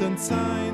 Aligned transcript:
Lasst 0.00 0.12
uns 0.12 0.69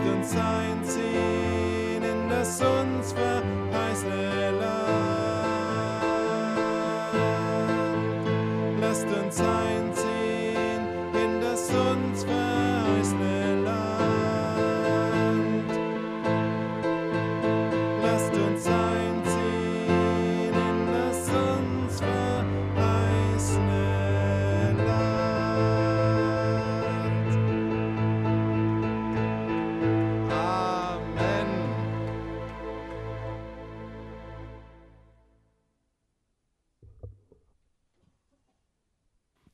Lasst 0.00 0.12
uns 0.14 0.32
einziehen 0.34 2.02
in 2.02 2.28
das 2.30 2.62
uns 2.62 3.12
verheißene 3.12 4.50
Land. 4.52 4.70
Lasst 8.80 9.06
uns 9.06 9.40
einziehen 9.40 9.69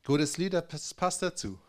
Gutes 0.07 0.37
Lied, 0.37 0.53
das 0.53 0.93
passt 0.93 1.21
dazu. 1.21 1.59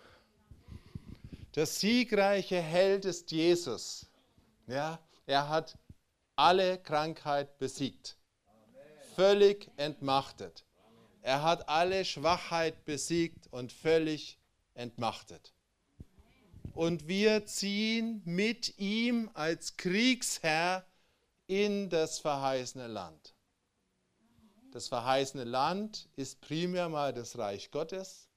Der 1.56 1.66
siegreiche 1.66 2.62
Held 2.62 3.04
ist 3.04 3.32
Jesus. 3.32 4.06
Ja, 4.68 5.00
er 5.26 5.48
hat 5.48 5.76
alle 6.36 6.78
Krankheit 6.78 7.58
besiegt. 7.58 8.16
Völlig 9.16 9.68
entmachtet. 9.76 10.64
Er 11.20 11.42
hat 11.42 11.68
alle 11.68 12.04
Schwachheit 12.04 12.84
besiegt 12.84 13.48
und 13.50 13.72
völlig 13.72 14.38
entmachtet. 14.74 15.52
Und 16.74 17.08
wir 17.08 17.44
ziehen 17.44 18.22
mit 18.24 18.78
ihm 18.78 19.32
als 19.34 19.76
Kriegsherr 19.76 20.86
in 21.48 21.90
das 21.90 22.20
verheißene 22.20 22.86
Land. 22.86 23.34
Das 24.70 24.86
verheißene 24.86 25.42
Land 25.42 26.08
ist 26.14 26.40
primär 26.40 26.88
mal 26.88 27.12
das 27.12 27.36
Reich 27.36 27.72
Gottes, 27.72 28.27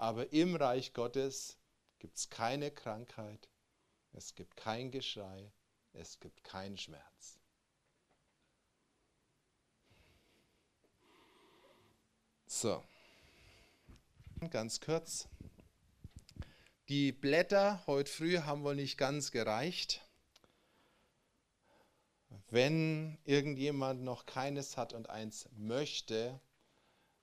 aber 0.00 0.32
im 0.32 0.56
Reich 0.56 0.94
Gottes 0.94 1.58
gibt 1.98 2.16
es 2.16 2.30
keine 2.30 2.70
Krankheit, 2.70 3.50
es 4.12 4.34
gibt 4.34 4.56
kein 4.56 4.90
Geschrei, 4.90 5.52
es 5.92 6.18
gibt 6.20 6.42
keinen 6.42 6.78
Schmerz. 6.78 7.38
So, 12.46 12.82
ganz 14.48 14.80
kurz. 14.80 15.28
Die 16.88 17.12
Blätter 17.12 17.84
heute 17.86 18.10
früh 18.10 18.38
haben 18.38 18.64
wohl 18.64 18.76
nicht 18.76 18.96
ganz 18.96 19.30
gereicht. 19.30 20.00
Wenn 22.48 23.18
irgendjemand 23.24 24.02
noch 24.02 24.24
keines 24.24 24.78
hat 24.78 24.94
und 24.94 25.10
eins 25.10 25.46
möchte, 25.52 26.40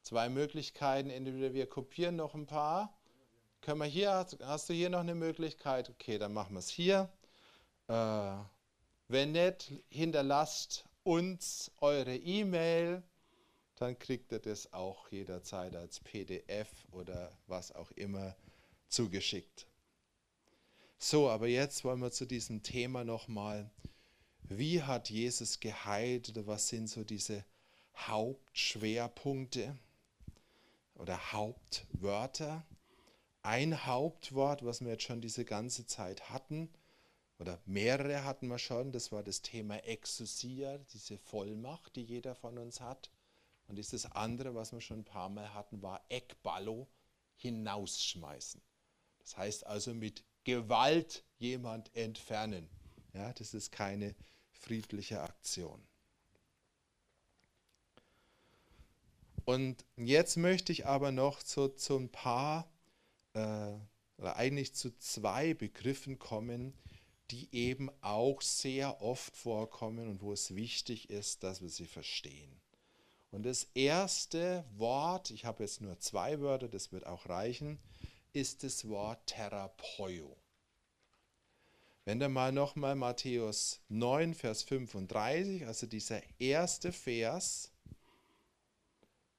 zwei 0.08 0.30
Möglichkeiten. 0.30 1.10
Entweder 1.10 1.54
wir 1.54 1.68
kopieren 1.68 2.16
noch 2.16 2.34
ein 2.34 2.46
paar. 2.46 2.98
Können 3.62 3.80
wir 3.80 3.86
hier, 3.86 4.26
hast 4.42 4.70
du 4.70 4.74
hier 4.74 4.90
noch 4.90 5.02
eine 5.02 5.16
Möglichkeit? 5.16 5.90
Okay, 5.90 6.18
dann 6.18 6.34
machen 6.34 6.54
wir 6.54 6.60
es 6.60 6.70
hier. 6.70 7.10
Äh, 7.88 8.36
wenn 9.10 9.34
nicht, 9.34 9.74
hinterlasst 9.90 10.86
uns 11.04 11.72
eure 11.80 12.16
E-Mail, 12.16 13.04
dann 13.76 14.00
kriegt 14.00 14.32
ihr 14.32 14.40
das 14.40 14.74
auch 14.74 15.10
jederzeit 15.10 15.76
als 15.76 16.00
PDF 16.00 16.70
oder 16.92 17.38
was 17.48 17.74
auch 17.74 17.92
immer 17.92 18.36
zugeschickt. 18.88 19.68
So, 20.98 21.30
aber 21.30 21.48
jetzt 21.48 21.84
wollen 21.84 22.00
wir 22.00 22.12
zu 22.12 22.26
diesem 22.26 22.64
Thema 22.64 23.04
nochmal, 23.04 23.70
wie 24.44 24.82
hat 24.82 25.10
Jesus 25.10 25.60
geheilt 25.60 26.30
oder 26.30 26.48
was 26.48 26.70
sind 26.70 26.90
so 26.90 27.04
diese 27.04 27.44
Hauptschwerpunkte 27.96 29.78
oder 30.98 31.32
Hauptwörter? 31.32 32.66
Ein 33.42 33.86
Hauptwort, 33.86 34.66
was 34.66 34.82
wir 34.82 34.92
jetzt 34.92 35.04
schon 35.04 35.22
diese 35.22 35.46
ganze 35.46 35.86
Zeit 35.86 36.30
hatten, 36.30 36.70
oder 37.40 37.62
mehrere 37.66 38.24
hatten 38.24 38.48
wir 38.48 38.58
schon, 38.58 38.92
das 38.92 39.12
war 39.12 39.24
das 39.24 39.42
Thema 39.42 39.78
Exousia, 39.84 40.80
diese 40.92 41.18
Vollmacht, 41.18 41.96
die 41.96 42.04
jeder 42.04 42.36
von 42.36 42.58
uns 42.58 42.82
hat. 42.82 43.12
Und 43.68 43.76
dieses 43.76 44.06
andere, 44.12 44.56
was 44.56 44.72
wir 44.72 44.82
schon 44.82 45.00
ein 45.00 45.06
paar 45.06 45.30
Mal 45.30 45.54
hatten, 45.54 45.82
war 45.82 46.04
Ekballo, 46.10 46.88
hinausschmeißen. 47.36 48.62
Das 49.20 49.38
heißt 49.38 49.68
also 49.68 49.94
mit 49.94 50.24
Gewalt 50.46 51.26
jemand 51.38 51.94
entfernen. 51.96 52.70
Ja, 53.14 53.34
das 53.34 53.54
ist 53.54 53.72
keine 53.72 54.16
friedliche 54.52 55.22
Aktion. 55.22 55.86
Und 59.48 59.86
jetzt 59.96 60.36
möchte 60.36 60.74
ich 60.74 60.86
aber 60.86 61.14
noch 61.14 61.42
zu, 61.42 61.70
zu 61.70 61.96
ein 61.96 62.10
paar, 62.10 62.70
äh, 63.32 63.72
oder 64.18 64.36
eigentlich 64.36 64.76
zu 64.76 64.92
zwei 64.98 65.54
Begriffen 65.54 66.20
kommen, 66.20 66.74
die 67.32 67.48
eben 67.56 67.90
auch 68.02 68.42
sehr 68.42 69.02
oft 69.02 69.38
vorkommen 69.38 70.10
und 70.10 70.22
wo 70.22 70.34
es 70.34 70.54
wichtig 70.54 71.10
ist, 71.10 71.44
dass 71.44 71.62
wir 71.62 71.70
sie 71.70 71.86
verstehen. 71.86 72.60
Und 73.32 73.46
das 73.46 73.70
erste 73.74 74.66
Wort, 74.76 75.32
ich 75.32 75.46
habe 75.46 75.64
jetzt 75.64 75.80
nur 75.80 75.98
zwei 75.98 76.42
Wörter, 76.42 76.68
das 76.68 76.92
wird 76.92 77.06
auch 77.06 77.30
reichen, 77.30 77.80
ist 78.34 78.66
das 78.66 78.90
Wort 78.90 79.28
Therapeio. 79.28 80.36
Wenn 82.04 82.20
du 82.20 82.28
mal 82.28 82.52
nochmal 82.52 82.96
Matthäus 82.96 83.80
9, 83.88 84.34
Vers 84.34 84.64
35, 84.64 85.66
also 85.66 85.88
dieser 85.88 86.22
erste 86.38 86.92
Vers, 86.92 87.72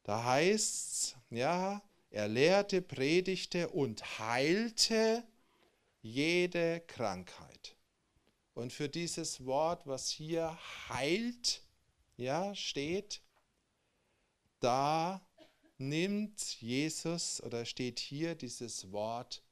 da 0.09 0.25
heißt 0.25 0.93
es, 0.93 1.17
ja, 1.29 1.83
er 2.09 2.29
lehrte, 2.29 2.81
predigte 2.81 3.69
und 3.69 4.19
heilte 4.19 5.23
jede 6.01 6.81
Krankheit. 6.87 7.77
Und 8.55 8.73
für 8.73 8.89
dieses 8.89 9.45
Wort, 9.45 9.87
was 9.87 10.09
hier 10.09 10.59
heilt, 10.89 11.63
ja, 12.17 12.55
steht, 12.55 13.21
da 14.61 15.21
nimmt 15.77 16.59
Jesus 16.59 17.43
oder 17.43 17.67
steht 17.67 17.99
hier 17.99 18.35
dieses 18.35 18.91
Wort 18.91 19.43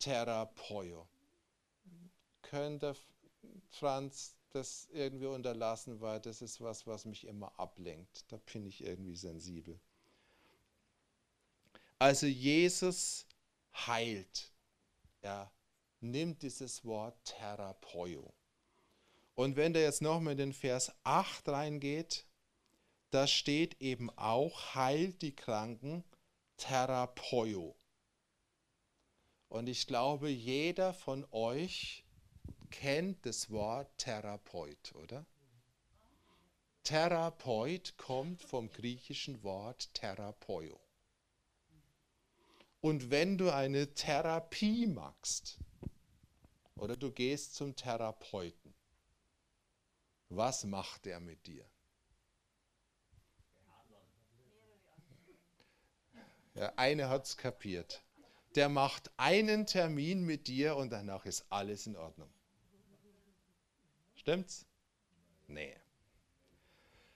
Therapeio. 0.00 1.06
Könnte 2.42 2.96
Franz 3.70 4.34
das 4.52 4.88
irgendwie 4.92 5.26
unterlassen, 5.26 6.00
weil 6.00 6.20
das 6.20 6.42
ist 6.42 6.60
was, 6.60 6.86
was 6.86 7.04
mich 7.04 7.26
immer 7.26 7.58
ablenkt. 7.58 8.30
Da 8.32 8.38
bin 8.52 8.66
ich 8.66 8.82
irgendwie 8.82 9.16
sensibel. 9.16 9.78
Also 11.98 12.26
Jesus 12.26 13.26
heilt. 13.74 14.52
Er 15.20 15.50
nimmt 16.00 16.42
dieses 16.42 16.84
Wort 16.84 17.16
Therapeio. 17.24 18.32
Und 19.34 19.56
wenn 19.56 19.72
der 19.72 19.82
jetzt 19.82 20.02
nochmal 20.02 20.32
in 20.32 20.38
den 20.38 20.52
Vers 20.52 20.92
8 21.04 21.48
reingeht, 21.48 22.26
da 23.10 23.26
steht 23.26 23.80
eben 23.80 24.10
auch, 24.10 24.74
heilt 24.74 25.22
die 25.22 25.34
Kranken 25.34 26.04
Therapeio. 26.56 27.76
Und 29.48 29.68
ich 29.68 29.86
glaube, 29.86 30.28
jeder 30.28 30.92
von 30.92 31.26
euch 31.30 32.04
kennt 32.70 33.24
das 33.26 33.50
Wort 33.50 33.96
Therapeut, 33.98 34.94
oder? 34.94 35.26
Therapeut 36.82 37.98
kommt 37.98 38.42
vom 38.42 38.70
griechischen 38.70 39.42
Wort 39.42 39.92
Therapeio. 39.94 40.80
Und 42.80 43.10
wenn 43.10 43.36
du 43.36 43.50
eine 43.50 43.92
Therapie 43.92 44.86
machst 44.86 45.58
oder 46.76 46.96
du 46.96 47.10
gehst 47.10 47.54
zum 47.54 47.74
Therapeuten, 47.74 48.74
was 50.28 50.64
macht 50.64 51.06
er 51.06 51.20
mit 51.20 51.46
dir? 51.46 51.68
Ja, 56.54 56.72
eine 56.76 57.08
hat 57.08 57.26
es 57.26 57.36
kapiert. 57.36 58.02
Der 58.54 58.68
macht 58.68 59.10
einen 59.16 59.66
Termin 59.66 60.24
mit 60.24 60.48
dir 60.48 60.76
und 60.76 60.90
danach 60.90 61.24
ist 61.26 61.46
alles 61.50 61.86
in 61.86 61.96
Ordnung. 61.96 62.32
Stimmt's? 64.28 64.66
Nee. 65.46 65.74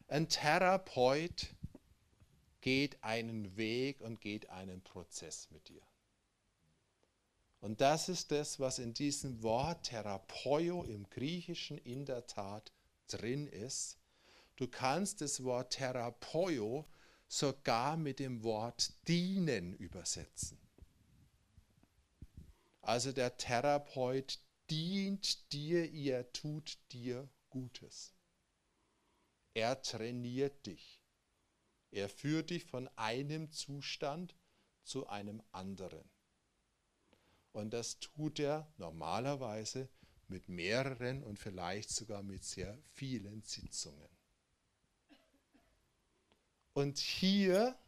Ein 0.08 0.30
Therapeut 0.30 1.54
geht 2.62 3.04
einen 3.04 3.54
Weg 3.58 4.00
und 4.00 4.22
geht 4.22 4.48
einen 4.48 4.80
Prozess 4.80 5.50
mit 5.50 5.68
dir. 5.68 5.82
Und 7.60 7.82
das 7.82 8.08
ist 8.08 8.30
das, 8.30 8.60
was 8.60 8.78
in 8.78 8.94
diesem 8.94 9.42
Wort 9.42 9.88
Therapeio 9.88 10.84
im 10.84 11.06
Griechischen 11.10 11.76
in 11.76 12.06
der 12.06 12.26
Tat 12.26 12.72
drin 13.08 13.46
ist. 13.46 13.98
Du 14.56 14.66
kannst 14.66 15.20
das 15.20 15.44
Wort 15.44 15.74
Therapeio 15.74 16.88
sogar 17.28 17.98
mit 17.98 18.20
dem 18.20 18.42
Wort 18.42 18.94
dienen 19.06 19.74
übersetzen. 19.74 20.58
Also 22.80 23.12
der 23.12 23.36
Therapeut 23.36 24.40
dient 24.72 25.52
dir, 25.52 25.92
er 25.92 26.32
tut 26.32 26.78
dir 26.92 27.28
Gutes. 27.50 28.14
Er 29.52 29.82
trainiert 29.82 30.64
dich. 30.64 31.02
Er 31.90 32.08
führt 32.08 32.48
dich 32.48 32.64
von 32.64 32.88
einem 32.96 33.52
Zustand 33.52 34.34
zu 34.82 35.08
einem 35.08 35.42
anderen. 35.52 36.08
Und 37.52 37.74
das 37.74 38.00
tut 38.00 38.40
er 38.40 38.72
normalerweise 38.78 39.90
mit 40.28 40.48
mehreren 40.48 41.22
und 41.22 41.38
vielleicht 41.38 41.90
sogar 41.90 42.22
mit 42.22 42.42
sehr 42.42 42.78
vielen 42.94 43.42
Sitzungen. 43.42 44.08
Und 46.72 46.98
hier 46.98 47.78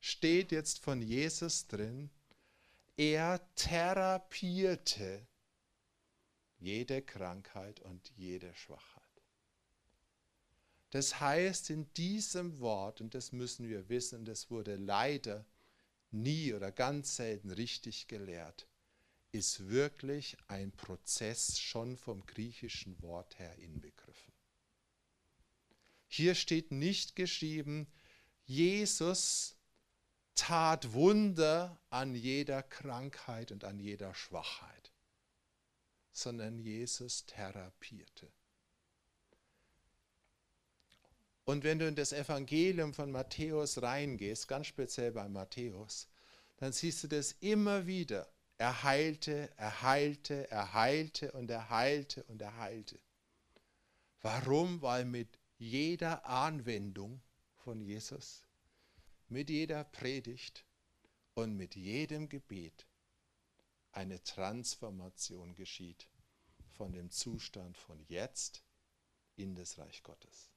steht 0.00 0.52
jetzt 0.52 0.78
von 0.78 1.02
Jesus 1.02 1.66
drin, 1.66 2.08
er 2.96 3.46
therapierte 3.56 5.26
jede 6.60 7.02
Krankheit 7.02 7.80
und 7.80 8.12
jede 8.16 8.54
Schwachheit. 8.54 9.02
Das 10.90 11.20
heißt, 11.20 11.70
in 11.70 11.92
diesem 11.94 12.58
Wort, 12.60 13.00
und 13.00 13.14
das 13.14 13.32
müssen 13.32 13.68
wir 13.68 13.88
wissen, 13.88 14.24
das 14.24 14.50
wurde 14.50 14.76
leider 14.76 15.44
nie 16.10 16.52
oder 16.52 16.72
ganz 16.72 17.16
selten 17.16 17.50
richtig 17.50 18.08
gelehrt, 18.08 18.66
ist 19.32 19.68
wirklich 19.68 20.36
ein 20.48 20.72
Prozess 20.72 21.58
schon 21.58 21.96
vom 21.96 22.26
griechischen 22.26 23.00
Wort 23.02 23.38
her 23.38 23.56
inbegriffen. 23.58 24.32
Hier 26.08 26.34
steht 26.34 26.72
nicht 26.72 27.14
geschrieben, 27.14 27.86
Jesus 28.44 29.56
tat 30.34 30.92
Wunder 30.92 31.78
an 31.90 32.16
jeder 32.16 32.64
Krankheit 32.64 33.52
und 33.52 33.62
an 33.62 33.78
jeder 33.78 34.12
Schwachheit, 34.14 34.90
sondern 36.12 36.58
Jesus 36.58 37.26
therapierte. 37.26 38.30
Und 41.44 41.64
wenn 41.64 41.78
du 41.78 41.88
in 41.88 41.96
das 41.96 42.12
Evangelium 42.12 42.94
von 42.94 43.10
Matthäus 43.10 43.82
reingehst, 43.82 44.46
ganz 44.46 44.68
speziell 44.68 45.12
bei 45.12 45.28
Matthäus, 45.28 46.08
dann 46.58 46.72
siehst 46.72 47.02
du 47.02 47.08
das 47.08 47.32
immer 47.40 47.86
wieder. 47.86 48.30
Er 48.58 48.82
heilte, 48.82 49.50
er 49.56 49.82
heilte, 49.82 50.50
er 50.50 50.74
heilte 50.74 51.32
und 51.32 51.50
er 51.50 51.70
heilte 51.70 52.22
und 52.24 52.42
er 52.42 52.56
heilte. 52.58 53.00
Warum? 54.20 54.82
Weil 54.82 55.06
mit 55.06 55.38
jeder 55.56 56.26
Anwendung 56.26 57.22
von 57.56 57.80
Jesus, 57.80 58.44
mit 59.28 59.48
jeder 59.48 59.84
Predigt 59.84 60.64
und 61.34 61.56
mit 61.56 61.74
jedem 61.74 62.28
Gebet 62.28 62.86
eine 63.92 64.22
Transformation 64.22 65.54
geschieht 65.54 66.08
von 66.68 66.92
dem 66.92 67.10
Zustand 67.10 67.76
von 67.76 68.02
jetzt 68.08 68.62
in 69.36 69.54
das 69.54 69.78
Reich 69.78 70.02
Gottes. 70.02 70.50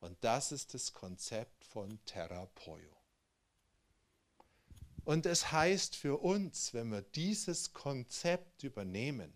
Und 0.00 0.16
das 0.22 0.52
ist 0.52 0.74
das 0.74 0.92
Konzept 0.92 1.64
von 1.64 2.02
Therapeio. 2.04 2.96
Und 5.04 5.26
es 5.26 5.50
heißt 5.50 5.96
für 5.96 6.22
uns, 6.22 6.74
wenn 6.74 6.90
wir 6.90 7.02
dieses 7.02 7.72
Konzept 7.72 8.62
übernehmen, 8.62 9.32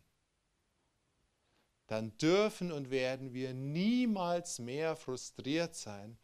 dann 1.87 2.17
dürfen 2.19 2.73
und 2.73 2.91
werden 2.91 3.35
wir 3.35 3.53
niemals 3.53 4.59
mehr 4.59 4.97
frustriert 4.97 5.75
sein, 5.75 6.19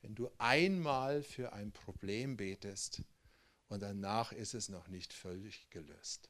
wenn 0.00 0.14
du 0.14 0.30
einmal 0.38 1.22
für 1.22 1.52
ein 1.52 1.72
Problem 1.72 2.36
betest 2.36 3.02
und 3.72 3.80
danach 3.80 4.32
ist 4.32 4.52
es 4.52 4.68
noch 4.68 4.88
nicht 4.88 5.14
völlig 5.14 5.70
gelöst. 5.70 6.28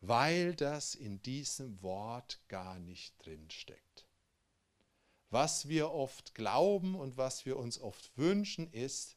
Weil 0.00 0.56
das 0.56 0.96
in 0.96 1.22
diesem 1.22 1.80
Wort 1.82 2.40
gar 2.48 2.80
nicht 2.80 3.14
drin 3.24 3.48
steckt. 3.48 4.04
Was 5.30 5.68
wir 5.68 5.92
oft 5.92 6.34
glauben 6.34 6.96
und 6.96 7.16
was 7.16 7.46
wir 7.46 7.56
uns 7.56 7.78
oft 7.78 8.10
wünschen, 8.18 8.72
ist, 8.72 9.16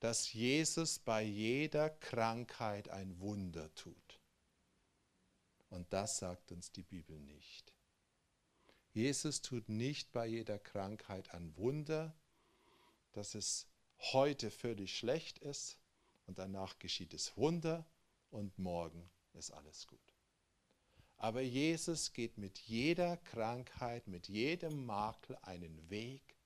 dass 0.00 0.32
Jesus 0.32 0.98
bei 0.98 1.22
jeder 1.22 1.90
Krankheit 1.90 2.88
ein 2.88 3.20
Wunder 3.20 3.72
tut. 3.76 4.20
Und 5.68 5.92
das 5.92 6.18
sagt 6.18 6.50
uns 6.50 6.72
die 6.72 6.82
Bibel 6.82 7.20
nicht. 7.20 7.72
Jesus 8.92 9.42
tut 9.42 9.68
nicht 9.68 10.10
bei 10.10 10.26
jeder 10.26 10.58
Krankheit 10.58 11.32
ein 11.34 11.56
Wunder, 11.56 12.16
dass 13.12 13.36
es 13.36 13.68
heute 14.12 14.50
völlig 14.50 14.98
schlecht 14.98 15.38
ist 15.38 15.79
und 16.30 16.38
danach 16.38 16.78
geschieht 16.78 17.12
es 17.12 17.36
Wunder 17.36 17.84
und 18.30 18.56
morgen 18.56 19.10
ist 19.32 19.50
alles 19.50 19.88
gut. 19.88 19.98
Aber 21.16 21.40
Jesus 21.40 22.12
geht 22.12 22.38
mit 22.38 22.60
jeder 22.60 23.16
Krankheit, 23.16 24.06
mit 24.06 24.28
jedem 24.28 24.86
Makel 24.86 25.36
einen 25.42 25.90
Weg 25.90 26.36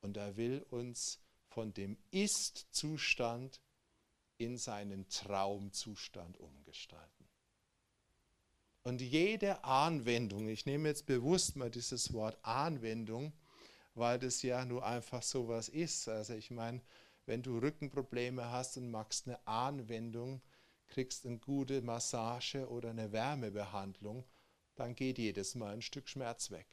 und 0.00 0.16
er 0.16 0.36
will 0.36 0.66
uns 0.68 1.20
von 1.46 1.72
dem 1.72 1.96
Ist-Zustand 2.10 3.60
in 4.36 4.58
seinen 4.58 5.08
Traumzustand 5.08 6.36
umgestalten. 6.40 7.28
Und 8.82 9.00
jede 9.00 9.62
Anwendung, 9.62 10.48
ich 10.48 10.66
nehme 10.66 10.88
jetzt 10.88 11.06
bewusst 11.06 11.54
mal 11.54 11.70
dieses 11.70 12.12
Wort 12.12 12.36
Anwendung, 12.42 13.32
weil 13.94 14.18
das 14.18 14.42
ja 14.42 14.64
nur 14.64 14.84
einfach 14.84 15.22
so 15.22 15.46
was 15.46 15.68
ist. 15.68 16.08
Also 16.08 16.34
ich 16.34 16.50
meine, 16.50 16.82
wenn 17.26 17.42
du 17.42 17.58
Rückenprobleme 17.58 18.50
hast 18.50 18.76
und 18.76 18.90
machst 18.90 19.26
eine 19.26 19.46
Anwendung, 19.46 20.42
kriegst 20.86 21.26
eine 21.26 21.38
gute 21.38 21.82
Massage 21.82 22.68
oder 22.68 22.90
eine 22.90 23.12
Wärmebehandlung, 23.12 24.24
dann 24.74 24.94
geht 24.94 25.18
jedes 25.18 25.54
Mal 25.54 25.74
ein 25.74 25.82
Stück 25.82 26.08
Schmerz 26.08 26.50
weg. 26.50 26.66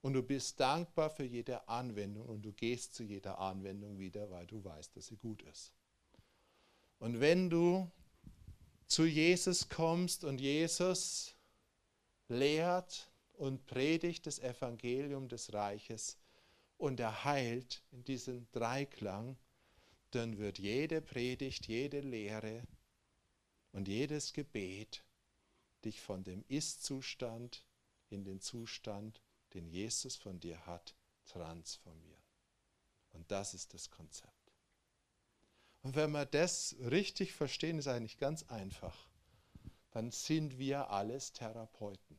Und 0.00 0.14
du 0.14 0.22
bist 0.22 0.58
dankbar 0.58 1.10
für 1.10 1.24
jede 1.24 1.68
Anwendung 1.68 2.26
und 2.26 2.42
du 2.42 2.52
gehst 2.52 2.94
zu 2.94 3.04
jeder 3.04 3.38
Anwendung 3.38 3.98
wieder, 3.98 4.30
weil 4.30 4.46
du 4.46 4.62
weißt, 4.62 4.96
dass 4.96 5.06
sie 5.06 5.16
gut 5.16 5.42
ist. 5.42 5.72
Und 6.98 7.20
wenn 7.20 7.48
du 7.48 7.90
zu 8.86 9.04
Jesus 9.04 9.68
kommst 9.68 10.24
und 10.24 10.40
Jesus 10.40 11.36
lehrt 12.28 13.10
und 13.32 13.64
predigt 13.66 14.26
das 14.26 14.38
Evangelium 14.38 15.28
des 15.28 15.52
Reiches 15.52 16.18
und 16.82 16.98
er 16.98 17.22
heilt 17.22 17.80
in 17.92 18.02
diesem 18.02 18.50
Dreiklang, 18.50 19.38
dann 20.10 20.38
wird 20.38 20.58
jede 20.58 21.00
Predigt, 21.00 21.68
jede 21.68 22.00
Lehre 22.00 22.66
und 23.70 23.86
jedes 23.86 24.32
Gebet 24.32 25.04
dich 25.84 26.00
von 26.00 26.24
dem 26.24 26.44
Ist-Zustand 26.48 27.64
in 28.08 28.24
den 28.24 28.40
Zustand, 28.40 29.22
den 29.54 29.68
Jesus 29.68 30.16
von 30.16 30.40
dir 30.40 30.66
hat, 30.66 30.96
transformieren. 31.24 32.24
Und 33.12 33.30
das 33.30 33.54
ist 33.54 33.74
das 33.74 33.88
Konzept. 33.88 34.52
Und 35.82 35.94
wenn 35.94 36.10
wir 36.10 36.26
das 36.26 36.74
richtig 36.80 37.32
verstehen, 37.32 37.78
ist 37.78 37.86
eigentlich 37.86 38.18
ganz 38.18 38.42
einfach. 38.48 39.08
Dann 39.92 40.10
sind 40.10 40.58
wir 40.58 40.90
alles 40.90 41.32
Therapeuten. 41.32 42.18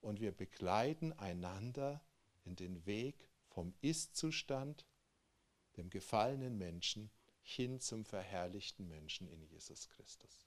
Und 0.00 0.20
wir 0.20 0.30
begleiten 0.30 1.12
einander 1.14 2.00
in 2.44 2.54
den 2.54 2.86
Weg 2.86 3.25
vom 3.56 3.72
Ist-Zustand, 3.80 4.84
dem 5.78 5.88
gefallenen 5.88 6.58
Menschen, 6.58 7.10
hin 7.40 7.80
zum 7.80 8.04
verherrlichten 8.04 8.86
Menschen 8.86 9.26
in 9.28 9.42
Jesus 9.44 9.88
Christus. 9.88 10.46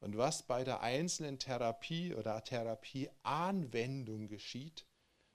Und 0.00 0.16
was 0.16 0.42
bei 0.42 0.64
der 0.64 0.80
einzelnen 0.80 1.38
Therapie 1.38 2.12
oder 2.12 2.42
Therapieanwendung 2.42 4.26
geschieht, 4.26 4.84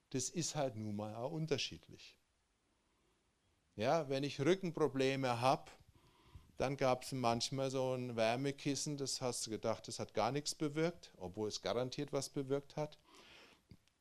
das 0.09 0.29
ist 0.29 0.55
halt 0.55 0.75
nun 0.75 0.97
mal 0.97 1.15
auch 1.15 1.31
unterschiedlich. 1.31 2.17
Ja, 3.77 4.09
wenn 4.09 4.25
ich 4.25 4.41
Rückenprobleme 4.41 5.39
habe, 5.39 5.71
dann 6.57 6.75
gab 6.75 7.03
es 7.03 7.13
manchmal 7.13 7.71
so 7.71 7.93
ein 7.93 8.17
Wärmekissen, 8.17 8.97
das 8.97 9.21
hast 9.21 9.47
du 9.47 9.51
gedacht, 9.51 9.87
das 9.87 9.99
hat 9.99 10.13
gar 10.13 10.33
nichts 10.33 10.53
bewirkt, 10.53 11.13
obwohl 11.15 11.47
es 11.47 11.61
garantiert 11.61 12.11
was 12.11 12.27
bewirkt 12.27 12.75
hat. 12.75 12.99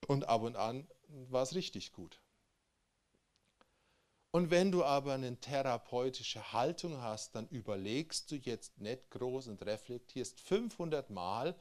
Und 0.09 0.29
ab 0.29 0.43
und 0.43 0.57
an 0.57 0.89
war 1.31 1.43
es 1.43 1.55
richtig 1.55 1.93
gut. 1.93 2.21
Und 4.31 4.51
wenn 4.51 4.73
du 4.73 4.83
aber 4.83 5.13
eine 5.13 5.39
therapeutische 5.39 6.53
Haltung 6.53 7.03
hast, 7.03 7.35
dann 7.35 7.47
überlegst 7.49 8.31
du 8.31 8.37
jetzt 8.37 8.81
nicht 8.81 9.11
groß 9.11 9.49
und 9.49 9.65
reflektierst 9.67 10.41
500 10.41 11.11
Mal, 11.11 11.55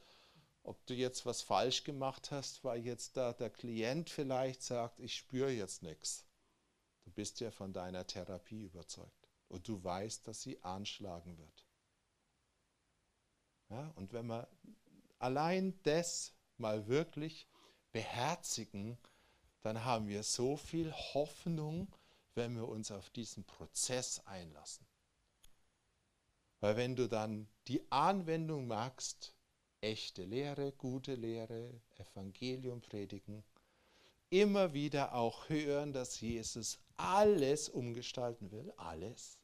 ob 0.62 0.86
du 0.86 0.94
jetzt 0.94 1.26
was 1.26 1.42
falsch 1.42 1.84
gemacht 1.84 2.30
hast, 2.30 2.64
weil 2.64 2.80
jetzt 2.80 3.16
da 3.18 3.34
der 3.34 3.50
Klient 3.50 4.08
vielleicht 4.08 4.62
sagt, 4.62 5.00
ich 5.00 5.14
spüre 5.14 5.50
jetzt 5.50 5.82
nichts. 5.82 6.24
Du 7.04 7.10
bist 7.10 7.40
ja 7.40 7.50
von 7.50 7.74
deiner 7.74 8.06
Therapie 8.06 8.62
überzeugt 8.62 9.28
und 9.48 9.68
du 9.68 9.82
weißt, 9.84 10.26
dass 10.26 10.40
sie 10.40 10.62
anschlagen 10.62 11.36
wird. 11.36 11.66
Ja, 13.68 13.92
und 13.96 14.14
wenn 14.14 14.26
wir 14.26 14.48
allein 15.18 15.78
das 15.82 16.32
mal 16.56 16.86
wirklich 16.86 17.48
beherzigen, 17.90 18.98
dann 19.62 19.84
haben 19.84 20.08
wir 20.08 20.22
so 20.22 20.56
viel 20.56 20.92
Hoffnung, 20.92 21.88
wenn 22.34 22.54
wir 22.56 22.68
uns 22.68 22.90
auf 22.90 23.10
diesen 23.10 23.44
Prozess 23.44 24.20
einlassen. 24.26 24.86
Weil 26.60 26.76
wenn 26.76 26.96
du 26.96 27.08
dann 27.08 27.48
die 27.66 27.90
Anwendung 27.90 28.66
machst, 28.66 29.34
echte 29.80 30.24
Lehre, 30.24 30.72
gute 30.72 31.14
Lehre, 31.14 31.80
Evangelium 31.96 32.80
predigen, 32.80 33.42
immer 34.30 34.72
wieder 34.72 35.14
auch 35.14 35.48
hören, 35.48 35.92
dass 35.92 36.20
Jesus 36.20 36.78
alles 36.96 37.68
umgestalten 37.68 38.50
will, 38.50 38.72
alles, 38.76 39.38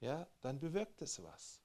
ja, 0.00 0.28
dann 0.40 0.60
bewirkt 0.60 1.00
es 1.02 1.22
was. 1.22 1.62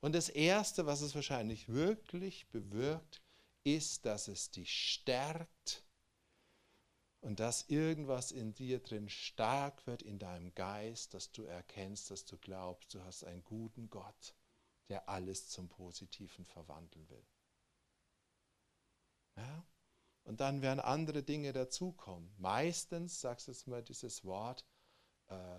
Und 0.00 0.14
das 0.14 0.28
Erste, 0.28 0.86
was 0.86 1.00
es 1.00 1.14
wahrscheinlich 1.14 1.68
wirklich 1.68 2.46
bewirkt, 2.48 3.22
ist, 3.64 4.04
dass 4.04 4.28
es 4.28 4.50
dich 4.50 4.70
stärkt 4.70 5.85
und 7.26 7.40
dass 7.40 7.68
irgendwas 7.68 8.30
in 8.30 8.54
dir 8.54 8.78
drin 8.78 9.08
stark 9.08 9.84
wird 9.88 10.00
in 10.00 10.20
deinem 10.20 10.54
Geist, 10.54 11.12
dass 11.12 11.32
du 11.32 11.42
erkennst, 11.42 12.12
dass 12.12 12.24
du 12.24 12.38
glaubst, 12.38 12.94
du 12.94 13.02
hast 13.02 13.24
einen 13.24 13.42
guten 13.42 13.90
Gott, 13.90 14.36
der 14.88 15.08
alles 15.08 15.48
zum 15.48 15.68
Positiven 15.68 16.44
verwandeln 16.44 17.08
will. 17.08 17.26
Ja? 19.36 19.66
Und 20.22 20.38
dann 20.40 20.62
werden 20.62 20.78
andere 20.78 21.24
Dinge 21.24 21.52
dazukommen. 21.52 22.32
Meistens, 22.38 23.20
sagst 23.20 23.48
du 23.48 23.50
jetzt 23.50 23.66
mal 23.66 23.82
dieses 23.82 24.24
Wort, 24.24 24.64
äh, 25.26 25.58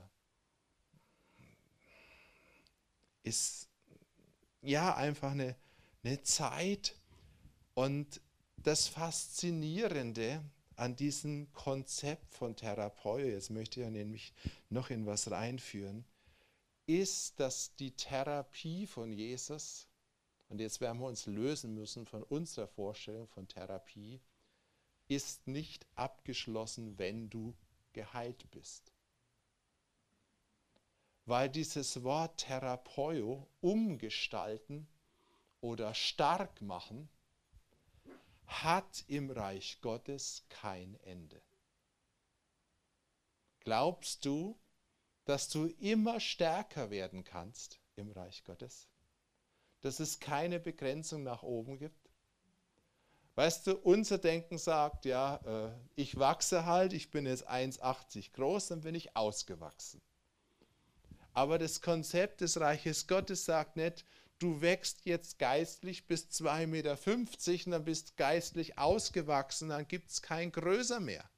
ist 3.24 3.68
ja 4.62 4.96
einfach 4.96 5.32
eine, 5.32 5.58
eine 6.02 6.24
Zeit 6.24 6.98
und 7.74 8.22
das 8.56 8.88
Faszinierende 8.88 10.42
an 10.78 10.96
diesem 10.96 11.52
Konzept 11.54 12.32
von 12.34 12.56
Therapeut, 12.56 13.26
jetzt 13.26 13.50
möchte 13.50 13.80
ich 13.80 13.86
ja 13.86 13.90
nämlich 13.90 14.34
noch 14.70 14.92
in 14.92 15.08
was 15.08 15.32
reinführen, 15.32 16.06
ist, 16.86 17.40
dass 17.40 17.76
die 17.76 17.92
Therapie 17.92 18.86
von 18.86 19.12
Jesus, 19.12 19.90
und 20.50 20.62
jetzt 20.62 20.80
werden 20.80 21.00
wir 21.00 21.08
uns 21.08 21.26
lösen 21.26 21.74
müssen 21.74 22.06
von 22.06 22.24
unserer 22.24 22.68
Vorstellung 22.68 23.28
von 23.28 23.48
Therapie, 23.48 24.22
ist 25.08 25.48
nicht 25.48 25.88
abgeschlossen, 25.96 26.98
wenn 27.00 27.30
du 27.30 27.56
geheilt 27.94 28.50
bist. 28.52 28.94
Weil 31.26 31.50
dieses 31.50 32.04
Wort 32.04 32.38
Therapeut 32.42 33.48
umgestalten 33.62 34.88
oder 35.60 35.94
stark 35.96 36.62
machen 36.62 37.10
hat 38.48 39.04
im 39.08 39.30
Reich 39.30 39.80
Gottes 39.82 40.46
kein 40.50 40.96
Ende. 41.02 41.42
Glaubst 43.60 44.26
du, 44.26 44.58
dass 45.26 45.50
du 45.50 45.66
immer 45.66 46.20
stärker 46.20 46.90
werden 46.90 47.24
kannst 47.24 47.80
im 47.96 48.12
Reich 48.12 48.44
Gottes? 48.46 48.88
Dass 49.82 50.00
es 50.00 50.20
keine 50.20 50.60
Begrenzung 50.60 51.24
nach 51.24 51.44
oben 51.44 51.78
gibt? 51.78 52.10
Weißt 53.36 53.68
du, 53.68 53.76
unser 53.76 54.18
Denken 54.18 54.58
sagt, 54.58 55.06
ja, 55.06 55.36
äh, 55.46 55.72
ich 55.96 56.18
wachse 56.18 56.66
halt, 56.66 56.94
ich 56.94 57.12
bin 57.12 57.28
jetzt 57.28 57.48
1,80 57.48 58.32
groß, 58.32 58.70
dann 58.70 58.82
bin 58.82 58.96
ich 58.96 59.16
ausgewachsen. 59.16 60.02
Aber 61.34 61.60
das 61.60 61.82
Konzept 61.82 62.42
des 62.42 62.60
Reiches 62.60 63.06
Gottes 63.06 63.46
sagt 63.46 63.76
nicht, 63.76 64.06
du 64.40 64.62
wächst 64.62 65.06
jetzt 65.06 65.40
geistlich 65.40 66.08
bis 66.08 66.26
2,50 66.26 66.68
Meter 66.68 66.98
und 67.66 67.72
dann 67.72 67.86
bist 67.86 68.18
geistlich 68.18 68.78
ausgewachsen, 68.78 69.70
dann 69.70 69.88
gibt 69.88 70.10
es 70.10 70.22
kein 70.22 70.52
Größer 70.52 71.00
mehr. 71.00 71.30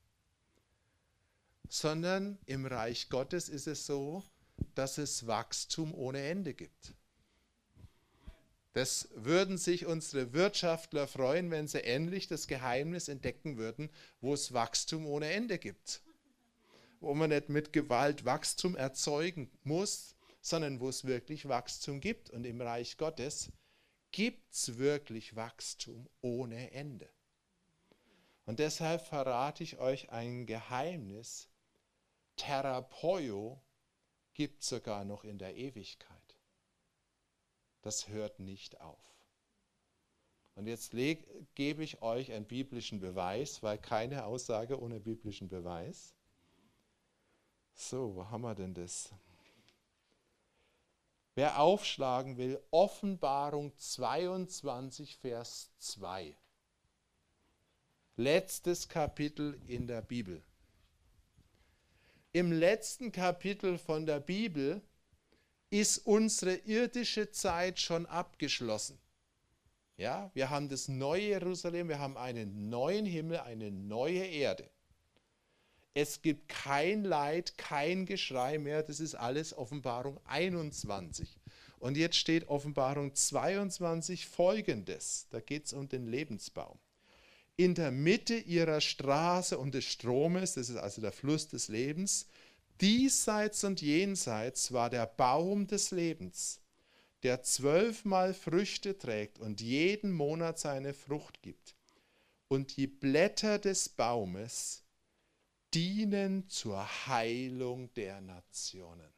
Sondern 1.68 2.39
im 2.46 2.65
Reich 2.65 3.10
Gottes 3.10 3.48
ist 3.48 3.68
es 3.68 3.86
so, 3.86 4.24
dass 4.75 4.98
es 4.98 5.27
Wachstum 5.27 5.94
ohne 5.94 6.22
Ende 6.22 6.53
gibt. 6.53 6.94
Das 8.74 9.10
würden 9.15 9.58
sich 9.58 9.86
unsere 9.86 10.34
Wirtschaftler 10.34 11.08
freuen, 11.08 11.51
wenn 11.51 11.68
sie 11.68 11.84
endlich 11.84 12.27
das 12.27 12.48
Geheimnis 12.48 13.08
entdecken 13.08 13.58
würden, 13.58 13.89
wo 14.22 14.34
es 14.34 14.53
Wachstum 14.53 15.06
ohne 15.08 15.32
Ende 15.32 15.58
gibt. 15.58 16.01
Wo 17.00 17.13
man 17.13 17.29
nicht 17.29 17.50
mit 17.50 17.74
Gewalt 17.74 18.25
Wachstum 18.25 18.75
erzeugen 18.75 19.50
muss, 19.63 20.15
sondern 20.41 20.79
wo 20.79 20.89
es 20.89 21.05
wirklich 21.05 21.48
Wachstum 21.48 22.00
gibt. 22.00 22.29
Und 22.29 22.46
im 22.46 22.62
Reich 22.62 22.98
Gottes 22.98 23.51
gibt 24.12 24.53
es 24.53 24.77
wirklich 24.77 25.36
Wachstum 25.36 26.08
ohne 26.22 26.72
Ende. 26.72 27.10
Und 28.46 28.60
deshalb 28.60 29.01
verrate 29.05 29.63
ich 29.63 29.77
euch 29.77 30.10
ein 30.10 30.46
Geheimnis. 30.46 31.50
Therapeio 32.36 33.62
gibt 34.34 34.63
es 34.63 34.69
sogar 34.69 35.05
noch 35.05 35.24
in 35.24 35.38
der 35.38 35.55
Ewigkeit. 35.55 36.17
Das 37.81 38.08
hört 38.08 38.39
nicht 38.39 38.81
auf. 38.81 38.98
Und 40.55 40.67
jetzt 40.67 40.91
gebe 41.55 41.84
ich 41.84 42.01
euch 42.01 42.31
einen 42.34 42.46
biblischen 42.46 43.00
Beweis, 43.00 43.63
weil 43.63 43.77
keine 43.77 44.25
Aussage 44.25 44.81
ohne 44.81 45.00
biblischen 45.00 45.48
Beweis. 45.48 46.15
So, 47.74 48.15
wo 48.15 48.29
haben 48.29 48.41
wir 48.41 48.55
denn 48.55 48.74
das? 48.74 49.13
Wer 51.39 51.58
aufschlagen 51.58 52.36
will, 52.36 52.62
Offenbarung 52.69 53.72
22, 53.77 55.15
Vers 55.15 55.72
2. 55.77 56.36
Letztes 58.17 58.89
Kapitel 58.89 59.58
in 59.65 59.88
der 59.88 60.01
Bibel. 60.01 60.43
Im 62.34 62.51
letzten 62.51 63.13
Kapitel 63.13 63.77
von 63.77 64.05
der 64.05 64.19
Bibel 64.19 64.81
ist 65.69 66.00
unsere 66.00 66.55
irdische 66.55 67.31
Zeit 67.31 67.79
schon 67.79 68.05
abgeschlossen. 68.05 69.00
Ja, 69.96 70.31
wir 70.34 70.50
haben 70.50 70.67
das 70.67 70.89
neue 70.89 71.22
Jerusalem, 71.22 71.88
wir 71.88 72.00
haben 72.00 72.17
einen 72.17 72.67
neuen 72.69 73.05
Himmel, 73.05 73.39
eine 73.39 73.72
neue 73.72 74.25
Erde. 74.25 74.69
Es 76.01 76.22
gibt 76.22 76.48
kein 76.48 77.03
Leid, 77.03 77.58
kein 77.58 78.06
Geschrei 78.06 78.58
mehr. 78.58 78.84
Das 78.84 79.01
ist 79.01 79.15
alles 79.15 79.58
Offenbarung 79.58 80.18
21. 80.27 81.27
Und 81.77 81.98
jetzt 81.98 82.15
steht 82.15 82.48
Offenbarung 82.48 83.13
22 83.13 84.25
folgendes. 84.25 85.27
Da 85.29 85.41
geht 85.41 85.65
es 85.65 85.74
um 85.74 85.89
den 85.89 86.08
Lebensbaum. 86.08 86.79
In 87.58 87.75
der 87.75 87.91
Mitte 87.91 88.36
ihrer 88.36 88.79
Straße 88.79 89.58
und 89.58 89.75
des 89.75 89.84
Stromes, 89.84 90.53
das 90.53 90.70
ist 90.70 90.77
also 90.77 91.01
der 91.01 91.12
Fluss 91.12 91.50
des 91.50 91.68
Lebens, 91.68 92.27
diesseits 92.79 93.65
und 93.65 93.82
jenseits 93.82 94.72
war 94.72 94.89
der 94.89 95.06
Baum 95.06 95.68
des 95.68 95.91
Lebens, 95.91 96.62
der 97.24 97.44
zwölfmal 97.44 98.34
Früchte 98.34 98.98
trägt 98.98 99.38
und 99.38 99.60
jeden 99.60 100.13
Monat 100.13 100.60
seine 100.60 100.94
Frucht 100.94 101.41
gibt. 101.41 101.75
Und 102.48 102.77
die 102.77 102.88
Blätter 102.88 103.60
des 103.60 103.89
Baumes 103.89 104.86
dienen 105.73 106.47
zur 106.49 107.07
Heilung 107.07 107.93
der 107.93 108.21
Nationen. 108.21 109.13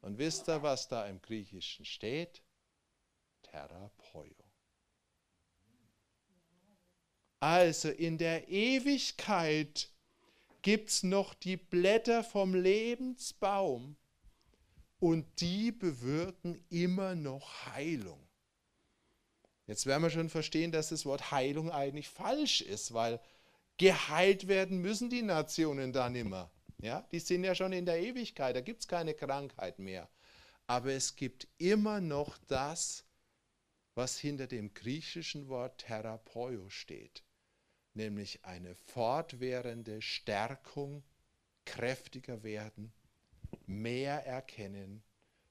Und 0.00 0.18
wisst 0.18 0.48
ihr, 0.48 0.62
was 0.62 0.88
da 0.88 1.06
im 1.06 1.20
Griechischen 1.22 1.84
steht? 1.84 2.42
Therapeio. 3.42 4.34
Also 7.40 7.90
in 7.90 8.18
der 8.18 8.48
Ewigkeit 8.48 9.90
gibt 10.62 10.90
es 10.90 11.02
noch 11.02 11.34
die 11.34 11.56
Blätter 11.58 12.24
vom 12.24 12.54
Lebensbaum 12.54 13.96
und 14.98 15.40
die 15.40 15.70
bewirken 15.70 16.64
immer 16.70 17.14
noch 17.14 17.66
Heilung. 17.66 18.26
Jetzt 19.66 19.86
werden 19.86 20.02
wir 20.02 20.10
schon 20.10 20.30
verstehen, 20.30 20.72
dass 20.72 20.88
das 20.88 21.04
Wort 21.06 21.30
Heilung 21.30 21.70
eigentlich 21.70 22.08
falsch 22.08 22.60
ist, 22.60 22.92
weil 22.94 23.20
geheilt 23.76 24.48
werden 24.48 24.78
müssen 24.78 25.10
die 25.10 25.22
Nationen 25.22 25.92
dann 25.92 26.14
immer. 26.14 26.50
Ja, 26.78 27.06
die 27.12 27.20
sind 27.20 27.44
ja 27.44 27.54
schon 27.54 27.72
in 27.72 27.86
der 27.86 28.00
Ewigkeit, 28.00 28.56
da 28.56 28.60
gibt 28.60 28.80
es 28.80 28.88
keine 28.88 29.14
Krankheit 29.14 29.78
mehr. 29.78 30.08
Aber 30.66 30.92
es 30.92 31.16
gibt 31.16 31.48
immer 31.58 32.00
noch 32.00 32.38
das, 32.46 33.04
was 33.94 34.18
hinter 34.18 34.46
dem 34.46 34.74
griechischen 34.74 35.48
Wort 35.48 35.78
Therapeio 35.78 36.68
steht 36.68 37.24
nämlich 37.94 38.44
eine 38.44 38.74
fortwährende 38.74 40.02
Stärkung, 40.02 41.02
kräftiger 41.64 42.42
werden, 42.42 42.92
mehr 43.66 44.26
erkennen, 44.26 45.02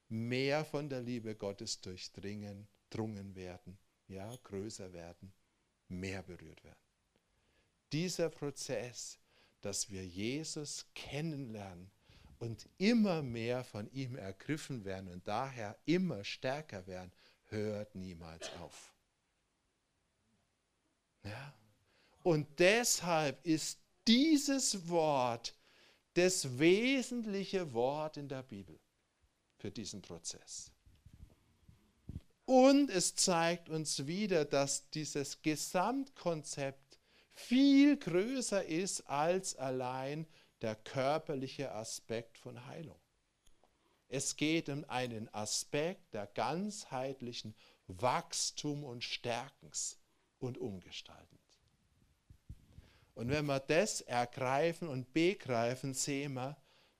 mehr 0.08 0.64
von 0.64 0.88
der 0.88 1.00
Liebe 1.00 1.34
Gottes 1.34 1.80
durchdringen, 1.80 2.68
drungen 2.90 3.34
werden, 3.34 3.78
ja, 4.06 4.34
größer 4.44 4.92
werden, 4.92 5.32
mehr 5.88 6.22
berührt 6.22 6.62
werden. 6.62 6.83
Dieser 7.94 8.28
Prozess, 8.28 9.20
dass 9.60 9.88
wir 9.88 10.04
Jesus 10.04 10.84
kennenlernen 10.96 11.92
und 12.40 12.68
immer 12.76 13.22
mehr 13.22 13.62
von 13.62 13.88
ihm 13.92 14.16
ergriffen 14.16 14.84
werden 14.84 15.08
und 15.08 15.28
daher 15.28 15.78
immer 15.84 16.24
stärker 16.24 16.88
werden, 16.88 17.12
hört 17.50 17.94
niemals 17.94 18.50
auf. 18.60 18.92
Ja? 21.22 21.54
Und 22.24 22.58
deshalb 22.58 23.46
ist 23.46 23.78
dieses 24.08 24.88
Wort 24.88 25.54
das 26.14 26.58
wesentliche 26.58 27.72
Wort 27.74 28.16
in 28.16 28.28
der 28.28 28.42
Bibel 28.42 28.76
für 29.56 29.70
diesen 29.70 30.02
Prozess. 30.02 30.72
Und 32.44 32.90
es 32.90 33.14
zeigt 33.14 33.68
uns 33.68 34.08
wieder, 34.08 34.44
dass 34.44 34.90
dieses 34.90 35.40
Gesamtkonzept 35.42 36.83
viel 37.34 37.96
größer 37.96 38.64
ist 38.64 39.02
als 39.02 39.56
allein 39.56 40.26
der 40.62 40.76
körperliche 40.76 41.72
Aspekt 41.72 42.38
von 42.38 42.66
Heilung. 42.66 42.98
Es 44.08 44.36
geht 44.36 44.68
um 44.68 44.84
einen 44.88 45.32
Aspekt 45.34 46.14
der 46.14 46.26
ganzheitlichen 46.26 47.54
Wachstum 47.86 48.84
und 48.84 49.02
Stärkens 49.02 49.98
und 50.38 50.56
Umgestalten. 50.58 51.38
Und 53.14 53.28
wenn 53.28 53.46
wir 53.46 53.60
das 53.60 54.00
ergreifen 54.00 54.88
und 54.88 55.12
begreifen, 55.12 55.94
sehen 55.94 56.34
wir, 56.34 56.56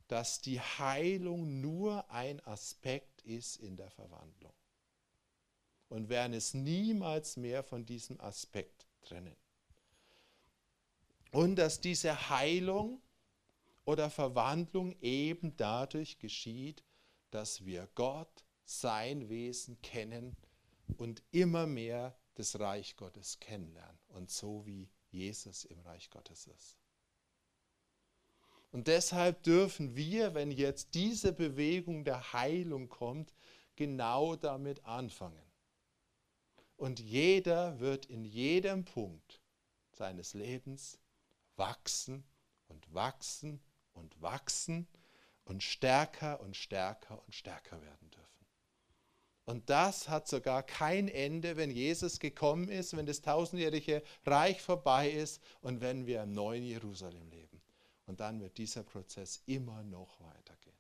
dass 0.09 0.40
die 0.40 0.61
Heilung 0.61 1.61
nur 1.61 2.11
ein 2.11 2.44
Aspekt 2.47 3.23
ist 3.23 3.57
in 3.57 3.77
der 3.77 3.90
Verwandlung. 3.90 4.53
Und 5.88 6.09
werden 6.09 6.35
es 6.35 6.55
niemals 6.55 7.37
mehr 7.37 7.62
von 7.62 7.87
diesem 7.87 8.20
Aspekt 8.20 8.87
trennen. 9.03 9.37
Und 11.35 11.57
dass 11.57 11.81
diese 11.81 12.31
Heilung 12.31 13.03
oder 13.85 14.09
Verwandlung 14.09 14.94
eben 15.01 15.57
dadurch 15.57 16.20
geschieht, 16.20 16.85
dass 17.33 17.66
wir 17.66 17.88
Gott, 17.97 18.44
sein 18.64 19.29
Wesen 19.29 19.83
kennen 19.83 20.37
und 20.97 21.25
immer 21.33 21.66
mehr 21.66 22.16
das 22.37 22.61
Reich 22.61 22.94
Gottes 22.94 23.40
kennenlernen. 23.40 23.99
Und 24.07 24.31
so 24.31 24.64
wie 24.64 24.88
Jesus 25.11 25.64
im 25.64 25.81
Reich 25.81 26.09
Gottes 26.09 26.47
ist. 26.47 26.79
Und 28.70 28.87
deshalb 28.87 29.42
dürfen 29.42 29.97
wir, 29.97 30.35
wenn 30.35 30.53
jetzt 30.53 30.94
diese 30.94 31.33
Bewegung 31.33 32.05
der 32.05 32.33
Heilung 32.33 32.88
kommt, 32.88 33.35
genau 33.75 34.37
damit 34.37 34.85
anfangen. 34.85 35.42
Und 36.77 37.01
jeder 37.01 37.81
wird 37.81 38.07
in 38.07 38.25
jedem 38.25 38.85
Punkt 38.85 39.40
seines 39.92 40.35
Lebens 40.35 41.01
wachsen 41.57 42.25
und 42.69 42.93
wachsen 42.93 43.61
und 43.93 44.21
wachsen 44.21 44.88
und 45.45 45.62
stärker 45.62 46.40
und 46.40 46.57
stärker 46.57 47.23
und 47.25 47.35
stärker 47.35 47.81
werden 47.83 48.11
dürfen. 48.11 48.25
Und 49.47 49.69
das 49.69 50.09
hat 50.09 50.27
sogar 50.27 50.62
kein 50.62 51.09
Ende, 51.09 51.57
wenn 51.57 51.71
Jesus 51.71 52.19
gekommen 52.19 52.69
ist, 52.69 52.97
wenn 52.97 53.05
das 53.05 53.21
tausendjährige 53.21 54.03
Reich 54.25 54.62
vorbei 54.62 55.11
ist 55.11 55.43
und 55.61 55.83
wenn 55.83 56.07
wir 56.07 56.23
im 56.23 56.33
neuen 56.33 56.64
Jerusalem 56.64 57.29
leben. 57.29 57.61
Und 58.07 58.21
dann 58.21 58.40
wird 58.40 58.57
dieser 58.57 58.83
Prozess 58.83 59.43
immer 59.47 59.83
noch 59.83 60.21
weitergehen. 60.21 60.77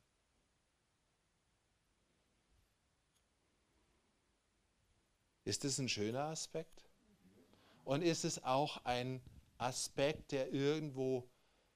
Ist 5.44 5.64
es 5.66 5.78
ein 5.78 5.90
schöner 5.90 6.24
Aspekt? 6.24 6.88
Und 7.84 8.00
ist 8.00 8.24
es 8.24 8.42
auch 8.44 8.82
ein 8.84 9.20
Aspekt, 9.64 10.32
der 10.32 10.52
irgendwo 10.52 11.28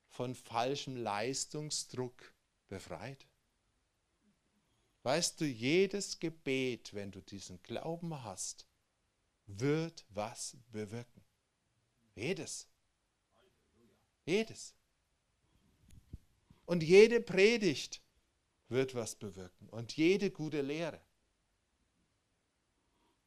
von 0.09 0.35
falschem 0.35 0.97
Leistungsdruck 0.97 2.35
befreit? 2.69 3.27
Weißt 5.03 5.41
du, 5.41 5.47
jedes 5.47 6.19
Gebet, 6.19 6.93
wenn 6.93 7.11
du 7.11 7.23
diesen 7.23 7.63
Glauben 7.63 8.23
hast, 8.23 8.67
wird 9.47 10.05
was 10.11 10.57
bewirken. 10.71 11.25
Jedes. 12.15 12.69
Jedes. 14.27 14.75
Und 16.67 16.83
jede 16.83 17.23
Predigt 17.23 18.03
wird 18.69 18.95
was 18.95 19.17
bewirken. 19.17 19.71
Und 19.71 19.97
jede 19.97 20.31
gute 20.31 20.61
Lehre. 20.61 21.01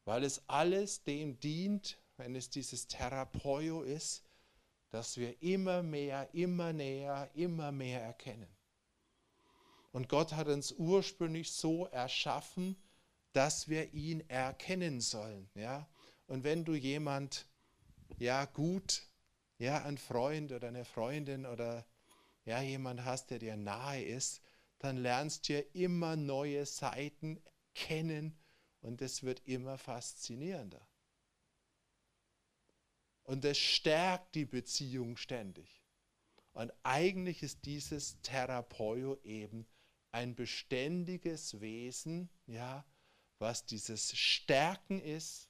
Weil 0.06 0.24
es 0.24 0.48
alles 0.48 1.04
dem 1.04 1.40
dient, 1.40 2.00
wenn 2.18 2.36
es 2.36 2.50
dieses 2.50 2.88
Therapeio 2.88 3.82
ist, 3.82 4.24
dass 4.92 5.18
wir 5.18 5.42
immer 5.42 5.82
mehr, 5.82 6.30
immer 6.34 6.74
näher, 6.74 7.30
immer 7.34 7.72
mehr 7.72 8.02
erkennen. 8.02 8.48
Und 9.92 10.08
Gott 10.08 10.34
hat 10.34 10.48
uns 10.48 10.74
ursprünglich 10.74 11.52
so 11.52 11.88
erschaffen, 11.88 12.76
dass 13.34 13.68
wir 13.68 13.94
ihn 13.94 14.22
erkennen 14.30 15.02
sollen. 15.02 15.50
Ja? 15.56 15.88
Und 16.28 16.44
wenn 16.44 16.64
du 16.66 16.76
jemand 16.76 17.48
ja 18.18 18.46
gut, 18.46 19.04
ja, 19.58 19.84
ein 19.84 19.98
Freund 19.98 20.52
oder 20.52 20.68
eine 20.68 20.86
Freundin 20.86 21.46
oder 21.46 21.86
ja, 22.46 22.62
jemand 22.62 23.06
hast, 23.06 23.30
der 23.30 23.40
dir 23.40 23.56
nahe 23.56 24.04
ist, 24.04 24.42
dann 24.80 24.98
lernst 24.98 25.48
du 25.48 25.60
immer 25.74 26.16
neue 26.16 26.66
Seiten 26.66 27.40
kennen 27.76 28.38
und 28.82 29.02
es 29.02 29.24
wird 29.24 29.42
immer 29.46 29.78
faszinierender. 29.78 30.86
Und 33.24 33.46
es 33.46 33.58
stärkt 33.58 34.36
die 34.36 34.46
Beziehung 34.46 35.18
ständig. 35.18 35.82
Und 36.54 36.74
eigentlich 36.84 37.44
ist 37.44 37.66
dieses 37.66 38.20
Therapeio 38.22 39.18
eben 39.24 39.66
ein 40.12 40.36
beständiges 40.36 41.62
Wesen, 41.62 42.30
ja, 42.46 42.86
was 43.40 43.66
dieses 43.66 44.16
Stärken 44.18 45.00
ist, 45.00 45.50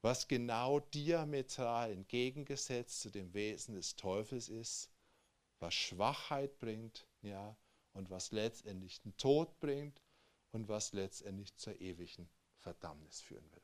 was 0.00 0.26
genau 0.26 0.80
diametral 0.80 1.92
entgegengesetzt 1.92 3.00
zu 3.00 3.10
dem 3.10 3.32
Wesen 3.34 3.74
des 3.74 3.94
Teufels 3.94 4.48
ist, 4.48 4.90
was 5.60 5.74
Schwachheit 5.74 6.58
bringt, 6.58 7.06
ja, 7.20 7.56
und 7.92 8.10
was 8.10 8.32
letztendlich 8.32 9.00
den 9.02 9.16
Tod 9.16 9.60
bringt 9.60 10.02
und 10.50 10.68
was 10.68 10.92
letztendlich 10.92 11.54
zur 11.56 11.80
ewigen 11.80 12.28
Verdammnis 12.58 13.20
führen 13.20 13.48
will. 13.52 13.62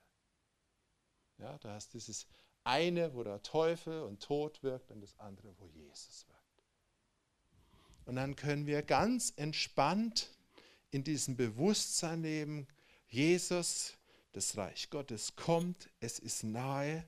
Ja, 1.38 1.58
da 1.58 1.74
hast 1.74 1.94
dieses 1.94 2.26
eine, 2.68 3.14
wo 3.14 3.24
der 3.24 3.42
Teufel 3.42 4.02
und 4.02 4.22
Tod 4.22 4.62
wirkt 4.62 4.90
und 4.90 5.00
das 5.00 5.18
andere, 5.18 5.54
wo 5.58 5.66
Jesus 5.66 6.26
wirkt. 6.28 6.38
Und 8.04 8.16
dann 8.16 8.36
können 8.36 8.66
wir 8.66 8.82
ganz 8.82 9.32
entspannt 9.36 10.30
in 10.90 11.02
diesem 11.02 11.36
Bewusstsein 11.36 12.22
leben, 12.22 12.66
Jesus, 13.08 13.94
das 14.32 14.56
Reich 14.56 14.90
Gottes 14.90 15.34
kommt, 15.34 15.88
es 16.00 16.18
ist 16.18 16.44
nahe, 16.44 17.06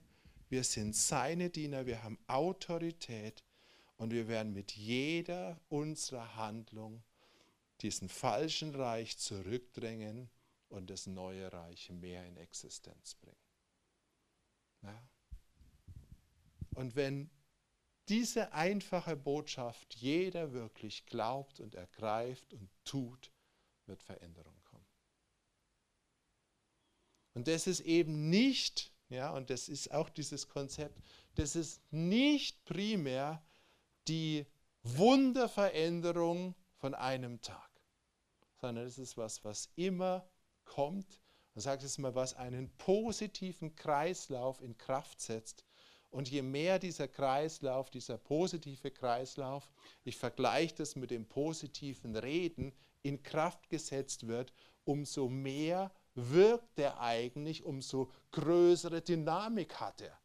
wir 0.49 0.65
sind 0.65 0.97
seine 0.97 1.51
Diener, 1.51 1.87
wir 1.87 2.03
haben 2.03 2.19
Autorität 2.27 3.45
und 3.99 4.13
wir 4.13 4.29
werden 4.29 4.55
mit 4.55 4.73
jeder 4.73 5.61
unserer 5.69 6.37
Handlung 6.37 7.03
diesen 7.83 8.09
falschen 8.09 8.75
Reich 8.75 9.19
zurückdrängen 9.19 10.31
und 10.71 10.89
das 10.89 11.07
neue 11.07 11.53
Reich 11.53 11.91
mehr 11.91 12.27
in 12.27 12.37
Existenz 12.39 13.15
bringen. 13.15 13.37
Ja? 14.83 15.10
Und 16.75 16.97
wenn 16.97 17.31
diese 18.09 18.53
einfache 18.53 19.17
Botschaft 19.17 19.95
jeder 19.95 20.53
wirklich 20.53 21.07
glaubt 21.07 21.61
und 21.61 21.75
ergreift 21.75 22.53
und 22.53 22.71
tut, 22.85 23.33
wird 23.87 24.03
Veränderung 24.03 24.61
kommen. 24.65 24.87
Und 27.35 27.47
das 27.49 27.67
ist 27.67 27.81
eben 27.81 28.29
nicht, 28.29 28.93
ja, 29.09 29.31
und 29.31 29.51
das 29.51 29.69
ist 29.69 29.93
auch 29.93 30.09
dieses 30.09 30.49
Konzept, 30.49 31.01
das 31.37 31.57
ist 31.57 31.81
nicht 31.93 32.65
primär 32.65 33.43
die 34.09 34.47
Wunderveränderung 34.83 36.55
von 36.77 36.95
einem 36.95 37.41
Tag, 37.41 37.71
sondern 38.61 38.87
es 38.87 38.99
ist 38.99 39.17
was, 39.17 39.45
was 39.45 39.71
immer 39.77 40.29
kommt. 40.65 41.21
Man 41.55 41.63
sagt 41.63 41.83
es 41.83 41.99
mal, 41.99 42.15
was 42.15 42.35
einen 42.35 42.71
positiven 42.79 43.77
Kreislauf 43.77 44.61
in 44.61 44.77
Kraft 44.77 45.21
setzt. 45.21 45.65
Und 46.11 46.29
je 46.29 46.43
mehr 46.43 46.79
dieser 46.79 47.07
Kreislauf, 47.07 47.89
dieser 47.91 48.19
positive 48.19 48.91
Kreislauf, 48.91 49.71
ich 50.05 50.17
vergleiche 50.17 50.75
das 50.77 50.97
mit 50.97 51.11
dem 51.11 51.27
positiven 51.27 52.17
Reden, 52.17 52.73
in 53.03 53.23
Kraft 53.23 53.71
gesetzt 53.71 54.27
wird, 54.27 54.53
umso 54.85 55.29
mehr 55.29 55.93
wirkt 56.15 56.79
er 56.79 57.01
eigentlich, 57.01 57.65
umso 57.65 58.11
größere 58.33 59.01
Dynamik 59.01 59.77
hat 59.81 60.01
er. 60.01 60.19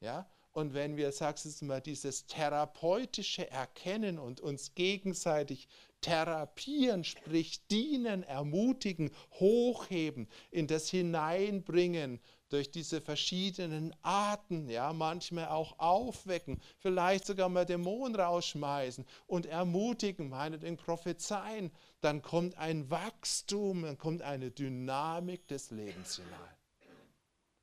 Ja? 0.00 0.28
Und 0.52 0.72
wenn 0.72 0.96
wir, 0.96 1.10
sagst 1.10 1.60
du 1.60 1.64
mal, 1.64 1.80
dieses 1.80 2.26
therapeutische 2.26 3.50
Erkennen 3.50 4.20
und 4.20 4.40
uns 4.40 4.74
gegenseitig 4.74 5.66
therapieren, 6.00 7.02
sprich 7.02 7.66
dienen, 7.66 8.22
ermutigen, 8.22 9.10
hochheben, 9.32 10.28
in 10.52 10.68
das 10.68 10.88
hineinbringen, 10.90 12.20
durch 12.54 12.70
diese 12.70 13.00
verschiedenen 13.00 13.92
Arten, 14.02 14.68
ja, 14.70 14.92
manchmal 14.92 15.48
auch 15.48 15.76
aufwecken, 15.80 16.62
vielleicht 16.78 17.26
sogar 17.26 17.48
mal 17.48 17.66
Dämonen 17.66 18.14
rausschmeißen 18.14 19.04
und 19.26 19.46
ermutigen, 19.46 20.28
meinetwegen 20.28 20.76
prophezeien, 20.76 21.72
dann 22.00 22.22
kommt 22.22 22.56
ein 22.56 22.88
Wachstum, 22.90 23.82
dann 23.82 23.98
kommt 23.98 24.22
eine 24.22 24.52
Dynamik 24.52 25.48
des 25.48 25.72
Lebens 25.72 26.14
hinein. 26.14 26.56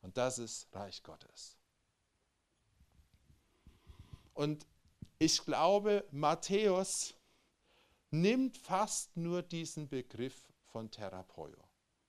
Und 0.02 0.18
das 0.18 0.40
ist 0.40 0.68
Reich 0.74 1.02
Gottes. 1.04 1.58
Und 4.34 4.68
ich 5.20 5.42
glaube, 5.46 6.04
Matthäus 6.12 7.14
nimmt 8.10 8.58
fast 8.58 9.16
nur 9.16 9.42
diesen 9.42 9.88
Begriff 9.88 10.52
von 10.66 10.92
Therapeio. 10.92 11.64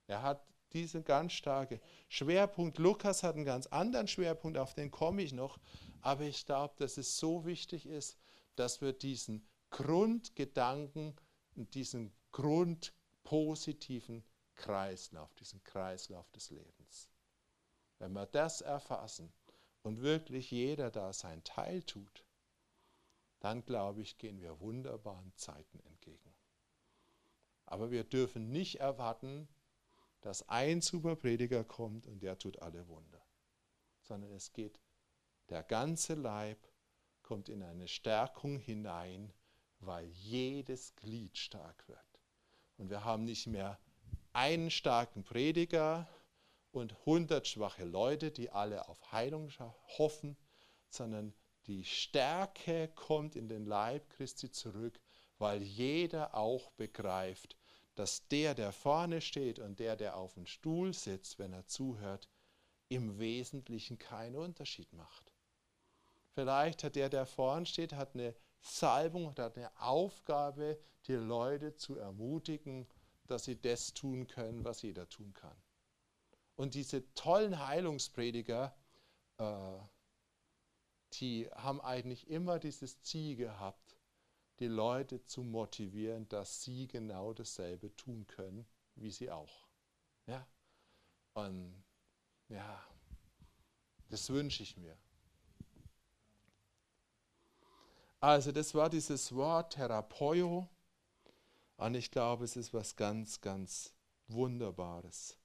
Er 0.07 0.21
hat 0.21 0.52
diesen 0.73 1.03
ganz 1.03 1.33
starke 1.33 1.79
Schwerpunkt. 2.09 2.77
Lukas 2.77 3.23
hat 3.23 3.35
einen 3.35 3.45
ganz 3.45 3.67
anderen 3.67 4.07
Schwerpunkt, 4.07 4.57
auf 4.57 4.73
den 4.73 4.91
komme 4.91 5.21
ich 5.21 5.33
noch. 5.33 5.59
Aber 6.01 6.23
ich 6.23 6.45
glaube, 6.45 6.73
dass 6.77 6.97
es 6.97 7.17
so 7.17 7.45
wichtig 7.45 7.85
ist, 7.85 8.17
dass 8.55 8.81
wir 8.81 8.93
diesen 8.93 9.47
Grundgedanken, 9.69 11.15
diesen 11.55 12.13
grundpositiven 12.31 14.23
Kreislauf, 14.55 15.33
diesen 15.35 15.63
Kreislauf 15.63 16.29
des 16.31 16.49
Lebens, 16.49 17.09
wenn 17.99 18.13
wir 18.13 18.25
das 18.25 18.61
erfassen, 18.61 19.31
und 19.83 20.01
wirklich 20.01 20.49
jeder 20.49 20.89
da 20.89 21.13
sein 21.13 21.43
Teil 21.43 21.83
tut, 21.83 22.25
dann 23.39 23.65
glaube 23.65 24.01
ich, 24.01 24.17
gehen 24.17 24.41
wir 24.41 24.61
wunderbaren 24.61 25.33
Zeiten 25.35 25.79
entgegen. 25.81 26.33
Aber 27.65 27.91
wir 27.91 28.05
dürfen 28.05 28.49
nicht 28.51 28.79
erwarten, 28.79 29.47
dass 30.23 30.47
ein 30.49 30.81
Superprediger 30.81 31.63
kommt 31.63 32.07
und 32.07 32.23
der 32.23 32.37
tut 32.37 32.59
alle 32.61 32.87
Wunder, 32.87 33.23
sondern 34.01 34.31
es 34.33 34.51
geht, 34.53 34.79
der 35.49 35.63
ganze 35.63 36.15
Leib 36.15 36.57
kommt 37.21 37.49
in 37.49 37.63
eine 37.63 37.87
Stärkung 37.87 38.57
hinein, 38.57 39.33
weil 39.79 40.07
jedes 40.07 40.95
Glied 40.95 41.37
stark 41.37 41.87
wird. 41.87 41.99
Und 42.77 42.89
wir 42.89 43.03
haben 43.03 43.25
nicht 43.25 43.47
mehr 43.47 43.79
einen 44.33 44.71
starken 44.71 45.23
Prediger, 45.23 46.07
und 46.73 46.97
100 47.01 47.47
schwache 47.47 47.85
Leute, 47.85 48.31
die 48.31 48.49
alle 48.49 48.89
auf 48.89 49.11
Heilung 49.11 49.49
hoffen, 49.97 50.35
sondern 50.89 51.33
die 51.67 51.85
Stärke 51.85 52.89
kommt 52.89 53.35
in 53.35 53.47
den 53.47 53.65
Leib 53.65 54.09
Christi 54.09 54.51
zurück, 54.51 54.99
weil 55.37 55.61
jeder 55.61 56.35
auch 56.35 56.71
begreift, 56.71 57.55
dass 57.95 58.27
der, 58.27 58.55
der 58.55 58.71
vorne 58.71 59.21
steht 59.21 59.59
und 59.59 59.79
der, 59.79 59.95
der 59.95 60.17
auf 60.17 60.33
dem 60.33 60.45
Stuhl 60.45 60.93
sitzt, 60.93 61.39
wenn 61.39 61.53
er 61.53 61.67
zuhört, 61.67 62.29
im 62.89 63.19
Wesentlichen 63.19 63.97
keinen 63.97 64.35
Unterschied 64.35 64.91
macht. 64.93 65.31
Vielleicht 66.33 66.83
hat 66.83 66.95
der, 66.95 67.09
der 67.09 67.25
vorne 67.25 67.65
steht, 67.65 67.93
hat 67.93 68.15
eine 68.15 68.35
Salbung, 68.61 69.35
hat 69.35 69.57
eine 69.57 69.71
Aufgabe, 69.79 70.79
die 71.05 71.13
Leute 71.13 71.75
zu 71.75 71.97
ermutigen, 71.97 72.87
dass 73.27 73.45
sie 73.45 73.59
das 73.59 73.93
tun 73.93 74.27
können, 74.27 74.63
was 74.63 74.81
jeder 74.81 75.07
tun 75.09 75.33
kann. 75.33 75.55
Und 76.55 76.75
diese 76.75 77.13
tollen 77.13 77.65
Heilungsprediger, 77.65 78.75
äh, 79.37 79.77
die 81.13 81.49
haben 81.51 81.81
eigentlich 81.81 82.29
immer 82.29 82.59
dieses 82.59 83.01
Ziel 83.01 83.35
gehabt, 83.35 83.97
die 84.59 84.67
Leute 84.67 85.23
zu 85.25 85.43
motivieren, 85.43 86.27
dass 86.29 86.63
sie 86.63 86.87
genau 86.87 87.33
dasselbe 87.33 87.95
tun 87.95 88.27
können, 88.27 88.65
wie 88.95 89.11
sie 89.11 89.31
auch. 89.31 89.67
Ja? 90.27 90.47
Und 91.33 91.83
ja, 92.49 92.85
das 94.09 94.29
wünsche 94.29 94.63
ich 94.63 94.77
mir. 94.77 94.97
Also 98.19 98.51
das 98.51 98.73
war 98.73 98.89
dieses 98.89 99.35
Wort 99.35 99.73
Therapeio 99.73 100.69
und 101.77 101.95
ich 101.95 102.11
glaube, 102.11 102.45
es 102.45 102.55
ist 102.55 102.73
was 102.73 102.95
ganz, 102.95 103.41
ganz 103.41 103.93
Wunderbares. 104.27 105.37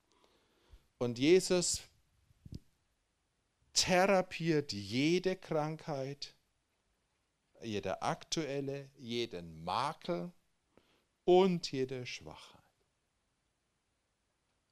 Und 0.99 1.19
Jesus 1.19 1.83
therapiert 3.73 4.73
jede 4.73 5.35
Krankheit, 5.35 6.35
jede 7.63 8.03
aktuelle, 8.03 8.91
jeden 8.97 9.65
Makel 9.65 10.33
und 11.25 11.71
jede 11.71 12.07
Schwachheit. 12.07 12.59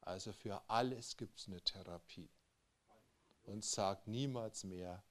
Also 0.00 0.32
für 0.32 0.62
alles 0.68 1.16
gibt 1.16 1.38
es 1.38 1.48
eine 1.48 1.60
Therapie. 1.60 2.30
Und 3.42 3.64
sagt 3.64 4.08
niemals 4.08 4.64
mehr, 4.64 5.04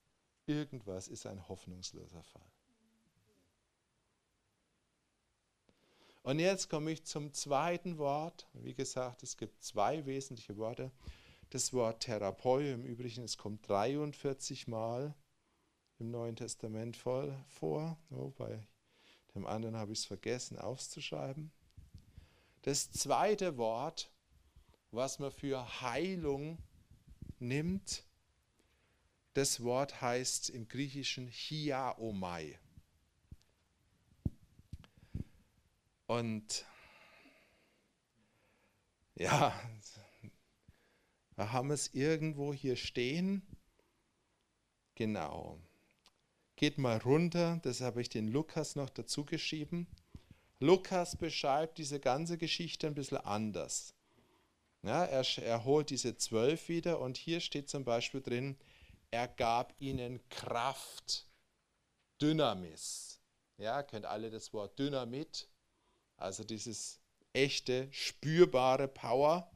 irgendwas 0.46 1.08
ist 1.08 1.26
ein 1.26 1.48
hoffnungsloser 1.48 2.24
Fall. 2.24 2.52
Und 6.24 6.40
jetzt 6.40 6.70
komme 6.70 6.92
ich 6.92 7.06
zum 7.06 7.34
zweiten 7.34 7.98
Wort. 7.98 8.48
Wie 8.54 8.74
gesagt, 8.74 9.22
es 9.22 9.38
gibt 9.38 9.64
zwei 9.64 10.06
wesentliche 10.06 10.58
Worte. 10.58 10.92
Das 11.52 11.72
Wort 11.72 12.02
Therapeut 12.02 12.66
im 12.66 12.84
Übrigen, 12.84 13.24
es 13.24 13.38
kommt 13.38 13.68
43 13.70 14.68
Mal 14.68 15.14
im 16.00 16.12
Neuen 16.12 16.36
Testament 16.36 16.98
voll 16.98 17.36
vor. 17.48 17.98
Oh, 18.10 18.32
bei 18.32 18.66
dem 19.34 19.46
anderen 19.46 19.76
habe 19.76 19.94
ich 19.94 20.00
es 20.00 20.06
vergessen 20.06 20.58
aufzuschreiben. 20.58 21.52
Das 22.64 22.92
zweite 22.92 23.58
Wort, 23.58 24.12
was 24.92 25.20
man 25.20 25.32
für 25.32 25.82
Heilung 25.82 26.58
nimmt, 27.40 28.04
das 29.34 29.62
Wort 29.62 30.02
heißt 30.02 30.50
im 30.50 30.68
Griechischen 30.68 31.28
Hiaomai. 31.28 32.58
Und 36.08 36.66
ja, 39.16 39.60
wir 41.36 41.52
haben 41.52 41.72
es 41.72 41.94
irgendwo 41.94 42.54
hier 42.54 42.76
stehen. 42.76 43.42
Genau. 44.96 45.60
Geht 46.58 46.78
mal 46.78 46.98
runter, 47.00 47.60
das 47.64 47.82
habe 47.82 48.02
ich 48.02 48.10
den 48.10 48.30
Lukas 48.30 48.76
noch 48.76 48.90
dazu 48.90 49.26
geschrieben. 49.26 49.88
Lukas 50.60 51.18
beschreibt 51.18 51.78
diese 51.78 52.00
ganze 52.00 52.38
Geschichte 52.38 52.88
ein 52.88 52.96
bisschen 52.96 53.18
anders. 53.18 53.94
Ja, 54.82 55.04
er, 55.04 55.26
er 55.44 55.66
holt 55.66 55.90
diese 55.90 56.16
zwölf 56.16 56.70
wieder 56.70 57.00
und 57.00 57.18
hier 57.18 57.42
steht 57.42 57.70
zum 57.70 57.84
Beispiel 57.84 58.22
drin, 58.22 58.58
er 59.12 59.28
gab 59.28 59.74
ihnen 59.80 60.22
Kraft, 60.30 61.28
Dynamis. 62.22 63.20
Ja, 63.58 63.84
kennt 63.84 64.06
alle 64.06 64.30
das 64.30 64.54
Wort 64.54 64.78
Dynamit. 64.80 65.50
Also 66.18 66.44
dieses 66.44 67.00
echte, 67.34 67.88
spürbare 67.92 68.88
Power. 68.88 69.52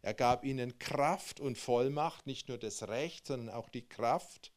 Er 0.00 0.14
gab 0.14 0.44
ihnen 0.44 0.78
Kraft 0.78 1.40
und 1.40 1.58
Vollmacht, 1.58 2.26
nicht 2.26 2.48
nur 2.48 2.58
das 2.58 2.88
Recht, 2.88 3.26
sondern 3.26 3.54
auch 3.54 3.68
die 3.68 3.86
Kraft 3.86 4.52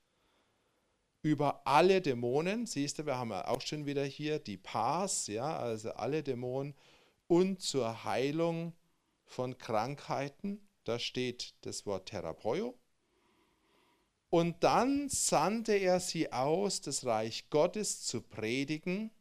über 1.22 1.66
alle 1.66 2.02
Dämonen. 2.02 2.66
Siehst 2.66 3.00
du, 3.00 3.06
wir 3.06 3.18
haben 3.18 3.32
auch 3.32 3.62
schon 3.62 3.86
wieder 3.86 4.04
hier 4.04 4.40
die 4.40 4.58
Pars, 4.58 5.28
ja, 5.28 5.58
also 5.58 5.92
alle 5.92 6.24
Dämonen 6.24 6.76
und 7.28 7.62
zur 7.62 8.04
Heilung 8.04 8.74
von 9.26 9.58
Krankheiten. 9.58 10.68
Da 10.84 11.00
steht 11.00 11.56
das 11.62 11.86
Wort 11.86 12.10
Therapeio. 12.10 12.78
Und 14.30 14.64
dann 14.64 15.10
sandte 15.10 15.74
er 15.74 16.00
sie 16.00 16.32
aus, 16.32 16.82
das 16.82 17.06
Reich 17.06 17.50
Gottes 17.50 18.04
zu 18.04 18.22
predigen 18.22 19.12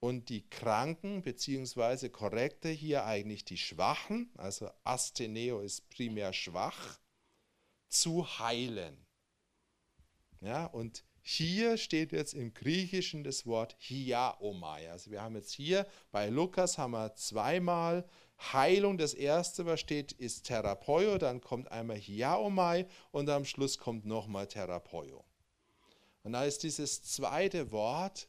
und 0.00 0.28
die 0.28 0.48
Kranken, 0.50 1.22
beziehungsweise 1.22 2.10
korrekter 2.10 2.68
hier 2.68 3.06
eigentlich 3.06 3.44
die 3.44 3.56
Schwachen, 3.56 4.30
also 4.36 4.68
Astheneo 4.84 5.60
ist 5.60 5.88
primär 5.88 6.32
schwach, 6.32 6.98
zu 7.88 8.38
heilen. 8.38 9.01
Ja, 10.42 10.66
und 10.66 11.04
hier 11.22 11.76
steht 11.76 12.10
jetzt 12.10 12.34
im 12.34 12.52
Griechischen 12.52 13.22
das 13.22 13.46
Wort 13.46 13.76
Hiaomai. 13.78 14.90
Also 14.90 15.12
wir 15.12 15.22
haben 15.22 15.36
jetzt 15.36 15.52
hier 15.52 15.86
bei 16.10 16.28
Lukas 16.28 16.78
haben 16.78 16.90
wir 16.90 17.14
zweimal 17.14 18.04
Heilung. 18.52 18.98
Das 18.98 19.14
erste, 19.14 19.66
was 19.66 19.78
steht, 19.78 20.10
ist 20.10 20.46
Therapeio, 20.46 21.18
dann 21.18 21.40
kommt 21.40 21.70
einmal 21.70 21.96
Hiaomai 21.96 22.88
und 23.12 23.30
am 23.30 23.44
Schluss 23.44 23.78
kommt 23.78 24.04
nochmal 24.04 24.48
Therapeio. 24.48 25.24
Und 26.24 26.32
da 26.32 26.44
ist 26.44 26.64
dieses 26.64 27.04
zweite 27.04 27.70
Wort 27.70 28.28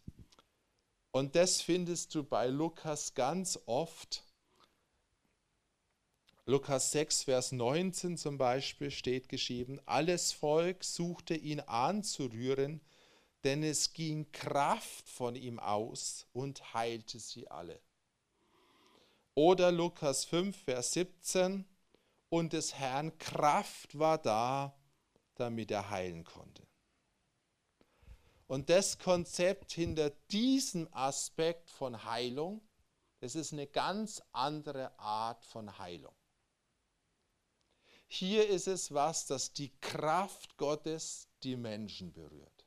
und 1.10 1.36
das 1.36 1.62
findest 1.62 2.14
du 2.14 2.24
bei 2.24 2.46
Lukas 2.46 3.16
ganz 3.16 3.60
oft. 3.66 4.24
Lukas 6.46 6.92
6, 6.92 7.24
Vers 7.24 7.54
19 7.54 8.18
zum 8.18 8.38
Beispiel 8.38 8.92
steht 8.92 9.30
geschrieben, 9.30 9.80
alles 9.86 10.34
Volk 10.34 10.84
suchte 10.84 11.36
ihn 11.36 11.62
anzurühren, 11.62 12.82
denn 13.46 13.64
es 13.64 13.94
ging 13.94 14.30
Kraft 14.34 15.08
von 15.08 15.38
ihm 15.38 15.58
aus 15.58 16.28
und 16.34 16.74
heilte 16.74 17.18
sie 17.18 17.50
alle. 17.50 17.80
Oder 19.36 19.72
Lukas 19.72 20.26
5, 20.26 20.66
Vers 20.66 20.92
17, 20.92 21.64
und 22.28 22.52
des 22.52 22.74
Herrn 22.74 23.18
Kraft 23.20 23.98
war 23.98 24.18
da, 24.18 24.78
damit 25.36 25.72
er 25.72 25.90
heilen 25.92 26.26
konnte. 26.26 26.68
Und 28.48 28.70
das 28.70 29.00
Konzept 29.00 29.72
hinter 29.72 30.10
diesem 30.30 30.94
Aspekt 30.94 31.70
von 31.70 32.04
Heilung, 32.04 32.62
das 33.22 33.36
ist 33.36 33.54
eine 33.54 33.66
ganz 33.66 34.22
andere 34.34 35.00
Art 35.00 35.46
von 35.46 35.80
Heilung. 35.80 36.14
Hier 38.16 38.48
ist 38.48 38.68
es 38.68 38.94
was, 38.94 39.26
dass 39.26 39.54
die 39.54 39.76
Kraft 39.80 40.56
Gottes 40.58 41.28
die 41.42 41.56
Menschen 41.56 42.14
berührt. 42.14 42.64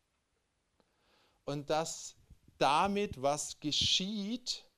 Und 1.44 1.70
dass 1.70 2.16
damit 2.58 3.22
was 3.22 3.60
geschieht, 3.60 4.68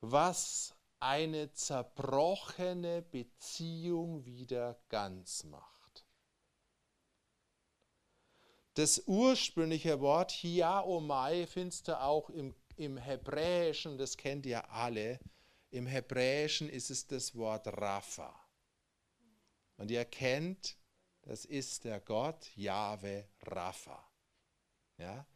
was 0.00 0.74
eine 1.00 1.52
zerbrochene 1.52 3.02
Beziehung 3.02 4.24
wieder 4.24 4.80
ganz 4.88 5.44
macht. 5.44 6.06
Das 8.72 9.02
ursprüngliche 9.06 10.00
Wort 10.00 10.30
Hiaomai 10.30 11.46
findest 11.46 11.88
du 11.88 12.00
auch 12.00 12.30
im, 12.30 12.54
im 12.76 12.96
Hebräischen, 12.96 13.98
das 13.98 14.16
kennt 14.16 14.46
ihr 14.46 14.70
alle. 14.70 15.20
Im 15.70 15.86
Hebräischen 15.86 16.68
ist 16.68 16.90
es 16.90 17.06
das 17.06 17.34
Wort 17.34 17.66
Rapha. 17.66 18.34
Und 19.76 19.90
ihr 19.90 20.04
kennt, 20.04 20.76
das 21.22 21.44
ist 21.44 21.84
der 21.84 22.00
Gott 22.00 22.50
Jahwe 22.56 23.28
Rapha. 23.42 24.02
Ja? 24.96 25.26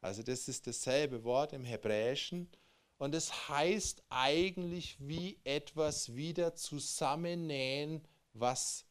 Also 0.00 0.22
das 0.22 0.48
ist 0.48 0.66
dasselbe 0.66 1.24
Wort 1.24 1.52
im 1.52 1.64
Hebräischen 1.64 2.50
und 2.98 3.14
es 3.14 3.48
heißt 3.48 4.02
eigentlich 4.08 4.96
wie 5.00 5.38
etwas 5.44 6.14
wieder 6.14 6.54
zusammennähen, 6.54 8.06
was 8.32 8.86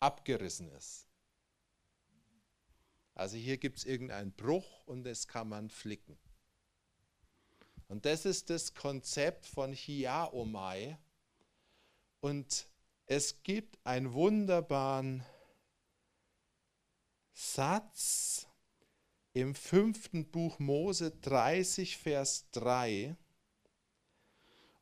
abgerissen 0.00 0.70
ist. 0.70 1.06
Also 3.14 3.36
hier 3.36 3.58
gibt 3.58 3.78
es 3.78 3.84
irgendeinen 3.84 4.32
Bruch 4.32 4.86
und 4.86 5.04
das 5.04 5.28
kann 5.28 5.48
man 5.48 5.70
flicken. 5.70 6.18
Und 7.90 8.06
das 8.06 8.24
ist 8.24 8.50
das 8.50 8.72
Konzept 8.76 9.46
von 9.46 9.72
Hiaomai. 9.72 10.96
Und 12.20 12.68
es 13.06 13.42
gibt 13.42 13.84
einen 13.84 14.12
wunderbaren 14.12 15.26
Satz 17.32 18.46
im 19.32 19.56
fünften 19.56 20.30
Buch 20.30 20.60
Mose 20.60 21.10
30, 21.10 21.96
Vers 21.96 22.48
3. 22.52 23.16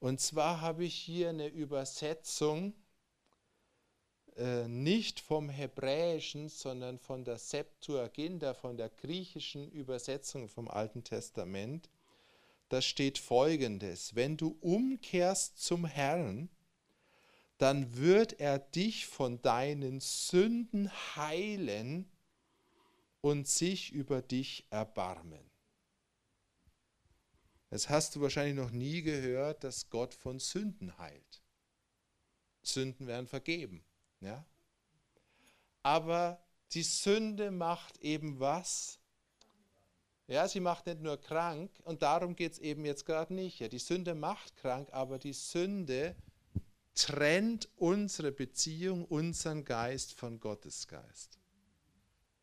Und 0.00 0.20
zwar 0.20 0.60
habe 0.60 0.84
ich 0.84 0.94
hier 0.94 1.30
eine 1.30 1.48
Übersetzung 1.48 2.74
äh, 4.36 4.68
nicht 4.68 5.18
vom 5.18 5.48
Hebräischen, 5.48 6.50
sondern 6.50 6.98
von 6.98 7.24
der 7.24 7.38
Septuaginta, 7.38 8.52
von 8.52 8.76
der 8.76 8.90
griechischen 8.90 9.70
Übersetzung 9.70 10.50
vom 10.50 10.68
Alten 10.68 11.04
Testament. 11.04 11.88
Da 12.68 12.82
steht 12.82 13.18
folgendes, 13.18 14.14
wenn 14.14 14.36
du 14.36 14.58
umkehrst 14.60 15.58
zum 15.62 15.86
Herrn, 15.86 16.50
dann 17.56 17.96
wird 17.96 18.40
er 18.40 18.58
dich 18.58 19.06
von 19.06 19.42
deinen 19.42 20.00
Sünden 20.00 20.90
heilen 21.16 22.10
und 23.20 23.48
sich 23.48 23.92
über 23.92 24.22
dich 24.22 24.66
erbarmen. 24.70 25.50
Das 27.70 27.88
hast 27.88 28.16
du 28.16 28.20
wahrscheinlich 28.20 28.56
noch 28.56 28.70
nie 28.70 29.02
gehört, 29.02 29.64
dass 29.64 29.90
Gott 29.90 30.14
von 30.14 30.38
Sünden 30.38 30.96
heilt. 30.98 31.42
Sünden 32.62 33.06
werden 33.06 33.26
vergeben. 33.26 33.84
Ja? 34.20 34.46
Aber 35.82 36.42
die 36.72 36.82
Sünde 36.82 37.50
macht 37.50 37.98
eben 37.98 38.40
was? 38.40 38.98
Ja, 40.28 40.46
sie 40.46 40.60
macht 40.60 40.84
nicht 40.84 41.00
nur 41.00 41.18
krank 41.18 41.70
und 41.84 42.02
darum 42.02 42.36
geht 42.36 42.52
es 42.52 42.58
eben 42.58 42.84
jetzt 42.84 43.06
gerade 43.06 43.32
nicht. 43.32 43.60
Ja, 43.60 43.68
die 43.68 43.78
Sünde 43.78 44.14
macht 44.14 44.56
krank, 44.56 44.90
aber 44.92 45.18
die 45.18 45.32
Sünde 45.32 46.14
trennt 46.94 47.70
unsere 47.76 48.30
Beziehung, 48.30 49.06
unseren 49.06 49.64
Geist 49.64 50.12
von 50.12 50.38
Gottes 50.38 50.86
Geist. 50.86 51.38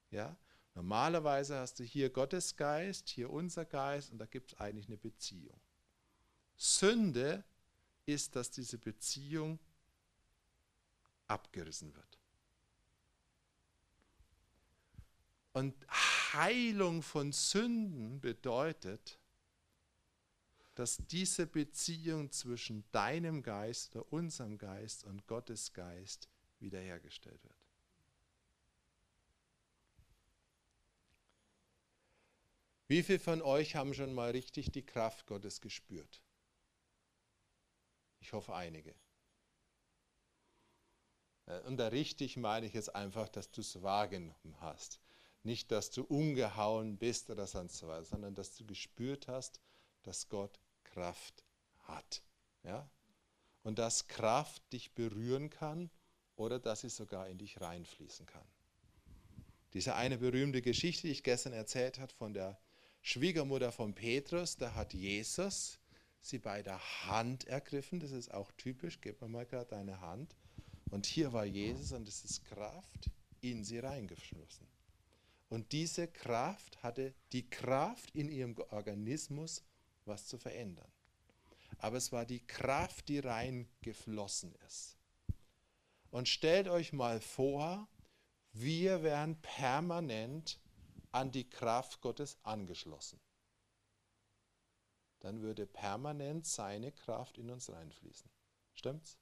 Ja? 0.10 0.36
Normalerweise 0.74 1.58
hast 1.60 1.80
du 1.80 1.84
hier 1.84 2.10
Gottes 2.10 2.56
Geist, 2.56 3.08
hier 3.08 3.30
unser 3.30 3.66
Geist 3.66 4.12
und 4.12 4.18
da 4.18 4.26
gibt 4.26 4.54
es 4.54 4.60
eigentlich 4.60 4.88
eine 4.88 4.98
Beziehung. 4.98 5.60
Sünde 6.58 7.44
ist, 8.08 8.36
dass 8.36 8.50
diese 8.50 8.80
Beziehung 8.80 9.60
abgerissen 11.28 11.94
wird. 11.96 12.20
Und 15.54 15.76
Heilung 16.36 17.02
von 17.02 17.32
Sünden 17.32 18.22
bedeutet, 18.22 19.20
dass 20.76 20.98
diese 20.98 21.48
Beziehung 21.48 22.32
zwischen 22.32 22.84
deinem 22.92 23.42
Geist 23.42 23.96
oder 23.96 24.12
unserem 24.12 24.58
Geist 24.58 25.06
und 25.06 25.26
Gottes 25.26 25.74
Geist 25.74 26.30
wiederhergestellt 26.60 27.42
wird. 27.44 27.56
Wie 32.88 33.02
viele 33.02 33.20
von 33.20 33.42
euch 33.42 33.76
haben 33.76 33.94
schon 33.94 34.14
mal 34.14 34.32
richtig 34.32 34.72
die 34.72 34.86
Kraft 34.86 35.26
Gottes 35.26 35.60
gespürt? 35.60 36.22
Ich 38.20 38.34
hoffe 38.34 38.54
einige. 38.54 38.94
Äh, 41.46 41.62
und 41.62 41.78
da 41.78 41.88
richtig 41.88 42.38
meine 42.38 42.66
ich 42.68 42.74
jetzt 42.74 42.96
einfach, 42.96 43.28
dass 43.30 43.50
du 43.52 43.62
es 43.62 43.82
wahrgenommen 43.82 44.56
hast. 44.60 45.00
Nicht, 45.46 45.72
dass 45.72 45.92
du 45.92 46.04
umgehauen 46.04 46.98
bist 46.98 47.30
oder 47.30 47.46
sonst 47.46 47.84
was, 47.84 48.10
sondern 48.10 48.34
dass 48.34 48.56
du 48.56 48.66
gespürt 48.66 49.28
hast, 49.28 49.62
dass 50.02 50.28
Gott 50.28 50.60
Kraft 50.84 51.44
hat. 51.84 52.24
Ja? 52.64 52.90
Und 53.62 53.78
dass 53.78 54.08
Kraft 54.08 54.64
dich 54.74 54.94
berühren 54.96 55.52
kann 55.52 55.92
oder 56.36 56.58
dass 56.60 56.82
sie 56.82 56.90
sogar 56.90 57.30
in 57.30 57.38
dich 57.38 57.62
reinfließen 57.62 58.26
kann. 58.26 58.48
Diese 59.74 59.94
eine 59.94 60.18
berühmte 60.18 60.64
Geschichte, 60.64 61.04
die 61.04 61.14
ich 61.14 61.24
gestern 61.24 61.54
erzählt 61.54 62.00
habe 62.00 62.12
von 62.14 62.34
der 62.34 62.58
Schwiegermutter 63.04 63.72
von 63.72 63.94
Petrus, 63.94 64.58
da 64.58 64.74
hat 64.74 64.96
Jesus 64.96 65.80
sie 66.22 66.40
bei 66.40 66.64
der 66.64 66.80
Hand 67.06 67.46
ergriffen. 67.46 68.00
Das 68.00 68.12
ist 68.12 68.34
auch 68.34 68.52
typisch. 68.54 69.00
Gib 69.00 69.22
mir 69.22 69.28
mal 69.28 69.46
gerade 69.46 69.70
deine 69.70 70.02
Hand. 70.02 70.36
Und 70.90 71.06
hier 71.06 71.34
war 71.34 71.46
Jesus 71.46 71.92
und 71.92 72.08
es 72.08 72.26
ist 72.26 72.46
Kraft 72.46 73.12
in 73.42 73.64
sie 73.64 73.78
reingeflossen. 73.78 74.75
Und 75.50 75.72
diese 75.72 76.08
Kraft 76.08 76.82
hatte 76.84 77.14
die 77.32 77.50
Kraft 77.50 78.12
in 78.12 78.30
ihrem 78.30 78.58
Organismus, 78.70 79.64
was 80.06 80.28
zu 80.28 80.38
verändern. 80.38 80.92
Aber 81.78 81.98
es 81.98 82.12
war 82.12 82.26
die 82.26 82.46
Kraft, 82.46 83.10
die 83.10 83.20
reingeflossen 83.20 84.56
ist. 84.66 84.98
Und 86.10 86.28
stellt 86.28 86.68
euch 86.68 86.94
mal 86.94 87.20
vor, 87.20 87.88
wir 88.54 89.04
wären 89.04 89.42
permanent 89.42 90.60
an 91.12 91.32
die 91.32 91.50
Kraft 91.50 92.02
Gottes 92.02 92.38
angeschlossen. 92.44 93.20
Dann 95.20 95.42
würde 95.42 95.66
permanent 95.66 96.46
seine 96.46 96.92
Kraft 96.92 97.38
in 97.38 97.50
uns 97.50 97.70
reinfließen. 97.70 98.30
Stimmt's? 98.74 99.18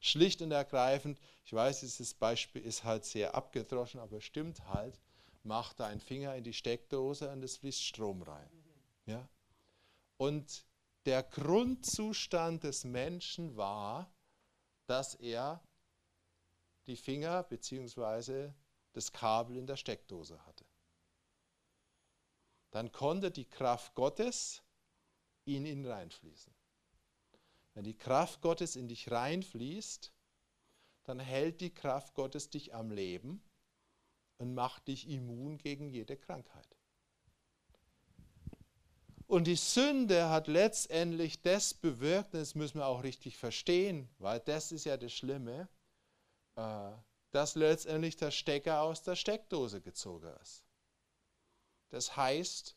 schlicht 0.00 0.42
und 0.42 0.50
ergreifend, 0.50 1.18
ich 1.44 1.52
weiß, 1.52 1.80
dieses 1.80 2.14
Beispiel 2.14 2.62
ist 2.62 2.84
halt 2.84 3.04
sehr 3.04 3.34
abgedroschen, 3.34 4.00
aber 4.00 4.20
stimmt 4.20 4.66
halt, 4.66 4.98
mach 5.42 5.72
deinen 5.72 6.00
Finger 6.00 6.34
in 6.34 6.44
die 6.44 6.52
Steckdose 6.52 7.30
und 7.30 7.42
es 7.42 7.56
fließt 7.56 7.82
Strom 7.82 8.22
rein. 8.22 8.50
Ja? 9.06 9.28
Und 10.16 10.66
der 11.06 11.22
Grundzustand 11.22 12.64
des 12.64 12.84
Menschen 12.84 13.56
war, 13.56 14.12
dass 14.86 15.14
er 15.14 15.62
die 16.86 16.96
Finger 16.96 17.42
bzw. 17.44 18.52
das 18.92 19.12
Kabel 19.12 19.56
in 19.56 19.66
der 19.66 19.76
Steckdose 19.76 20.44
hatte. 20.46 20.66
Dann 22.70 22.92
konnte 22.92 23.30
die 23.30 23.48
Kraft 23.48 23.94
Gottes 23.94 24.62
in 25.44 25.66
ihn 25.66 25.86
reinfließen. 25.86 26.54
Wenn 27.74 27.84
die 27.84 27.96
Kraft 27.96 28.42
Gottes 28.42 28.76
in 28.76 28.88
dich 28.88 29.10
reinfließt, 29.10 30.12
dann 31.04 31.18
hält 31.18 31.60
die 31.60 31.72
Kraft 31.72 32.14
Gottes 32.14 32.50
dich 32.50 32.74
am 32.74 32.90
Leben 32.90 33.42
und 34.40 34.54
macht 34.54 34.88
dich 34.88 35.06
immun 35.06 35.58
gegen 35.58 35.90
jede 35.90 36.16
Krankheit. 36.16 36.66
Und 39.26 39.46
die 39.46 39.56
Sünde 39.56 40.30
hat 40.30 40.48
letztendlich 40.48 41.42
das 41.42 41.74
bewirkt, 41.74 42.32
das 42.32 42.54
müssen 42.54 42.78
wir 42.78 42.86
auch 42.86 43.02
richtig 43.02 43.36
verstehen, 43.36 44.08
weil 44.18 44.40
das 44.40 44.72
ist 44.72 44.86
ja 44.86 44.96
das 44.96 45.12
Schlimme, 45.12 45.68
äh, 46.56 46.90
dass 47.32 47.54
letztendlich 47.54 48.16
der 48.16 48.30
Stecker 48.30 48.80
aus 48.80 49.02
der 49.02 49.14
Steckdose 49.14 49.82
gezogen 49.82 50.32
ist. 50.42 50.64
Das 51.90 52.16
heißt, 52.16 52.76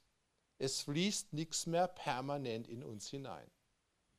es 0.57 0.81
fließt 0.81 1.31
nichts 1.31 1.65
mehr 1.65 1.87
permanent 1.87 2.67
in 2.67 2.83
uns 2.83 3.07
hinein. 3.07 3.49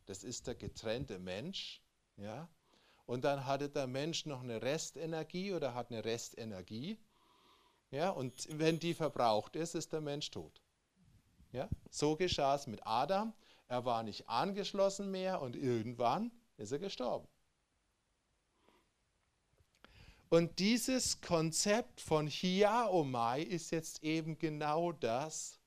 Das 0.07 0.25
ist 0.25 0.47
der 0.47 0.55
getrennte 0.55 1.19
Mensch. 1.19 1.83
Ja? 2.17 2.49
Und 3.05 3.25
dann 3.25 3.45
hatte 3.45 3.69
der 3.69 3.87
Mensch 3.87 4.25
noch 4.25 4.43
eine 4.43 4.63
Restenergie 4.63 5.53
oder 5.53 5.75
hat 5.75 5.91
eine 5.91 6.05
Restenergie. 6.05 6.99
Ja? 7.95 8.11
Und 8.11 8.49
wenn 8.51 8.81
die 8.81 8.93
verbraucht 8.93 9.55
ist, 9.55 9.75
ist 9.77 9.93
der 9.93 10.01
Mensch 10.01 10.31
tot. 10.31 10.61
Ja? 11.53 11.69
So 11.91 12.17
geschah 12.17 12.57
es 12.57 12.67
mit 12.67 12.85
Adam. 12.85 13.33
Er 13.69 13.85
war 13.85 14.03
nicht 14.03 14.29
angeschlossen 14.29 15.11
mehr 15.11 15.41
und 15.41 15.55
irgendwann 15.55 16.33
ist 16.57 16.73
er 16.73 16.81
gestorben. 16.81 17.29
Und 20.29 20.59
dieses 20.59 21.21
Konzept 21.21 22.01
von 22.01 22.27
Hiaomai 22.27 23.43
ist 23.43 23.71
jetzt 23.71 24.03
eben 24.03 24.39
genau 24.39 24.91
das, 24.91 25.61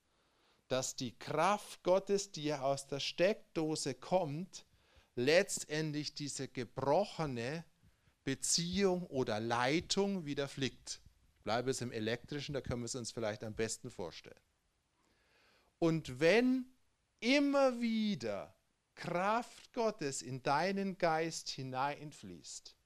dass 0.68 0.96
die 0.96 1.18
Kraft 1.18 1.82
Gottes, 1.82 2.30
die 2.30 2.44
ja 2.44 2.60
aus 2.60 2.86
der 2.86 3.00
Steckdose 3.00 3.94
kommt, 3.94 4.66
letztendlich 5.14 6.14
diese 6.14 6.46
gebrochene 6.46 7.64
Beziehung 8.24 9.06
oder 9.06 9.40
Leitung 9.40 10.26
wieder 10.26 10.46
flickt. 10.46 11.00
Bleibe 11.48 11.70
es 11.70 11.80
im 11.80 11.92
elektrischen, 11.92 12.52
da 12.52 12.60
können 12.60 12.82
wir 12.82 12.84
es 12.84 12.94
uns 12.94 13.10
vielleicht 13.10 13.42
am 13.42 13.54
besten 13.54 13.90
vorstellen. 13.90 14.38
Und 15.78 16.20
wenn 16.20 16.66
immer 17.20 17.80
wieder 17.80 18.54
Kraft 18.94 19.72
Gottes 19.72 20.20
in 20.20 20.42
deinen 20.42 20.98
Geist 20.98 21.48
hineinfließt, 21.48 22.76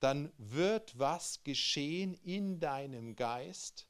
dann 0.00 0.30
wird 0.36 0.98
was 0.98 1.42
geschehen 1.44 2.12
in 2.12 2.60
deinem 2.60 3.16
Geist, 3.16 3.88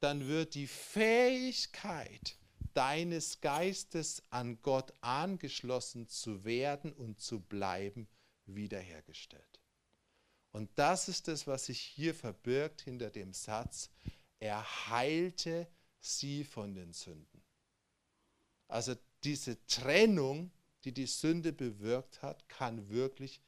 dann 0.00 0.26
wird 0.26 0.56
die 0.56 0.66
Fähigkeit 0.66 2.36
deines 2.72 3.40
Geistes 3.40 4.20
an 4.30 4.60
Gott 4.62 4.92
angeschlossen 5.00 6.08
zu 6.08 6.44
werden 6.44 6.92
und 6.92 7.20
zu 7.20 7.38
bleiben 7.38 8.08
wiederhergestellt. 8.46 9.63
Und 10.54 10.70
das 10.76 11.08
ist 11.08 11.26
es, 11.26 11.48
was 11.48 11.66
sich 11.66 11.80
hier 11.80 12.14
verbirgt 12.14 12.82
hinter 12.82 13.10
dem 13.10 13.32
Satz, 13.32 13.90
er 14.38 14.88
heilte 14.88 15.66
sie 15.98 16.44
von 16.44 16.76
den 16.76 16.92
Sünden. 16.92 17.42
Also 18.68 18.94
diese 19.24 19.66
Trennung, 19.66 20.52
die 20.84 20.92
die 20.92 21.08
Sünde 21.08 21.52
bewirkt 21.52 22.22
hat, 22.22 22.48
kann 22.48 22.88
wirklich 22.88 23.42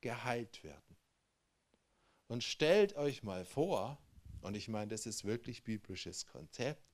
geheilt 0.00 0.64
werden. 0.64 0.96
Und 2.26 2.42
stellt 2.42 2.96
euch 2.96 3.22
mal 3.22 3.44
vor, 3.44 3.98
und 4.40 4.54
ich 4.54 4.68
meine, 4.68 4.88
das 4.88 5.04
ist 5.04 5.26
wirklich 5.26 5.62
biblisches 5.62 6.26
Konzept, 6.26 6.88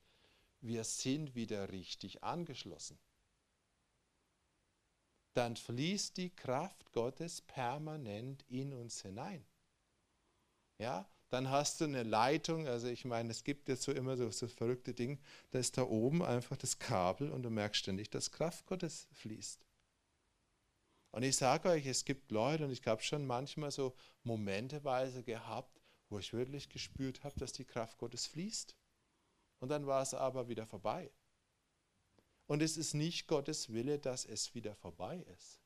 wir 0.59 0.83
sind 0.83 1.35
wieder 1.35 1.71
richtig 1.71 2.21
angeschlossen. 2.21 2.99
Dann 5.33 5.55
fließt 5.55 6.17
die 6.17 6.31
Kraft 6.31 6.91
Gottes 6.91 7.39
permanent 7.39 8.43
in 8.49 8.73
uns 8.73 9.01
hinein. 9.01 9.45
Ja, 10.77 11.07
dann 11.29 11.49
hast 11.49 11.81
du 11.81 11.85
eine 11.85 12.03
Leitung, 12.03 12.67
also 12.67 12.87
ich 12.87 13.05
meine, 13.05 13.31
es 13.31 13.43
gibt 13.43 13.67
jetzt 13.67 13.83
so 13.83 13.91
immer 13.91 14.17
so, 14.17 14.29
so 14.29 14.47
verrückte 14.47 14.93
Dinge, 14.93 15.17
da 15.51 15.59
ist 15.59 15.77
da 15.77 15.83
oben 15.83 16.21
einfach 16.23 16.57
das 16.57 16.77
Kabel 16.77 17.31
und 17.31 17.43
du 17.43 17.49
merkst 17.49 17.81
ständig, 17.81 18.09
dass 18.11 18.31
Kraft 18.31 18.65
Gottes 18.67 19.07
fließt. 19.13 19.65
Und 21.11 21.23
ich 21.23 21.35
sage 21.35 21.69
euch, 21.69 21.85
es 21.85 22.05
gibt 22.05 22.31
Leute, 22.31 22.65
und 22.65 22.71
ich 22.71 22.85
habe 22.87 23.01
schon 23.03 23.25
manchmal 23.25 23.71
so 23.71 23.95
momenteweise 24.23 25.23
gehabt, 25.23 25.79
wo 26.09 26.19
ich 26.19 26.33
wirklich 26.33 26.69
gespürt 26.69 27.23
habe, 27.23 27.39
dass 27.39 27.51
die 27.51 27.65
Kraft 27.65 27.97
Gottes 27.97 28.25
fließt. 28.27 28.75
Und 29.59 29.69
dann 29.69 29.87
war 29.87 30.01
es 30.01 30.13
aber 30.13 30.49
wieder 30.49 30.65
vorbei. 30.65 31.11
Und 32.47 32.61
es 32.61 32.77
ist 32.77 32.93
nicht 32.93 33.27
Gottes 33.27 33.71
Wille, 33.71 33.99
dass 33.99 34.25
es 34.25 34.53
wieder 34.53 34.75
vorbei 34.75 35.25
ist. 35.33 35.59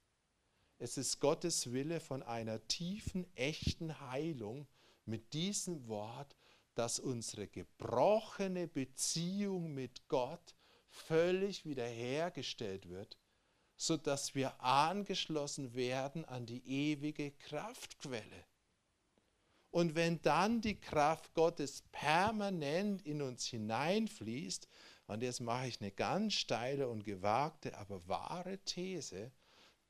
Es 0.79 0.97
ist 0.97 1.19
Gottes 1.19 1.71
Wille 1.71 1.99
von 1.99 2.23
einer 2.23 2.65
tiefen, 2.67 3.25
echten 3.35 3.99
Heilung, 3.99 4.67
mit 5.07 5.33
diesem 5.33 5.87
Wort, 5.87 6.35
dass 6.75 6.99
unsere 6.99 7.47
gebrochene 7.47 8.67
Beziehung 8.67 9.73
mit 9.73 10.07
Gott 10.07 10.55
völlig 10.89 11.65
wiederhergestellt 11.65 12.89
wird, 12.89 13.17
sodass 13.75 14.35
wir 14.35 14.61
angeschlossen 14.61 15.73
werden 15.73 16.25
an 16.25 16.45
die 16.45 16.65
ewige 16.65 17.31
Kraftquelle. 17.31 18.45
Und 19.71 19.95
wenn 19.95 20.21
dann 20.21 20.61
die 20.61 20.79
Kraft 20.79 21.33
Gottes 21.33 21.83
permanent 21.91 23.01
in 23.03 23.21
uns 23.21 23.45
hineinfließt, 23.45 24.67
und 25.07 25.23
jetzt 25.23 25.39
mache 25.39 25.67
ich 25.67 25.79
eine 25.79 25.91
ganz 25.91 26.33
steile 26.33 26.89
und 26.89 27.05
gewagte, 27.05 27.77
aber 27.77 28.05
wahre 28.07 28.57
These, 28.59 29.31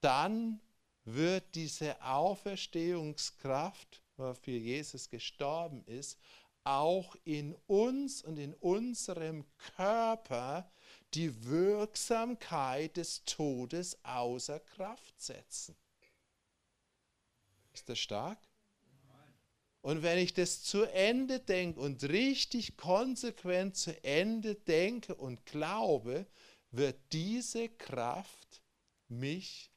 dann 0.02 0.62
wird 1.06 1.56
diese 1.56 2.02
Auferstehungskraft 2.04 4.04
für 4.18 4.52
Jesus 4.52 5.10
gestorben 5.10 5.84
ist, 5.86 6.18
auch 6.64 7.16
in 7.24 7.56
uns 7.68 8.22
und 8.24 8.38
in 8.38 8.54
unserem 8.56 9.46
Körper 9.76 10.70
die 11.14 11.46
Wirksamkeit 11.46 12.98
des 12.98 13.24
Todes 13.24 14.04
außer 14.04 14.60
Kraft 14.60 15.22
setzen. 15.22 15.76
Ist 17.74 17.88
das 17.88 18.00
stark? 18.00 18.40
Und 19.82 20.04
wenn 20.04 20.18
ich 20.18 20.34
das 20.34 20.64
zu 20.64 20.84
Ende 20.84 21.40
denke 21.40 21.80
und 21.80 22.04
richtig 22.04 22.76
konsequent 22.76 23.78
zu 23.78 24.04
Ende 24.04 24.56
denke 24.56 25.16
und 25.16 25.46
glaube, 25.46 26.28
wird 26.72 27.00
diese 27.14 27.70
Kraft 27.70 28.62
mich 29.08 29.72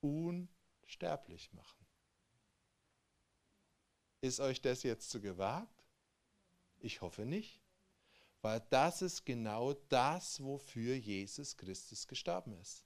unsterblich 0.00 1.52
machen. 1.52 1.81
Ist 4.22 4.38
euch 4.38 4.60
das 4.62 4.84
jetzt 4.84 5.10
zu 5.10 5.20
gewagt? 5.20 5.84
Ich 6.78 7.00
hoffe 7.00 7.26
nicht, 7.26 7.60
weil 8.40 8.60
das 8.70 9.02
ist 9.02 9.26
genau 9.26 9.74
das, 9.88 10.42
wofür 10.42 10.94
Jesus 10.94 11.56
Christus 11.56 12.06
gestorben 12.06 12.56
ist. 12.60 12.84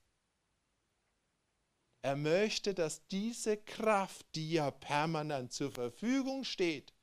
Er 2.00 2.16
möchte, 2.16 2.72
dass 2.72 3.06
diese 3.08 3.58
Kraft, 3.58 4.26
die 4.34 4.52
ja 4.52 4.70
permanent 4.70 5.52
zur 5.52 5.70
Verfügung 5.70 6.42
steht, 6.44 6.94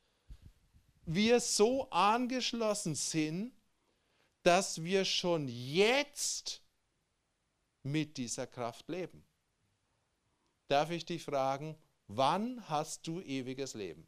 wir 1.06 1.40
so 1.40 1.90
angeschlossen 1.92 2.96
sind, 2.96 3.54
dass 4.42 4.84
wir 4.84 5.06
schon 5.06 5.48
jetzt 5.48 6.64
mit 7.84 8.18
dieser 8.18 8.48
Kraft 8.48 8.90
leben. 8.90 9.24
Darf 10.70 10.90
ich 10.90 11.06
dich 11.06 11.24
fragen, 11.24 11.78
wann 12.08 12.68
hast 12.68 13.06
du 13.06 13.22
ewiges 13.22 13.76
Leben? 13.76 14.08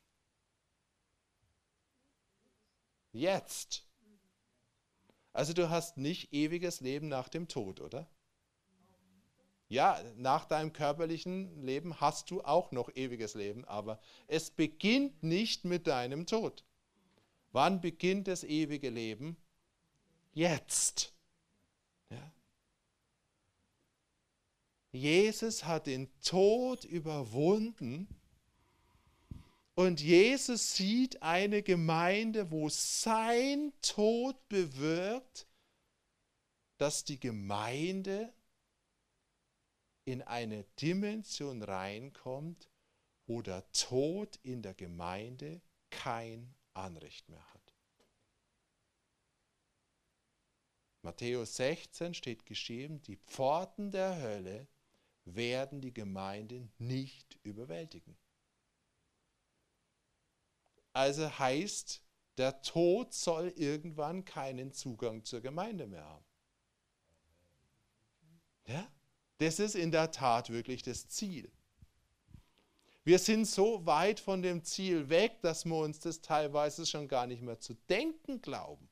Jetzt. 3.16 3.88
Also 5.32 5.54
du 5.54 5.70
hast 5.70 5.96
nicht 5.96 6.34
ewiges 6.34 6.82
Leben 6.82 7.08
nach 7.08 7.30
dem 7.30 7.48
Tod, 7.48 7.80
oder? 7.80 8.10
Ja, 9.70 10.04
nach 10.18 10.44
deinem 10.44 10.74
körperlichen 10.74 11.64
Leben 11.64 12.02
hast 12.02 12.30
du 12.30 12.44
auch 12.44 12.74
noch 12.74 12.94
ewiges 12.94 13.34
Leben, 13.34 13.64
aber 13.64 14.02
es 14.28 14.52
beginnt 14.52 15.24
nicht 15.24 15.64
mit 15.64 15.88
deinem 15.88 16.26
Tod. 16.26 16.66
Wann 17.54 17.80
beginnt 17.80 18.28
das 18.28 18.44
ewige 18.44 18.90
Leben? 18.90 19.38
Jetzt. 20.34 21.14
Ja. 22.10 22.34
Jesus 24.92 25.64
hat 25.64 25.88
den 25.88 26.10
Tod 26.20 26.84
überwunden 26.84 28.10
und 29.76 30.02
Jesus 30.02 30.76
sieht 30.76 31.22
eine 31.22 31.62
Gemeinde, 31.62 32.50
wo 32.50 32.70
sein 32.70 33.74
Tod 33.82 34.48
bewirkt, 34.48 35.48
dass 36.78 37.04
die 37.04 37.20
Gemeinde 37.20 38.34
in 40.06 40.22
eine 40.22 40.64
Dimension 40.82 41.62
reinkommt, 41.62 42.70
wo 43.28 43.42
der 43.42 43.70
Tod 43.72 44.40
in 44.44 44.62
der 44.62 44.74
Gemeinde 44.74 45.62
kein 45.90 46.54
Anrecht 46.74 47.28
mehr 47.30 47.54
hat. 47.54 47.74
Matthäus 51.02 51.58
16 51.58 52.14
steht 52.14 52.46
geschrieben, 52.46 53.02
die 53.04 53.18
Pforten 53.18 53.92
der 53.92 54.22
Hölle 54.22 54.68
werden 55.26 55.82
die 55.82 55.94
Gemeinde 55.94 56.68
nicht 56.78 57.40
überwältigen. 57.44 58.18
Also 60.96 61.30
heißt, 61.40 62.02
der 62.38 62.62
Tod 62.62 63.14
soll 63.14 63.50
irgendwann 63.58 64.24
keinen 64.24 64.72
Zugang 64.72 65.26
zur 65.26 65.42
Gemeinde 65.42 65.88
mehr 65.88 66.06
haben. 66.06 66.26
Ja? 68.66 68.88
Das 69.40 69.60
ist 69.60 69.76
in 69.76 69.92
der 69.92 70.12
Tat 70.12 70.50
wirklich 70.50 70.84
das 70.84 71.10
Ziel. 71.10 71.52
Wir 73.04 73.20
sind 73.20 73.46
so 73.46 73.86
weit 73.86 74.22
von 74.22 74.42
dem 74.42 74.64
Ziel 74.64 75.10
weg, 75.10 75.42
dass 75.42 75.66
wir 75.66 75.76
uns 75.76 76.00
das 76.00 76.22
teilweise 76.22 76.86
schon 76.86 77.10
gar 77.10 77.28
nicht 77.28 77.42
mehr 77.42 77.60
zu 77.60 77.74
denken 77.90 78.42
glauben. 78.42 78.90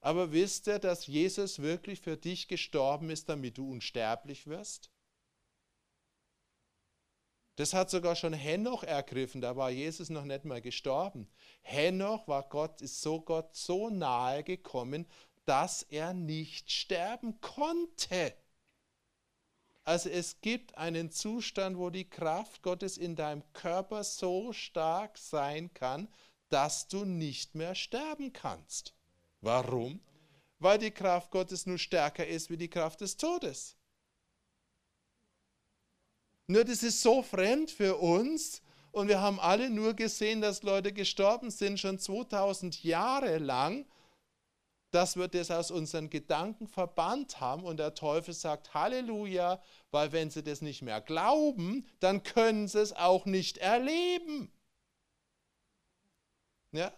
Aber 0.00 0.32
wisst 0.32 0.66
ihr, 0.66 0.80
dass 0.80 1.06
Jesus 1.06 1.60
wirklich 1.60 2.00
für 2.00 2.16
dich 2.16 2.48
gestorben 2.48 3.08
ist, 3.10 3.28
damit 3.28 3.56
du 3.56 3.70
unsterblich 3.70 4.48
wirst? 4.48 4.90
Das 7.56 7.74
hat 7.74 7.90
sogar 7.90 8.16
schon 8.16 8.32
Henoch 8.32 8.82
ergriffen, 8.82 9.42
da 9.42 9.56
war 9.56 9.70
Jesus 9.70 10.08
noch 10.08 10.24
nicht 10.24 10.44
mal 10.44 10.62
gestorben. 10.62 11.28
Henoch 11.60 12.26
war 12.26 12.48
Gott, 12.48 12.80
ist 12.80 13.02
so 13.02 13.20
Gott 13.20 13.54
so 13.54 13.90
nahe 13.90 14.42
gekommen, 14.42 15.06
dass 15.44 15.82
er 15.82 16.14
nicht 16.14 16.70
sterben 16.70 17.40
konnte. 17.40 18.34
Also 19.84 20.08
es 20.08 20.40
gibt 20.40 20.78
einen 20.78 21.10
Zustand, 21.10 21.76
wo 21.76 21.90
die 21.90 22.08
Kraft 22.08 22.62
Gottes 22.62 22.96
in 22.96 23.16
deinem 23.16 23.42
Körper 23.52 24.04
so 24.04 24.52
stark 24.52 25.18
sein 25.18 25.74
kann, 25.74 26.08
dass 26.48 26.86
du 26.86 27.04
nicht 27.04 27.54
mehr 27.54 27.74
sterben 27.74 28.32
kannst. 28.32 28.94
Warum? 29.40 30.00
Weil 30.58 30.78
die 30.78 30.92
Kraft 30.92 31.32
Gottes 31.32 31.66
nur 31.66 31.78
stärker 31.78 32.26
ist 32.26 32.48
wie 32.48 32.56
die 32.56 32.70
Kraft 32.70 33.00
des 33.00 33.16
Todes. 33.16 33.76
Nur 36.46 36.64
das 36.64 36.82
ist 36.82 37.02
so 37.02 37.22
fremd 37.22 37.70
für 37.70 37.96
uns 37.96 38.62
und 38.90 39.08
wir 39.08 39.20
haben 39.20 39.40
alle 39.40 39.70
nur 39.70 39.94
gesehen, 39.94 40.40
dass 40.40 40.62
Leute 40.62 40.92
gestorben 40.92 41.50
sind, 41.50 41.80
schon 41.80 41.98
2000 41.98 42.82
Jahre 42.84 43.38
lang, 43.38 43.86
dass 44.90 45.16
wir 45.16 45.28
das 45.28 45.50
aus 45.50 45.70
unseren 45.70 46.10
Gedanken 46.10 46.68
verbannt 46.68 47.40
haben 47.40 47.64
und 47.64 47.78
der 47.78 47.94
Teufel 47.94 48.34
sagt 48.34 48.74
Halleluja, 48.74 49.62
weil 49.90 50.12
wenn 50.12 50.30
sie 50.30 50.42
das 50.42 50.60
nicht 50.60 50.82
mehr 50.82 51.00
glauben, 51.00 51.86
dann 52.00 52.22
können 52.22 52.68
sie 52.68 52.80
es 52.80 52.92
auch 52.92 53.24
nicht 53.24 53.56
erleben. 53.58 54.52
Ja? 56.72 56.92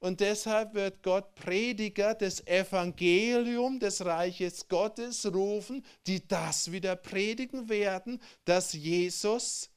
Und 0.00 0.20
deshalb 0.20 0.74
wird 0.74 1.02
Gott 1.02 1.34
Prediger 1.34 2.14
des 2.14 2.46
Evangelium 2.46 3.80
des 3.80 4.04
Reiches 4.04 4.68
Gottes 4.68 5.26
rufen, 5.26 5.84
die 6.06 6.26
das 6.26 6.70
wieder 6.70 6.94
predigen 6.94 7.68
werden, 7.68 8.22
dass 8.44 8.72
Jesus 8.74 9.70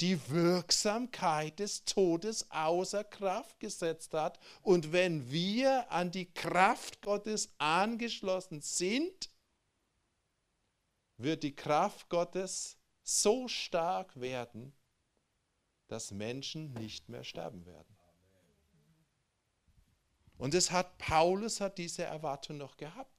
die 0.00 0.18
Wirksamkeit 0.30 1.58
des 1.58 1.84
Todes 1.84 2.50
außer 2.50 3.04
Kraft 3.04 3.60
gesetzt 3.60 4.14
hat. 4.14 4.38
Und 4.62 4.92
wenn 4.92 5.30
wir 5.30 5.90
an 5.92 6.10
die 6.10 6.32
Kraft 6.32 7.02
Gottes 7.02 7.54
angeschlossen 7.58 8.62
sind, 8.62 9.30
wird 11.18 11.42
die 11.42 11.54
Kraft 11.54 12.08
Gottes 12.08 12.78
so 13.02 13.48
stark 13.48 14.18
werden, 14.18 14.72
dass 15.88 16.10
Menschen 16.10 16.72
nicht 16.72 17.08
mehr 17.08 17.22
sterben 17.22 17.66
werden. 17.66 17.96
Und 20.42 20.54
es 20.54 20.72
hat 20.72 20.98
Paulus 20.98 21.60
hat 21.60 21.78
diese 21.78 22.02
Erwartung 22.02 22.56
noch 22.56 22.76
gehabt. 22.76 23.14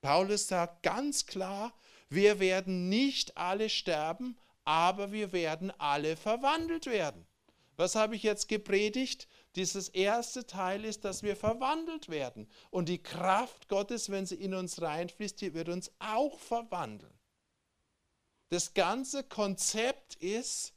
Paulus 0.00 0.48
sagt 0.48 0.82
ganz 0.82 1.24
klar, 1.24 1.72
wir 2.08 2.40
werden 2.40 2.88
nicht 2.88 3.36
alle 3.36 3.70
sterben, 3.70 4.36
aber 4.64 5.12
wir 5.12 5.30
werden 5.30 5.70
alle 5.78 6.16
verwandelt 6.16 6.86
werden. 6.86 7.28
Was 7.76 7.94
habe 7.94 8.16
ich 8.16 8.24
jetzt 8.24 8.48
gepredigt? 8.48 9.28
Dieses 9.54 9.88
erste 9.88 10.44
Teil 10.44 10.84
ist, 10.84 11.04
dass 11.04 11.22
wir 11.22 11.36
verwandelt 11.36 12.08
werden. 12.08 12.50
Und 12.70 12.88
die 12.88 13.00
Kraft 13.00 13.68
Gottes, 13.68 14.10
wenn 14.10 14.26
sie 14.26 14.34
in 14.34 14.54
uns 14.54 14.82
reinfließt, 14.82 15.40
die 15.40 15.54
wird 15.54 15.68
uns 15.68 15.92
auch 16.00 16.40
verwandeln. 16.40 17.16
Das 18.48 18.74
ganze 18.74 19.22
Konzept 19.22 20.16
ist, 20.16 20.74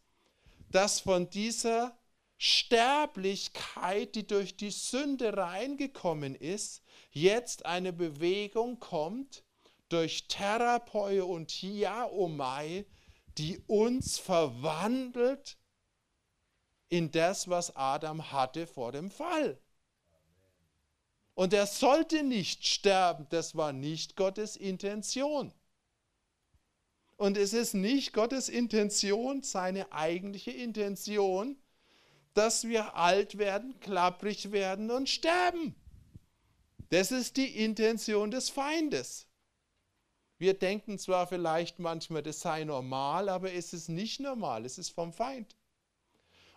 dass 0.69 0.99
von 0.99 1.27
dieser 1.31 1.97
Sterblichkeit, 2.37 4.15
die 4.15 4.27
durch 4.27 4.57
die 4.57 4.71
Sünde 4.71 5.35
reingekommen 5.37 6.35
ist, 6.35 6.83
jetzt 7.11 7.65
eine 7.65 7.93
Bewegung 7.93 8.79
kommt 8.79 9.43
durch 9.89 10.27
Therapeu 10.27 11.23
und 11.25 11.51
Hiaomai, 11.51 12.85
die 13.37 13.59
uns 13.67 14.17
verwandelt 14.17 15.57
in 16.89 17.11
das, 17.11 17.49
was 17.49 17.75
Adam 17.75 18.31
hatte 18.31 18.67
vor 18.67 18.91
dem 18.91 19.11
Fall. 19.11 19.59
Und 21.33 21.53
er 21.53 21.67
sollte 21.67 22.23
nicht 22.23 22.65
sterben, 22.65 23.27
das 23.29 23.55
war 23.55 23.73
nicht 23.73 24.15
Gottes 24.15 24.55
Intention. 24.55 25.53
Und 27.17 27.37
es 27.37 27.53
ist 27.53 27.73
nicht 27.73 28.13
Gottes 28.13 28.49
Intention, 28.49 29.41
seine 29.41 29.91
eigentliche 29.91 30.51
Intention, 30.51 31.57
dass 32.35 32.67
wir 32.67 32.95
alt 32.95 33.37
werden, 33.37 33.79
klapprig 33.79 34.51
werden 34.51 34.91
und 34.91 35.09
sterben. 35.09 35.73
Das 36.89 37.11
ist 37.11 37.37
die 37.37 37.63
Intention 37.63 38.29
des 38.29 38.49
Feindes. 38.49 39.27
Wir 40.37 40.53
denken 40.53 40.99
zwar 40.99 41.27
vielleicht 41.27 41.79
manchmal, 41.79 42.21
das 42.21 42.41
sei 42.41 42.65
normal, 42.65 43.29
aber 43.29 43.53
es 43.53 43.73
ist 43.73 43.87
nicht 43.87 44.19
normal, 44.19 44.65
es 44.65 44.77
ist 44.77 44.89
vom 44.89 45.13
Feind. 45.13 45.55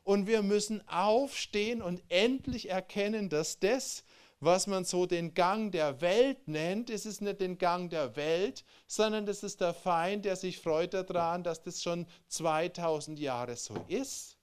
Und 0.03 0.27
wir 0.27 0.43
müssen 0.43 0.87
aufstehen 0.89 1.81
und 1.81 2.03
endlich 2.09 2.71
erkennen, 2.71 3.29
dass 3.29 3.61
das, 3.61 4.05
was 4.41 4.67
man 4.67 4.85
so 4.85 5.07
den 5.07 5.35
Gang 5.35 5.71
der 5.71 6.01
Welt 6.01 6.49
nennt, 6.49 6.91
es 6.91 7.07
ist 7.07 7.21
nicht 7.21 7.41
den 7.41 7.59
Gang 7.59 7.89
der 7.91 8.17
Welt, 8.17 8.65
sondern 8.87 9.27
das 9.27 9.45
ist 9.45 9.61
der 9.61 9.75
Feind, 9.75 10.25
der 10.25 10.35
sich 10.35 10.59
freut 10.59 10.95
daran, 10.95 11.45
dass 11.45 11.63
das 11.63 11.83
schon 11.83 12.07
2000 12.29 13.19
Jahre 13.19 13.57
so 13.57 13.75
ist. 13.87 14.38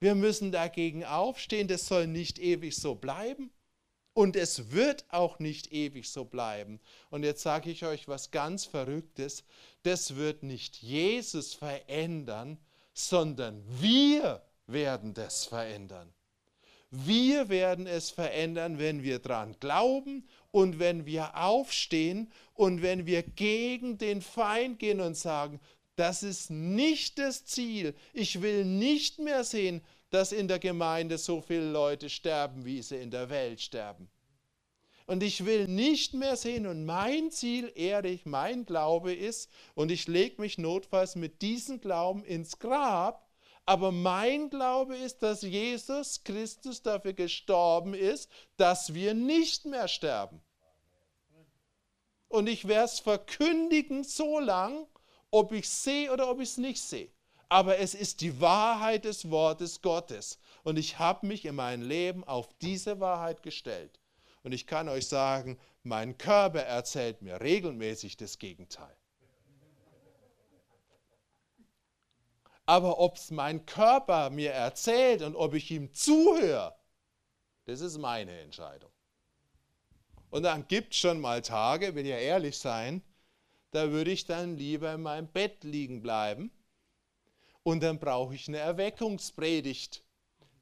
Wir 0.00 0.14
müssen 0.14 0.52
dagegen 0.52 1.04
aufstehen, 1.04 1.68
das 1.68 1.86
soll 1.86 2.06
nicht 2.06 2.38
ewig 2.38 2.76
so 2.76 2.94
bleiben. 2.94 3.50
Und 4.12 4.36
es 4.36 4.70
wird 4.70 5.04
auch 5.08 5.40
nicht 5.40 5.72
ewig 5.72 6.08
so 6.08 6.24
bleiben. 6.24 6.80
Und 7.10 7.24
jetzt 7.24 7.42
sage 7.42 7.70
ich 7.70 7.84
euch 7.84 8.06
was 8.06 8.30
ganz 8.30 8.64
Verrücktes. 8.64 9.44
Das 9.82 10.14
wird 10.14 10.44
nicht 10.44 10.76
Jesus 10.76 11.54
verändern, 11.54 12.58
sondern 12.92 13.64
wir 13.80 14.42
werden 14.66 15.14
das 15.14 15.46
verändern. 15.46 16.14
Wir 16.90 17.48
werden 17.48 17.88
es 17.88 18.10
verändern, 18.10 18.78
wenn 18.78 19.02
wir 19.02 19.18
dran 19.18 19.56
glauben 19.58 20.28
und 20.52 20.78
wenn 20.78 21.06
wir 21.06 21.36
aufstehen 21.36 22.30
und 22.52 22.82
wenn 22.82 23.04
wir 23.04 23.24
gegen 23.24 23.98
den 23.98 24.22
Feind 24.22 24.78
gehen 24.78 25.00
und 25.00 25.16
sagen, 25.16 25.58
das 25.96 26.22
ist 26.22 26.50
nicht 26.50 27.18
das 27.18 27.44
Ziel. 27.44 27.94
Ich 28.12 28.42
will 28.42 28.64
nicht 28.64 29.18
mehr 29.18 29.44
sehen, 29.44 29.82
dass 30.10 30.32
in 30.32 30.48
der 30.48 30.58
Gemeinde 30.58 31.18
so 31.18 31.40
viele 31.40 31.70
Leute 31.70 32.08
sterben, 32.08 32.64
wie 32.64 32.82
sie 32.82 32.96
in 32.96 33.10
der 33.10 33.30
Welt 33.30 33.60
sterben. 33.60 34.08
Und 35.06 35.22
ich 35.22 35.44
will 35.44 35.68
nicht 35.68 36.14
mehr 36.14 36.36
sehen, 36.36 36.66
und 36.66 36.86
mein 36.86 37.30
Ziel, 37.30 37.70
ehrlich, 37.74 38.24
mein 38.24 38.64
Glaube 38.64 39.12
ist, 39.12 39.50
und 39.74 39.90
ich 39.90 40.08
lege 40.08 40.40
mich 40.40 40.56
notfalls 40.56 41.14
mit 41.14 41.42
diesem 41.42 41.80
Glauben 41.80 42.24
ins 42.24 42.58
Grab, 42.58 43.28
aber 43.66 43.92
mein 43.92 44.50
Glaube 44.50 44.96
ist, 44.96 45.22
dass 45.22 45.42
Jesus 45.42 46.24
Christus 46.24 46.82
dafür 46.82 47.12
gestorben 47.12 47.94
ist, 47.94 48.30
dass 48.56 48.94
wir 48.94 49.14
nicht 49.14 49.66
mehr 49.66 49.88
sterben. 49.88 50.40
Und 52.28 52.48
ich 52.48 52.66
werde 52.66 52.86
es 52.86 53.00
verkündigen 53.00 54.04
so 54.04 54.38
lang, 54.38 54.86
ob 55.34 55.52
ich 55.52 55.68
sehe 55.68 56.12
oder 56.12 56.30
ob 56.30 56.40
ich 56.40 56.50
es 56.50 56.58
nicht 56.58 56.80
sehe. 56.80 57.10
Aber 57.48 57.78
es 57.78 57.94
ist 57.94 58.20
die 58.20 58.40
Wahrheit 58.40 59.04
des 59.04 59.30
Wortes 59.30 59.82
Gottes. 59.82 60.38
Und 60.62 60.78
ich 60.78 60.98
habe 60.98 61.26
mich 61.26 61.44
in 61.44 61.56
meinem 61.56 61.82
Leben 61.82 62.22
auf 62.24 62.48
diese 62.62 63.00
Wahrheit 63.00 63.42
gestellt. 63.42 63.98
Und 64.44 64.52
ich 64.52 64.66
kann 64.66 64.88
euch 64.88 65.08
sagen, 65.08 65.58
mein 65.82 66.16
Körper 66.18 66.60
erzählt 66.60 67.20
mir 67.20 67.40
regelmäßig 67.40 68.16
das 68.16 68.38
Gegenteil. 68.38 68.96
Aber 72.64 72.98
ob 72.98 73.16
es 73.16 73.30
mein 73.30 73.66
Körper 73.66 74.30
mir 74.30 74.52
erzählt 74.52 75.20
und 75.22 75.34
ob 75.34 75.54
ich 75.54 75.70
ihm 75.70 75.92
zuhöre, 75.92 76.74
das 77.66 77.80
ist 77.80 77.98
meine 77.98 78.38
Entscheidung. 78.40 78.90
Und 80.30 80.44
dann 80.44 80.66
gibt 80.68 80.92
es 80.92 81.00
schon 81.00 81.20
mal 81.20 81.42
Tage, 81.42 81.94
will 81.94 82.06
ja 82.06 82.16
ehrlich 82.16 82.58
sein, 82.58 83.02
da 83.74 83.90
würde 83.90 84.12
ich 84.12 84.24
dann 84.24 84.56
lieber 84.56 84.94
in 84.94 85.02
meinem 85.02 85.26
Bett 85.26 85.64
liegen 85.64 86.00
bleiben 86.00 86.52
und 87.64 87.82
dann 87.82 87.98
brauche 87.98 88.34
ich 88.36 88.46
eine 88.46 88.58
Erweckungspredigt, 88.58 90.04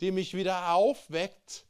die 0.01 0.11
mich 0.11 0.33
wieder 0.33 0.73
aufweckt. 0.73 1.67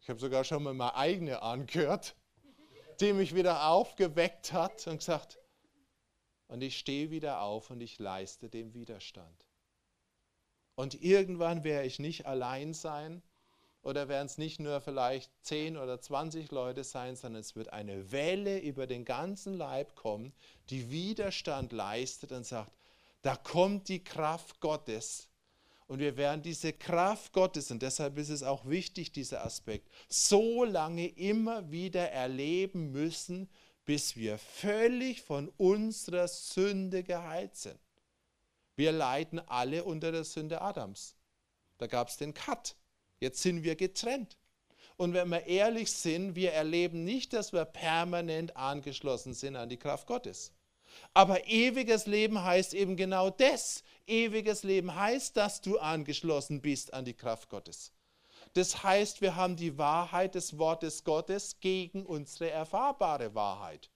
Ich 0.00 0.08
habe 0.08 0.18
sogar 0.18 0.42
schon 0.44 0.62
mal 0.62 0.72
meine 0.72 0.94
eigene 0.94 1.42
angehört, 1.42 2.16
die 3.00 3.12
mich 3.12 3.34
wieder 3.34 3.68
aufgeweckt 3.68 4.54
hat 4.54 4.86
und 4.86 4.98
gesagt, 4.98 5.38
und 6.48 6.62
ich 6.62 6.78
stehe 6.78 7.10
wieder 7.10 7.42
auf 7.42 7.68
und 7.68 7.82
ich 7.82 7.98
leiste 7.98 8.48
dem 8.48 8.72
Widerstand. 8.72 9.46
Und 10.76 11.02
irgendwann 11.02 11.62
werde 11.62 11.86
ich 11.86 11.98
nicht 11.98 12.24
allein 12.24 12.72
sein, 12.72 13.22
oder 13.86 14.08
werden 14.08 14.26
es 14.26 14.36
nicht 14.36 14.58
nur 14.58 14.80
vielleicht 14.80 15.30
10 15.44 15.76
oder 15.76 16.00
20 16.00 16.50
Leute 16.50 16.82
sein, 16.82 17.14
sondern 17.14 17.40
es 17.40 17.54
wird 17.54 17.72
eine 17.72 18.10
Welle 18.10 18.58
über 18.58 18.88
den 18.88 19.04
ganzen 19.04 19.56
Leib 19.56 19.94
kommen, 19.94 20.32
die 20.70 20.90
Widerstand 20.90 21.70
leistet 21.70 22.32
und 22.32 22.44
sagt, 22.44 22.72
da 23.22 23.36
kommt 23.36 23.88
die 23.88 24.02
Kraft 24.02 24.58
Gottes. 24.58 25.28
Und 25.86 26.00
wir 26.00 26.16
werden 26.16 26.42
diese 26.42 26.72
Kraft 26.72 27.32
Gottes, 27.32 27.70
und 27.70 27.80
deshalb 27.80 28.18
ist 28.18 28.30
es 28.30 28.42
auch 28.42 28.66
wichtig, 28.66 29.12
dieser 29.12 29.44
Aspekt, 29.44 29.88
so 30.08 30.64
lange 30.64 31.06
immer 31.06 31.70
wieder 31.70 32.10
erleben 32.10 32.90
müssen, 32.90 33.48
bis 33.84 34.16
wir 34.16 34.36
völlig 34.38 35.22
von 35.22 35.48
unserer 35.58 36.26
Sünde 36.26 37.04
geheilt 37.04 37.54
sind. 37.54 37.78
Wir 38.74 38.90
leiden 38.90 39.38
alle 39.38 39.84
unter 39.84 40.10
der 40.10 40.24
Sünde 40.24 40.60
Adams. 40.60 41.14
Da 41.78 41.86
gab 41.86 42.08
es 42.08 42.16
den 42.16 42.34
Cut. 42.34 42.74
Jetzt 43.20 43.42
sind 43.42 43.62
wir 43.62 43.76
getrennt. 43.76 44.36
Und 44.96 45.12
wenn 45.12 45.28
wir 45.28 45.46
ehrlich 45.46 45.92
sind, 45.92 46.36
wir 46.36 46.52
erleben 46.52 47.04
nicht, 47.04 47.32
dass 47.32 47.52
wir 47.52 47.64
permanent 47.64 48.56
angeschlossen 48.56 49.34
sind 49.34 49.56
an 49.56 49.68
die 49.68 49.78
Kraft 49.78 50.06
Gottes. 50.06 50.52
Aber 51.12 51.46
ewiges 51.46 52.06
Leben 52.06 52.42
heißt 52.42 52.72
eben 52.72 52.96
genau 52.96 53.30
das. 53.30 53.82
Ewiges 54.06 54.62
Leben 54.62 54.94
heißt, 54.94 55.36
dass 55.36 55.60
du 55.60 55.78
angeschlossen 55.78 56.62
bist 56.62 56.94
an 56.94 57.04
die 57.04 57.14
Kraft 57.14 57.50
Gottes. 57.50 57.92
Das 58.54 58.82
heißt, 58.82 59.20
wir 59.20 59.36
haben 59.36 59.56
die 59.56 59.76
Wahrheit 59.76 60.34
des 60.34 60.56
Wortes 60.56 61.04
Gottes 61.04 61.60
gegen 61.60 62.06
unsere 62.06 62.50
erfahrbare 62.50 63.34
Wahrheit. 63.34 63.90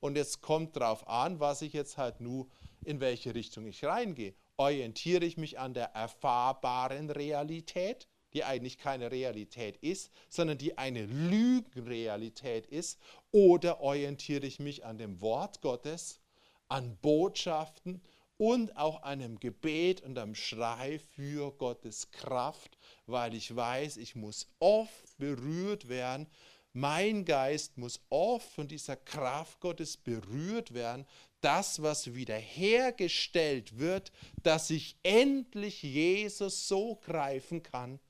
Und 0.00 0.16
es 0.16 0.40
kommt 0.40 0.76
darauf 0.76 1.06
an, 1.08 1.40
was 1.40 1.60
ich 1.60 1.74
jetzt 1.74 1.98
halt 1.98 2.20
nur, 2.20 2.48
in 2.84 3.00
welche 3.00 3.34
Richtung 3.34 3.66
ich 3.66 3.84
reingehe. 3.84 4.34
Orientiere 4.56 5.24
ich 5.24 5.36
mich 5.36 5.58
an 5.58 5.74
der 5.74 5.86
erfahrbaren 5.86 7.10
Realität 7.10 8.06
die 8.36 8.44
eigentlich 8.44 8.76
keine 8.76 9.10
Realität 9.10 9.78
ist, 9.78 10.12
sondern 10.28 10.58
die 10.58 10.76
eine 10.76 11.06
Lügenrealität 11.06 12.66
ist? 12.66 13.00
Oder 13.32 13.80
orientiere 13.80 14.46
ich 14.46 14.60
mich 14.60 14.84
an 14.84 14.98
dem 14.98 15.22
Wort 15.22 15.62
Gottes, 15.62 16.20
an 16.68 16.98
Botschaften 17.00 18.02
und 18.36 18.76
auch 18.76 19.02
an 19.02 19.22
einem 19.22 19.40
Gebet 19.40 20.02
und 20.02 20.18
am 20.18 20.34
Schrei 20.34 20.98
für 20.98 21.50
Gottes 21.52 22.10
Kraft, 22.10 22.76
weil 23.06 23.34
ich 23.34 23.56
weiß, 23.56 23.96
ich 23.96 24.14
muss 24.14 24.48
oft 24.58 25.16
berührt 25.16 25.88
werden. 25.88 26.26
Mein 26.74 27.24
Geist 27.24 27.78
muss 27.78 28.02
oft 28.10 28.52
von 28.52 28.68
dieser 28.68 28.96
Kraft 28.96 29.60
Gottes 29.60 29.96
berührt 29.96 30.74
werden, 30.74 31.06
das, 31.40 31.80
was 31.80 32.14
wiederhergestellt 32.14 33.78
wird, 33.78 34.12
dass 34.42 34.68
ich 34.68 34.96
endlich 35.02 35.82
Jesus 35.82 36.68
so 36.68 36.96
greifen 36.96 37.62
kann, 37.62 38.00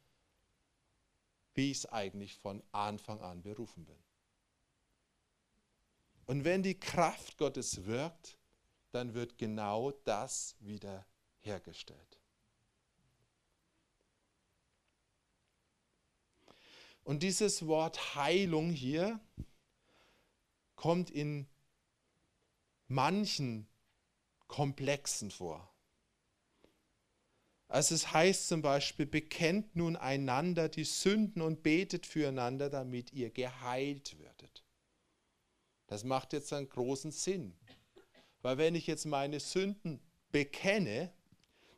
wie 1.56 1.70
ich 1.70 1.78
es 1.78 1.86
eigentlich 1.86 2.36
von 2.36 2.62
Anfang 2.70 3.20
an 3.20 3.42
berufen 3.42 3.84
bin. 3.84 3.98
Und 6.26 6.44
wenn 6.44 6.62
die 6.62 6.78
Kraft 6.78 7.38
Gottes 7.38 7.86
wirkt, 7.86 8.38
dann 8.90 9.14
wird 9.14 9.38
genau 9.38 9.90
das 10.04 10.54
wieder 10.60 11.06
hergestellt. 11.40 12.20
Und 17.04 17.22
dieses 17.22 17.66
Wort 17.66 18.16
Heilung 18.16 18.70
hier 18.70 19.20
kommt 20.74 21.10
in 21.10 21.48
manchen 22.88 23.68
Komplexen 24.48 25.30
vor. 25.30 25.72
Also 27.76 27.94
es 27.94 28.10
heißt 28.10 28.48
zum 28.48 28.62
Beispiel, 28.62 29.04
bekennt 29.04 29.76
nun 29.76 29.96
einander 29.96 30.70
die 30.70 30.84
Sünden 30.84 31.42
und 31.42 31.62
betet 31.62 32.06
füreinander, 32.06 32.70
damit 32.70 33.12
ihr 33.12 33.28
geheilt 33.28 34.18
werdet. 34.18 34.64
Das 35.86 36.02
macht 36.02 36.32
jetzt 36.32 36.54
einen 36.54 36.70
großen 36.70 37.12
Sinn. 37.12 37.54
Weil 38.40 38.56
wenn 38.56 38.74
ich 38.74 38.86
jetzt 38.86 39.04
meine 39.04 39.40
Sünden 39.40 40.00
bekenne, 40.32 41.12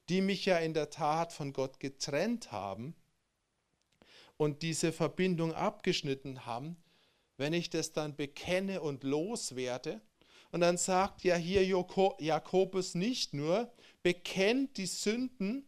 die 0.08 0.20
mich 0.20 0.44
ja 0.44 0.58
in 0.58 0.72
der 0.72 0.90
Tat 0.90 1.32
von 1.32 1.52
Gott 1.52 1.80
getrennt 1.80 2.52
haben 2.52 2.94
und 4.36 4.62
diese 4.62 4.92
Verbindung 4.92 5.52
abgeschnitten 5.52 6.46
haben, 6.46 6.76
wenn 7.38 7.52
ich 7.52 7.70
das 7.70 7.92
dann 7.92 8.14
bekenne 8.14 8.82
und 8.82 9.02
loswerde, 9.02 10.00
und 10.52 10.60
dann 10.60 10.78
sagt 10.78 11.24
ja 11.24 11.34
hier 11.34 11.66
Jakobus 11.66 12.94
nicht 12.94 13.34
nur, 13.34 13.74
bekennt 14.04 14.76
die 14.76 14.86
Sünden, 14.86 15.67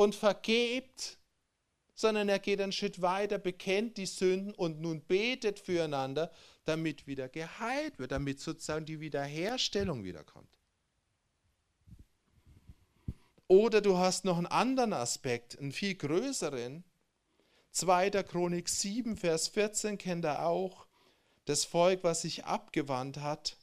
und 0.00 0.14
vergebt, 0.14 1.18
sondern 1.94 2.30
er 2.30 2.38
geht 2.38 2.58
einen 2.62 2.72
Schritt 2.72 3.02
weiter, 3.02 3.36
bekennt 3.36 3.98
die 3.98 4.06
Sünden 4.06 4.54
und 4.54 4.80
nun 4.80 5.02
betet 5.02 5.58
füreinander, 5.58 6.32
damit 6.64 7.06
wieder 7.06 7.28
geheilt 7.28 7.98
wird, 7.98 8.10
damit 8.10 8.40
sozusagen 8.40 8.86
die 8.86 9.00
Wiederherstellung 9.00 10.02
wiederkommt. 10.02 10.58
Oder 13.46 13.82
du 13.82 13.98
hast 13.98 14.24
noch 14.24 14.38
einen 14.38 14.46
anderen 14.46 14.94
Aspekt, 14.94 15.58
einen 15.58 15.70
viel 15.70 15.96
größeren. 15.96 16.82
2. 17.72 18.10
Chronik 18.22 18.70
7, 18.70 19.18
Vers 19.18 19.48
14 19.48 19.98
kennt 19.98 20.24
er 20.24 20.46
auch. 20.46 20.86
Das 21.44 21.66
Volk, 21.66 22.04
was 22.04 22.22
sich 22.22 22.46
abgewandt 22.46 23.18
hat, 23.18 23.58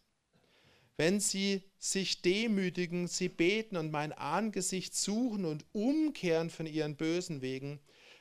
wenn 0.98 1.20
sie 1.20 1.64
sich 1.78 2.22
demütigen, 2.22 3.08
sie 3.08 3.30
beten 3.30 3.78
und 3.78 3.92
mein 3.92 4.12
Angesicht 4.14 4.96
suchen 4.96 5.46
und 5.46 5.66
umkehren 5.72 6.50
von 6.50 6.66
ihren 6.66 6.96
bösen 6.96 7.42
Wegen, 7.42 7.80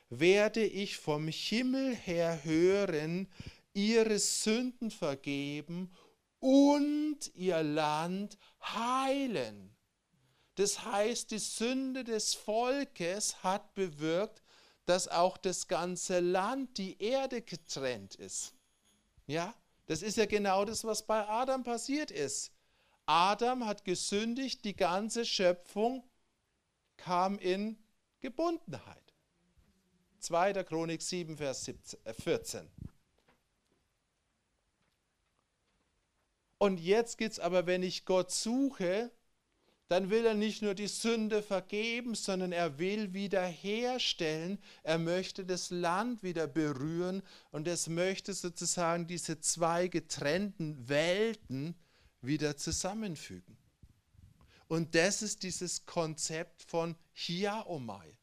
werde 0.09 0.63
ich 0.63 0.97
vom 0.97 1.27
Himmel 1.27 1.95
her 1.95 2.43
hören, 2.43 3.27
ihre 3.73 4.19
Sünden 4.19 4.91
vergeben 4.91 5.91
und 6.39 7.31
ihr 7.33 7.63
Land 7.63 8.37
heilen. 8.61 9.75
Das 10.55 10.85
heißt, 10.85 11.31
die 11.31 11.39
Sünde 11.39 12.03
des 12.03 12.33
Volkes 12.33 13.43
hat 13.43 13.75
bewirkt, 13.75 14.43
dass 14.85 15.07
auch 15.07 15.37
das 15.37 15.67
ganze 15.67 16.19
Land, 16.19 16.77
die 16.77 17.01
Erde 17.01 17.41
getrennt 17.41 18.15
ist. 18.15 18.53
Ja, 19.27 19.53
das 19.85 20.01
ist 20.01 20.17
ja 20.17 20.25
genau 20.25 20.63
das, 20.63 20.83
was 20.83 21.05
bei 21.05 21.27
Adam 21.27 21.63
passiert 21.63 22.09
ist. 22.09 22.51
Adam 23.07 23.65
hat 23.65 23.85
gesündigt, 23.85 24.65
die 24.65 24.75
ganze 24.75 25.25
Schöpfung 25.25 26.03
kam 26.97 27.39
in 27.39 27.77
Gebundenheit. 28.19 29.13
2. 30.19 30.63
Chronik 30.63 31.01
7, 31.01 31.37
Vers 31.37 31.71
14. 32.03 32.65
Äh, 32.65 32.69
Und 36.59 36.79
jetzt 36.79 37.17
geht 37.17 37.33
es 37.33 37.39
aber, 37.39 37.65
wenn 37.65 37.83
ich 37.83 38.05
Gott 38.05 38.31
suche, 38.31 39.11
dann 39.89 40.09
will 40.09 40.25
er 40.25 40.33
nicht 40.33 40.61
nur 40.61 40.73
die 40.73 40.87
Sünde 40.87 41.41
vergeben, 41.41 42.13
sondern 42.13 42.51
er 42.51 42.77
will 42.77 43.13
wiederherstellen. 43.13 44.57
Er 44.83 44.97
möchte 44.97 45.45
das 45.45 45.69
Land 45.69 46.23
wieder 46.23 46.45
berühren 46.47 47.23
und 47.51 47.67
es 47.67 47.87
möchte 47.87 48.33
sozusagen 48.33 49.07
diese 49.07 49.39
zwei 49.39 49.87
getrennten 49.87 50.89
Welten 50.89 51.75
wieder 52.27 52.57
zusammenfügen. 52.57 53.57
Und 54.67 54.95
das 54.95 55.21
ist 55.21 55.43
dieses 55.43 55.85
Konzept 55.85 56.63
von 56.63 56.95
Hiaomai. 57.13 58.17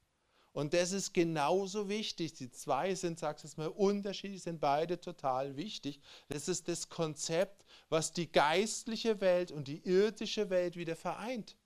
Und 0.53 0.73
das 0.73 0.93
ist 0.93 1.13
genauso 1.13 1.89
wichtig. 1.89 2.35
Die 2.35 2.51
zwei 2.51 2.95
sind, 2.95 3.19
sagst 3.19 3.45
du 3.45 3.49
mal, 3.61 3.69
unterschiedlich, 3.69 4.43
sind 4.43 4.61
beide 4.61 5.01
total 5.01 5.57
wichtig. 5.57 6.01
Das 6.29 6.47
ist 6.47 6.69
das 6.69 6.89
Konzept, 6.89 7.65
was 7.89 8.13
die 8.13 8.31
geistliche 8.31 9.21
Welt 9.21 9.51
und 9.51 9.67
die 9.67 9.81
irdische 9.85 10.51
Welt 10.51 10.77
wieder 10.77 10.95
vereint. 10.95 11.57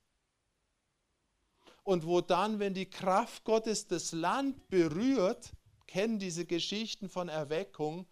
Und 1.82 2.07
wo 2.07 2.22
dann, 2.22 2.61
wenn 2.61 2.72
die 2.72 2.89
Kraft 2.89 3.45
Gottes 3.45 3.86
das 3.86 4.12
Land 4.12 4.68
berührt, 4.68 5.53
kennen 5.86 6.18
diese 6.18 6.47
Geschichten 6.47 7.11
von 7.11 7.28
Erweckung, 7.28 8.07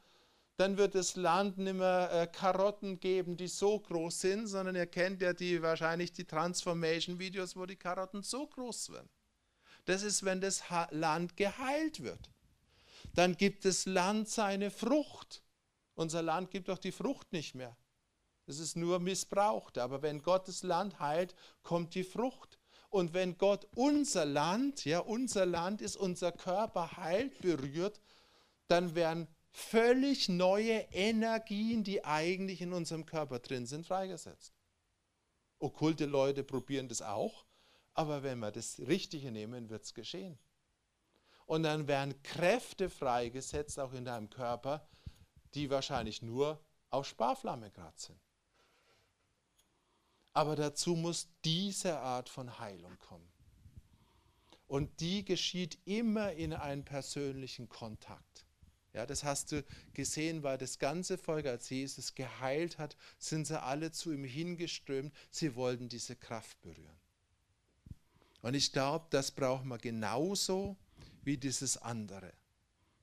dann 0.57 0.79
wird 0.79 0.95
das 0.95 1.17
Land 1.17 1.59
nicht 1.59 1.75
mehr 1.75 2.11
äh, 2.13 2.27
Karotten 2.27 2.99
geben, 2.99 3.37
die 3.37 3.49
so 3.49 3.79
groß 3.79 4.21
sind, 4.21 4.47
sondern 4.47 4.75
ihr 4.75 4.87
kennt 4.87 5.21
ja 5.21 5.35
die 5.35 5.61
wahrscheinlich 5.61 6.13
die 6.13 6.25
Transformation-Videos, 6.25 7.57
wo 7.57 7.67
die 7.67 7.77
Karotten 7.77 8.23
so 8.23 8.47
groß 8.47 8.93
werden. 8.93 9.11
Das 9.85 10.03
ist, 10.03 10.25
wenn 10.25 10.41
das 10.41 10.71
ha 10.71 10.89
Land 10.91 11.37
geheilt 11.37 12.03
wird. 12.03 12.31
Dann 13.15 13.37
gibt 13.37 13.65
das 13.65 13.87
Land 13.87 14.29
seine 14.29 14.71
Frucht. 14.71 15.43
Unser 15.95 16.23
Land 16.23 16.51
gibt 16.51 16.69
doch 16.69 16.79
die 16.79 16.93
Frucht 16.93 17.33
nicht 17.33 17.55
mehr. 17.55 17.77
Es 18.47 18.59
ist 18.59 18.77
nur 18.77 18.99
missbraucht. 18.99 19.79
Aber 19.79 20.03
wenn 20.03 20.23
Gott 20.23 20.49
das 20.49 20.63
Land 20.63 20.99
heilt, 21.01 21.35
kommt 21.63 21.95
die 21.95 22.05
Frucht. 22.05 22.59
Und 22.89 23.13
wenn 23.13 23.37
Gott 23.37 23.67
unser 23.75 24.25
Land, 24.25 24.85
ja, 24.85 25.01
unser 25.01 25.45
Land 25.45 25.83
ist 25.83 25.97
unser 25.97 26.33
Körper 26.33 26.97
heilt, 26.97 27.41
berührt, 27.41 28.01
dann 28.69 28.95
werden 28.95 29.29
völlig 29.57 30.29
neue 30.29 30.81
Energien, 30.93 31.83
die 31.83 32.05
eigentlich 32.05 32.61
in 32.61 32.75
unserem 32.75 33.07
Körper 33.07 33.39
drin 33.39 33.65
sind, 33.65 33.87
freigesetzt. 33.87 34.53
Okkulte 35.59 36.05
Leute 36.05 36.45
probieren 36.45 36.89
das 36.89 37.01
auch, 37.01 37.47
aber 37.95 38.23
wenn 38.23 38.39
wir 38.39 38.51
das 38.51 38.79
Richtige 38.81 39.33
nehmen, 39.33 39.71
wird 39.71 39.85
es 39.85 39.95
geschehen. 39.95 40.39
Und 41.47 41.63
dann 41.63 41.89
werden 41.89 42.23
Kräfte 42.23 42.91
freigesetzt, 42.91 43.81
auch 43.81 43.95
in 43.95 44.05
deinem 44.05 44.29
Körper, 44.29 44.87
die 45.55 45.71
wahrscheinlich 45.71 46.21
nur 46.21 46.63
auf 46.91 47.07
Sparflamme 47.07 47.71
gerade 47.71 47.99
sind. 47.99 48.21
Aber 50.35 50.55
dazu 50.55 50.95
muss 50.97 51.31
diese 51.47 51.99
Art 51.99 52.29
von 52.29 52.59
Heilung 52.59 52.99
kommen. 52.99 53.33
Und 54.67 55.01
die 55.01 55.25
geschieht 55.25 55.79
immer 55.87 56.33
in 56.33 56.53
einem 56.53 56.85
persönlichen 56.85 57.71
Kontakt. 57.71 58.46
Ja, 58.97 59.05
das 59.05 59.25
hast 59.25 59.53
du 59.53 59.63
gesehen, 59.93 60.43
weil 60.43 60.57
das 60.57 60.79
ganze 60.79 61.19
Volk, 61.19 61.45
als 61.45 61.69
Jesus 61.69 62.15
geheilt 62.15 62.79
hat, 62.79 62.97
sind 63.19 63.47
sie 63.47 63.61
alle 63.63 63.93
zu 63.93 64.11
ihm 64.11 64.25
hingeströmt. 64.25 65.15
Sie 65.31 65.55
wollten 65.55 65.91
diese 65.91 66.17
Kraft 66.17 66.59
berühren. 66.63 66.99
Und 68.41 68.55
ich 68.55 68.73
glaube, 68.73 69.05
das 69.11 69.33
brauchen 69.33 69.69
wir 69.69 69.77
genauso 69.77 70.79
wie 71.25 71.37
dieses 71.37 71.77
andere. 71.77 72.33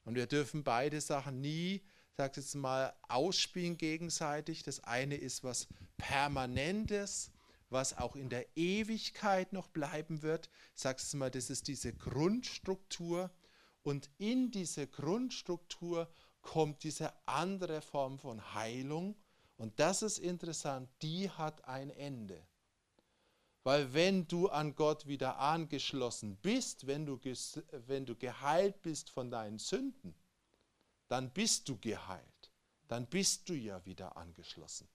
Und 0.03 0.15
wir 0.15 0.25
dürfen 0.25 0.63
beide 0.63 0.99
Sachen 0.99 1.41
nie, 1.41 1.83
sag 2.17 2.37
jetzt 2.37 2.55
mal, 2.55 2.91
ausspielen 3.07 3.77
gegenseitig. 3.77 4.63
Das 4.63 4.83
eine 4.83 5.13
ist 5.13 5.43
was 5.43 5.67
Permanentes, 5.97 7.29
was 7.69 7.95
auch 7.99 8.15
in 8.15 8.29
der 8.29 8.47
Ewigkeit 8.57 9.53
noch 9.53 9.67
bleiben 9.67 10.23
wird. 10.23 10.49
Sage 10.73 10.97
es 11.03 11.13
mal, 11.13 11.29
das 11.29 11.51
ist 11.51 11.67
diese 11.67 11.93
Grundstruktur. 11.93 13.29
Und 13.83 14.09
in 14.17 14.51
diese 14.51 14.87
Grundstruktur 14.87 16.09
kommt 16.41 16.83
diese 16.83 17.13
andere 17.27 17.81
Form 17.81 18.17
von 18.17 18.53
Heilung. 18.53 19.15
Und 19.57 19.79
das 19.79 20.01
ist 20.01 20.19
interessant, 20.19 20.89
die 21.01 21.29
hat 21.29 21.65
ein 21.65 21.89
Ende. 21.89 22.45
Weil 23.63 23.93
wenn 23.93 24.27
du 24.27 24.49
an 24.49 24.75
Gott 24.75 25.07
wieder 25.07 25.39
angeschlossen 25.39 26.35
bist, 26.37 26.85
wenn 26.85 27.05
du, 27.05 27.19
wenn 27.87 28.05
du 28.05 28.15
geheilt 28.15 28.81
bist 28.81 29.09
von 29.09 29.31
deinen 29.31 29.57
Sünden, 29.57 30.13
dann 31.07 31.31
bist 31.31 31.69
du 31.69 31.77
geheilt. 31.77 32.51
Dann 32.87 33.07
bist 33.07 33.47
du 33.47 33.53
ja 33.53 33.85
wieder 33.85 34.17
angeschlossen. 34.17 34.87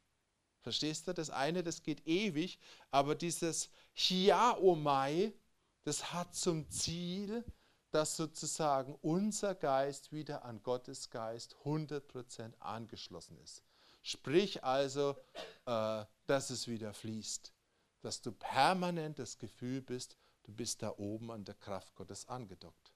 Verstehst 0.60 1.08
du? 1.08 1.14
Das 1.14 1.30
eine, 1.30 1.62
das 1.62 1.82
geht 1.82 2.06
ewig, 2.06 2.58
aber 2.90 3.14
dieses 3.14 3.70
Chiaomai, 3.94 5.32
das 5.84 6.12
hat 6.12 6.34
zum 6.34 6.68
Ziel, 6.68 7.44
dass 7.98 8.16
sozusagen 8.16 8.94
unser 9.02 9.56
Geist 9.56 10.12
wieder 10.12 10.44
an 10.44 10.62
Gottes 10.62 11.10
Geist 11.10 11.56
100% 11.64 12.52
angeschlossen 12.60 13.36
ist. 13.38 13.64
Sprich 14.02 14.62
also, 14.62 15.16
äh, 15.66 16.04
dass 16.26 16.50
es 16.50 16.68
wieder 16.68 16.94
fließt, 16.94 17.52
dass 18.02 18.22
du 18.22 18.30
permanent 18.30 19.18
das 19.18 19.36
Gefühl 19.38 19.82
bist, 19.82 20.16
du 20.44 20.52
bist 20.52 20.80
da 20.84 20.94
oben 20.96 21.32
an 21.32 21.44
der 21.44 21.56
Kraft 21.56 21.96
Gottes 21.96 22.28
angedockt. 22.28 22.92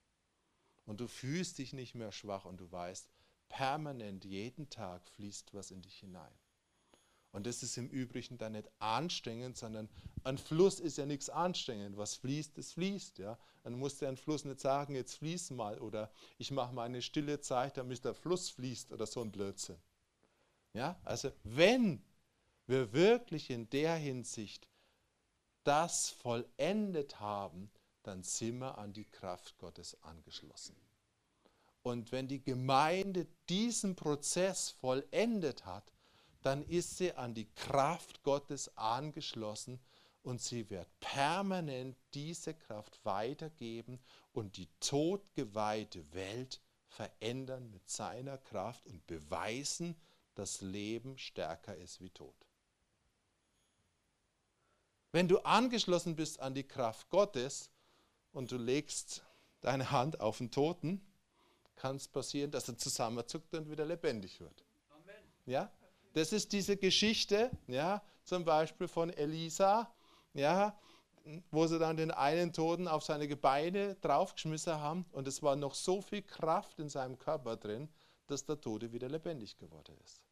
Und 0.84 1.00
du 1.00 1.08
fühlst 1.08 1.58
dich 1.58 1.72
nicht 1.72 1.96
mehr 1.96 2.12
schwach 2.12 2.44
und 2.44 2.58
du 2.58 2.70
weißt, 2.70 3.10
permanent 3.48 4.24
jeden 4.24 4.70
Tag 4.70 5.08
fließt 5.08 5.52
was 5.52 5.72
in 5.72 5.82
dich 5.82 5.96
hinein. 5.96 6.38
Und 7.32 7.46
das 7.46 7.62
ist 7.62 7.78
im 7.78 7.88
Übrigen 7.88 8.36
dann 8.36 8.52
nicht 8.52 8.70
anstrengend, 8.78 9.56
sondern 9.56 9.88
ein 10.22 10.36
Fluss 10.36 10.80
ist 10.80 10.98
ja 10.98 11.06
nichts 11.06 11.30
anstrengend. 11.30 11.96
Was 11.96 12.14
fließt, 12.16 12.56
das 12.58 12.72
fließt. 12.72 13.18
Ja? 13.18 13.38
Dann 13.62 13.78
muss 13.78 13.98
der 13.98 14.14
Fluss 14.16 14.44
nicht 14.44 14.60
sagen, 14.60 14.94
jetzt 14.94 15.16
fließ 15.16 15.50
mal 15.50 15.78
oder 15.78 16.12
ich 16.38 16.50
mache 16.50 16.74
mal 16.74 16.84
eine 16.84 17.00
stille 17.00 17.40
Zeit, 17.40 17.78
damit 17.78 18.04
der 18.04 18.14
Fluss 18.14 18.50
fließt 18.50 18.92
oder 18.92 19.06
so 19.06 19.22
ein 19.22 19.32
Blödsinn. 19.32 19.78
Ja? 20.74 21.00
Also 21.04 21.32
wenn 21.42 22.04
wir 22.66 22.92
wirklich 22.92 23.48
in 23.50 23.68
der 23.70 23.96
Hinsicht 23.96 24.68
das 25.64 26.10
vollendet 26.10 27.18
haben, 27.18 27.70
dann 28.02 28.22
sind 28.22 28.58
wir 28.58 28.78
an 28.78 28.92
die 28.92 29.04
Kraft 29.04 29.56
Gottes 29.58 29.96
angeschlossen. 30.02 30.76
Und 31.82 32.12
wenn 32.12 32.28
die 32.28 32.42
Gemeinde 32.42 33.26
diesen 33.48 33.96
Prozess 33.96 34.70
vollendet 34.70 35.64
hat, 35.64 35.92
dann 36.42 36.62
ist 36.64 36.98
sie 36.98 37.12
an 37.12 37.34
die 37.34 37.48
Kraft 37.54 38.22
Gottes 38.22 38.76
angeschlossen 38.76 39.80
und 40.22 40.40
sie 40.40 40.68
wird 40.70 40.88
permanent 41.00 41.96
diese 42.14 42.54
Kraft 42.54 43.04
weitergeben 43.04 44.00
und 44.32 44.56
die 44.56 44.68
todgeweihte 44.80 46.12
Welt 46.12 46.60
verändern 46.86 47.70
mit 47.70 47.88
seiner 47.88 48.38
Kraft 48.38 48.86
und 48.86 49.06
beweisen, 49.06 49.96
dass 50.34 50.60
Leben 50.60 51.18
stärker 51.18 51.76
ist 51.76 52.00
wie 52.00 52.10
Tod. 52.10 52.34
Wenn 55.10 55.28
du 55.28 55.38
angeschlossen 55.40 56.16
bist 56.16 56.40
an 56.40 56.54
die 56.54 56.66
Kraft 56.66 57.08
Gottes 57.10 57.70
und 58.32 58.50
du 58.50 58.56
legst 58.56 59.24
deine 59.60 59.90
Hand 59.90 60.20
auf 60.20 60.38
den 60.38 60.50
Toten, 60.50 61.04
kann 61.76 61.96
es 61.96 62.08
passieren, 62.08 62.50
dass 62.50 62.68
er 62.68 62.78
zusammenzuckt 62.78 63.54
und 63.54 63.70
wieder 63.70 63.84
lebendig 63.84 64.40
wird. 64.40 64.64
Amen. 64.90 65.22
Ja? 65.46 65.70
Das 66.12 66.32
ist 66.32 66.52
diese 66.52 66.76
Geschichte, 66.76 67.50
ja, 67.66 68.02
zum 68.24 68.44
Beispiel 68.44 68.88
von 68.88 69.10
Elisa, 69.10 69.90
ja, 70.34 70.78
wo 71.50 71.66
sie 71.66 71.78
dann 71.78 71.96
den 71.96 72.10
einen 72.10 72.52
Toten 72.52 72.88
auf 72.88 73.04
seine 73.04 73.28
Gebeine 73.28 73.94
draufgeschmissen 73.96 74.74
haben 74.74 75.06
und 75.12 75.28
es 75.28 75.42
war 75.42 75.56
noch 75.56 75.74
so 75.74 76.02
viel 76.02 76.22
Kraft 76.22 76.78
in 76.78 76.88
seinem 76.88 77.18
Körper 77.18 77.56
drin, 77.56 77.88
dass 78.26 78.44
der 78.44 78.60
Tote 78.60 78.92
wieder 78.92 79.08
lebendig 79.08 79.56
geworden 79.56 79.96
ist. 80.04 80.22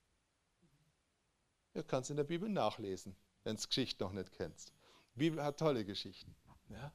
Du 1.75 1.85
kannst 1.85 2.11
in 2.11 2.17
der 2.17 2.25
Bibel 2.25 2.49
nachlesen, 2.49 3.15
wenn 3.45 3.57
du 3.57 3.63
Geschichte 3.63 4.03
noch 4.03 4.13
nicht 4.13 4.33
kennst. 4.33 4.73
Die 5.15 5.19
Bibel 5.21 5.43
hat 5.43 5.59
tolle 5.59 5.85
Geschichten. 5.85 6.35
Ja? 6.69 6.93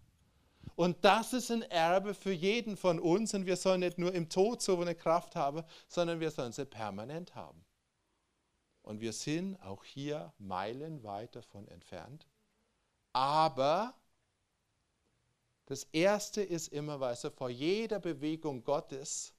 Und 0.75 1.05
das 1.05 1.31
ist 1.31 1.51
ein 1.51 1.61
Erbe 1.63 2.13
für 2.13 2.31
jeden 2.31 2.75
von 2.75 2.99
uns 2.99 3.33
und 3.33 3.45
wir 3.45 3.55
sollen 3.55 3.79
nicht 3.79 3.97
nur 3.97 4.13
im 4.13 4.27
Tod 4.27 4.61
so 4.61 4.79
eine 4.79 4.95
Kraft 4.95 5.35
haben, 5.35 5.63
sondern 5.87 6.19
wir 6.19 6.31
sollen 6.31 6.51
sie 6.51 6.65
permanent 6.65 7.35
haben. 7.35 7.63
Und 8.85 9.01
wir 9.01 9.13
sind 9.13 9.59
auch 9.63 9.83
hier 9.83 10.31
meilenweit 10.37 11.35
davon 11.35 11.67
entfernt. 11.69 12.27
Aber 13.13 13.95
das 15.65 15.85
Erste 15.91 16.43
ist 16.43 16.67
immer, 16.67 16.99
weißt 16.99 17.23
du, 17.23 17.31
vor 17.31 17.49
jeder 17.49 17.99
Bewegung 17.99 18.63
Gottes 18.63 19.33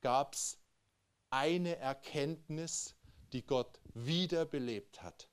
gab 0.00 0.32
es 0.32 0.58
eine 1.28 1.76
Erkenntnis, 1.76 2.94
die 3.34 3.44
Gott 3.44 3.78
wiederbelebt 3.92 5.02
hat. 5.02 5.28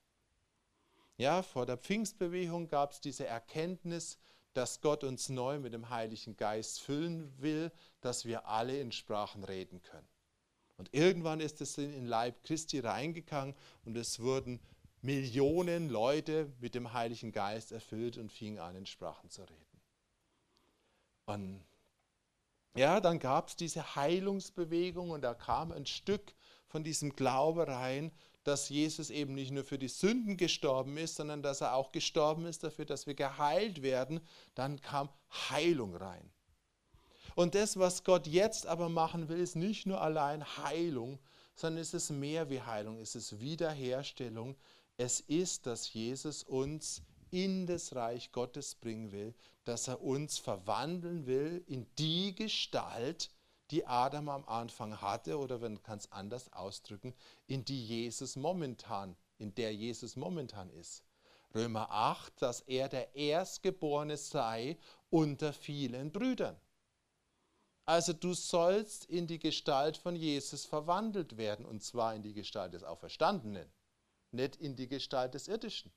Ja, 1.15 1.41
vor 1.41 1.65
der 1.65 1.77
Pfingstbewegung 1.77 2.67
gab 2.67 2.91
es 2.91 2.99
diese 2.99 3.25
Erkenntnis, 3.27 4.19
dass 4.55 4.81
Gott 4.81 5.05
uns 5.05 5.29
neu 5.29 5.57
mit 5.57 5.71
dem 5.73 5.89
Heiligen 5.89 6.35
Geist 6.35 6.81
füllen 6.81 7.33
will, 7.41 7.71
dass 8.01 8.25
wir 8.25 8.45
alle 8.45 8.77
in 8.81 8.91
Sprachen 8.91 9.45
reden 9.45 9.81
können. 9.81 10.09
Und 10.77 10.93
irgendwann 10.93 11.39
ist 11.39 11.59
es 11.61 11.77
in 11.77 11.91
den 11.91 12.05
Leib 12.05 12.43
Christi 12.43 12.79
reingegangen 12.79 13.55
und 13.83 13.97
es 13.97 14.19
wurden 14.19 14.59
Millionen 15.01 15.89
Leute 15.89 16.51
mit 16.59 16.75
dem 16.75 16.93
Heiligen 16.93 17.31
Geist 17.31 17.71
erfüllt 17.71 18.17
und 18.17 18.31
fingen 18.31 18.59
an, 18.59 18.75
in 18.75 18.85
Sprachen 18.85 19.29
zu 19.29 19.41
reden. 19.41 19.81
Und 21.25 21.63
ja, 22.75 23.01
dann 23.01 23.19
gab 23.19 23.49
es 23.49 23.55
diese 23.55 23.95
Heilungsbewegung 23.95 25.09
und 25.09 25.21
da 25.21 25.33
kam 25.33 25.71
ein 25.71 25.85
Stück 25.85 26.35
von 26.67 26.83
diesem 26.83 27.15
Glaube 27.15 27.67
rein, 27.67 28.11
dass 28.43 28.69
Jesus 28.69 29.09
eben 29.09 29.33
nicht 29.33 29.51
nur 29.51 29.63
für 29.63 29.77
die 29.77 29.89
Sünden 29.89 30.37
gestorben 30.37 30.97
ist, 30.97 31.15
sondern 31.15 31.41
dass 31.41 31.61
er 31.61 31.73
auch 31.73 31.91
gestorben 31.91 32.45
ist 32.45 32.63
dafür, 32.63 32.85
dass 32.85 33.07
wir 33.07 33.15
geheilt 33.15 33.81
werden. 33.81 34.21
Dann 34.55 34.79
kam 34.79 35.09
Heilung 35.49 35.95
rein. 35.95 36.31
Und 37.37 37.53
das, 37.53 37.77
was 37.77 38.03
Gott 38.03 38.25
jetzt 38.25 38.65
aber 38.65 38.89
machen 38.89 39.29
will, 39.29 39.39
ist 39.39 39.55
nicht 39.55 39.85
nur 39.85 40.01
allein 40.01 40.43
Heilung, 40.57 41.19
sondern 41.53 41.83
es 41.83 41.93
ist 41.93 42.09
mehr 42.09 42.49
wie 42.49 42.63
Heilung, 42.63 42.99
es 42.99 43.13
ist 43.13 43.39
Wiederherstellung. 43.39 44.57
Es 44.97 45.19
ist, 45.19 45.67
dass 45.67 45.93
Jesus 45.93 46.41
uns 46.41 47.03
in 47.29 47.67
das 47.67 47.93
Reich 47.95 48.31
Gottes 48.31 48.73
bringen 48.73 49.11
will, 49.11 49.35
dass 49.65 49.87
er 49.87 50.01
uns 50.01 50.39
verwandeln 50.39 51.27
will 51.27 51.63
in 51.67 51.85
die 51.99 52.33
Gestalt, 52.33 53.29
die 53.69 53.85
Adam 53.85 54.29
am 54.29 54.45
Anfang 54.47 54.99
hatte, 54.99 55.37
oder 55.37 55.61
wenn 55.61 55.83
kann 55.83 55.99
es 55.99 56.11
anders 56.11 56.51
ausdrücken, 56.53 57.13
in 57.45 57.63
die 57.63 57.85
Jesus 57.85 58.35
momentan, 58.35 59.15
in 59.37 59.53
der 59.53 59.75
Jesus 59.75 60.15
momentan 60.15 60.71
ist. 60.71 61.03
Römer 61.53 61.91
8, 61.91 62.41
dass 62.41 62.61
er 62.61 62.89
der 62.89 63.15
Erstgeborene 63.15 64.17
sei 64.17 64.79
unter 65.11 65.53
vielen 65.53 66.11
Brüdern. 66.11 66.59
Also 67.87 68.11
du 68.11 68.33
sollst 68.33 69.05
in 69.05 69.27
die 69.27 69.39
Gestalt 69.39 69.95
von 69.95 70.13
Jesus 70.13 70.65
verwandelt 70.65 71.37
werden, 71.37 71.65
und 71.65 71.81
zwar 71.81 72.13
in 72.13 72.21
die 72.21 72.33
Gestalt 72.33 72.73
des 72.73 72.83
Auferstandenen, 72.83 73.71
nicht 74.31 74.57
in 74.57 74.75
die 74.75 74.89
Gestalt 74.89 75.33
des 75.33 75.47
Irdischen. 75.47 75.93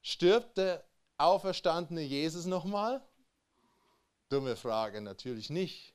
Stirbt 0.00 0.56
der 0.58 0.86
auferstandene 1.18 2.02
Jesus 2.02 2.46
nochmal? 2.46 3.04
Dumme 4.28 4.54
Frage, 4.54 5.00
natürlich 5.00 5.50
nicht. 5.50 5.92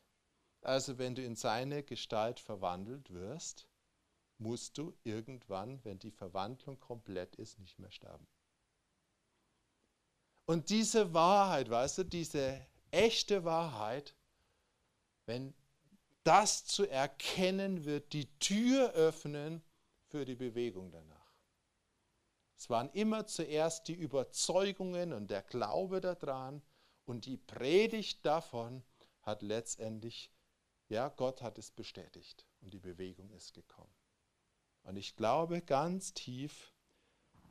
Also 0.62 0.98
wenn 0.98 1.16
du 1.16 1.24
in 1.24 1.38
seine 1.38 1.84
Gestalt 1.84 2.42
verwandelt 2.42 3.14
wirst, 3.14 3.68
musst 4.40 4.78
du 4.78 4.94
irgendwann, 5.06 5.80
wenn 5.86 6.00
die 6.00 6.12
Verwandlung 6.12 6.82
komplett 6.82 7.38
ist, 7.38 7.60
nicht 7.60 7.80
mehr 7.80 7.92
sterben. 7.92 8.28
Und 10.46 10.70
diese 10.70 11.14
Wahrheit, 11.14 11.70
weißt 11.70 12.00
du, 12.00 12.04
diese 12.04 12.68
echte 12.92 13.46
Wahrheit, 13.46 14.16
wenn 15.26 15.54
das 16.24 16.66
zu 16.66 16.88
erkennen 16.88 17.86
wird, 17.86 18.14
die 18.14 18.28
Tür 18.40 18.92
öffnen 18.92 19.64
für 20.08 20.26
die 20.26 20.36
Bewegung 20.36 20.92
danach. 20.92 21.36
Es 22.56 22.70
waren 22.70 22.90
immer 22.92 23.26
zuerst 23.26 23.88
die 23.88 23.96
Überzeugungen 23.96 25.14
und 25.14 25.32
der 25.32 25.42
Glaube 25.42 26.00
daran 26.00 26.62
und 27.06 27.26
die 27.26 27.38
Predigt 27.38 28.26
davon 28.26 28.84
hat 29.22 29.42
letztendlich 29.42 30.32
ja, 30.92 31.08
Gott 31.08 31.42
hat 31.42 31.58
es 31.58 31.72
bestätigt 31.72 32.46
und 32.60 32.74
die 32.74 32.80
Bewegung 32.80 33.32
ist 33.32 33.54
gekommen. 33.54 33.96
Und 34.84 34.98
ich 34.98 35.16
glaube 35.16 35.62
ganz 35.62 36.14
tief, 36.14 36.74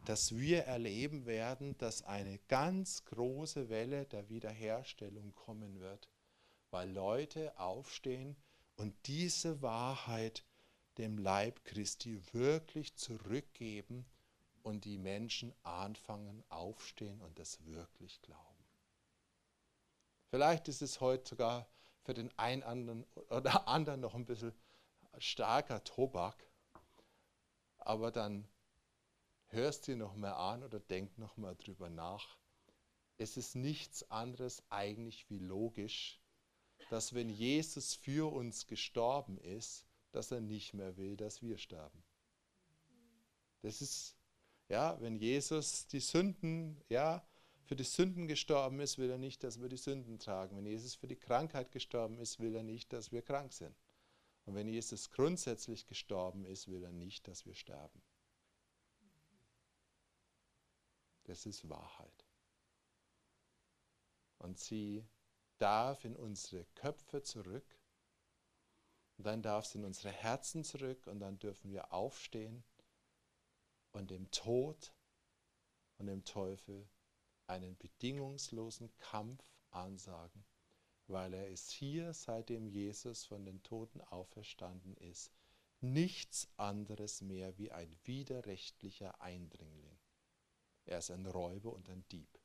dass 0.04 0.36
wir 0.36 0.64
erleben 0.64 1.24
werden, 1.24 1.76
dass 1.78 2.02
eine 2.02 2.38
ganz 2.48 3.04
große 3.06 3.70
Welle 3.70 4.04
der 4.04 4.28
Wiederherstellung 4.28 5.34
kommen 5.34 5.80
wird, 5.80 6.10
weil 6.70 6.90
Leute 6.90 7.58
aufstehen 7.58 8.36
und 8.76 8.94
diese 9.06 9.62
Wahrheit 9.62 10.44
dem 10.98 11.18
Leib 11.18 11.64
Christi 11.64 12.20
wirklich 12.32 12.96
zurückgeben 12.96 14.06
und 14.62 14.84
die 14.84 14.98
Menschen 14.98 15.54
anfangen 15.62 16.44
aufstehen 16.48 17.20
und 17.22 17.38
das 17.38 17.64
wirklich 17.64 18.20
glauben. 18.22 18.64
Vielleicht 20.30 20.68
ist 20.68 20.82
es 20.82 21.00
heute 21.00 21.28
sogar 21.28 21.66
für 22.02 22.14
den 22.14 22.30
einen 22.38 23.04
oder 23.30 23.66
anderen 23.68 24.00
noch 24.00 24.14
ein 24.14 24.26
bisschen 24.26 24.52
starker 25.18 25.82
Tobak, 25.84 26.48
aber 27.78 28.10
dann 28.10 28.46
hörst 29.48 29.88
du 29.88 29.96
noch 29.96 30.14
mal 30.14 30.32
an 30.32 30.62
oder 30.62 30.78
denk 30.78 31.18
noch 31.18 31.36
mal 31.36 31.56
drüber 31.56 31.90
nach. 31.90 32.38
Es 33.16 33.36
ist 33.36 33.56
nichts 33.56 34.08
anderes 34.10 34.62
eigentlich 34.70 35.28
wie 35.28 35.38
logisch, 35.38 36.19
dass 36.88 37.14
wenn 37.14 37.28
Jesus 37.28 37.94
für 37.94 38.32
uns 38.32 38.66
gestorben 38.66 39.38
ist, 39.38 39.86
dass 40.12 40.30
er 40.30 40.40
nicht 40.40 40.74
mehr 40.74 40.96
will, 40.96 41.16
dass 41.16 41.42
wir 41.42 41.58
sterben. 41.58 42.02
Das 43.62 43.82
ist 43.82 44.16
ja, 44.68 45.00
wenn 45.00 45.16
Jesus 45.16 45.86
die 45.88 46.00
Sünden, 46.00 46.80
ja, 46.88 47.26
für 47.64 47.76
die 47.76 47.84
Sünden 47.84 48.26
gestorben 48.26 48.80
ist, 48.80 48.98
will 48.98 49.10
er 49.10 49.18
nicht, 49.18 49.44
dass 49.44 49.60
wir 49.60 49.68
die 49.68 49.76
Sünden 49.76 50.18
tragen. 50.18 50.56
Wenn 50.56 50.66
Jesus 50.66 50.94
für 50.94 51.06
die 51.06 51.16
Krankheit 51.16 51.70
gestorben 51.72 52.18
ist, 52.18 52.40
will 52.40 52.54
er 52.54 52.62
nicht, 52.62 52.92
dass 52.92 53.12
wir 53.12 53.22
krank 53.22 53.52
sind. 53.52 53.76
Und 54.44 54.54
wenn 54.54 54.68
Jesus 54.68 55.10
grundsätzlich 55.10 55.86
gestorben 55.86 56.44
ist, 56.44 56.68
will 56.68 56.82
er 56.82 56.92
nicht, 56.92 57.28
dass 57.28 57.46
wir 57.46 57.54
sterben. 57.54 58.02
Das 61.24 61.46
ist 61.46 61.68
Wahrheit. 61.68 62.26
Und 64.38 64.58
sie 64.58 65.04
darf 65.60 66.04
in 66.04 66.16
unsere 66.16 66.64
Köpfe 66.74 67.22
zurück, 67.22 67.78
und 69.16 69.26
dann 69.26 69.42
darf 69.42 69.66
sie 69.66 69.78
in 69.78 69.84
unsere 69.84 70.10
Herzen 70.10 70.64
zurück, 70.64 71.06
und 71.06 71.20
dann 71.20 71.38
dürfen 71.38 71.70
wir 71.70 71.92
aufstehen 71.92 72.64
und 73.92 74.10
dem 74.10 74.30
Tod 74.30 74.94
und 75.98 76.06
dem 76.06 76.24
Teufel 76.24 76.88
einen 77.46 77.76
bedingungslosen 77.76 78.96
Kampf 78.98 79.44
ansagen, 79.70 80.44
weil 81.06 81.34
er 81.34 81.48
ist 81.48 81.70
hier, 81.70 82.14
seitdem 82.14 82.66
Jesus 82.66 83.24
von 83.26 83.44
den 83.44 83.62
Toten 83.62 84.00
auferstanden 84.00 84.96
ist, 84.96 85.32
nichts 85.80 86.48
anderes 86.56 87.20
mehr 87.20 87.58
wie 87.58 87.72
ein 87.72 87.94
widerrechtlicher 88.04 89.20
Eindringling. 89.20 89.98
Er 90.84 90.98
ist 90.98 91.10
ein 91.10 91.26
Räuber 91.26 91.72
und 91.72 91.88
ein 91.90 92.06
Dieb. 92.08 92.39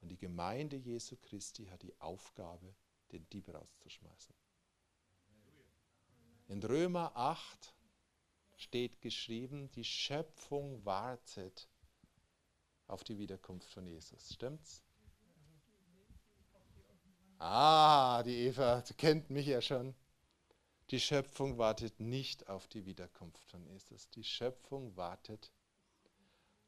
Und 0.00 0.08
die 0.08 0.18
Gemeinde 0.18 0.76
Jesu 0.76 1.16
Christi 1.16 1.66
hat 1.66 1.82
die 1.82 1.98
Aufgabe, 2.00 2.74
den 3.12 3.28
Dieb 3.30 3.52
rauszuschmeißen. 3.52 4.34
In 6.48 6.62
Römer 6.62 7.12
8 7.16 7.74
steht 8.56 9.00
geschrieben, 9.00 9.70
die 9.72 9.84
Schöpfung 9.84 10.84
wartet 10.84 11.68
auf 12.86 13.04
die 13.04 13.18
Wiederkunft 13.18 13.70
von 13.70 13.86
Jesus. 13.86 14.32
Stimmt's? 14.34 14.82
Ah, 17.38 18.22
die 18.24 18.46
Eva 18.46 18.82
kennt 18.96 19.30
mich 19.30 19.46
ja 19.46 19.60
schon. 19.60 19.94
Die 20.90 20.98
Schöpfung 20.98 21.58
wartet 21.58 22.00
nicht 22.00 22.48
auf 22.48 22.66
die 22.66 22.86
Wiederkunft 22.86 23.44
von 23.44 23.64
Jesus. 23.64 24.08
Die 24.10 24.24
Schöpfung 24.24 24.96
wartet 24.96 25.52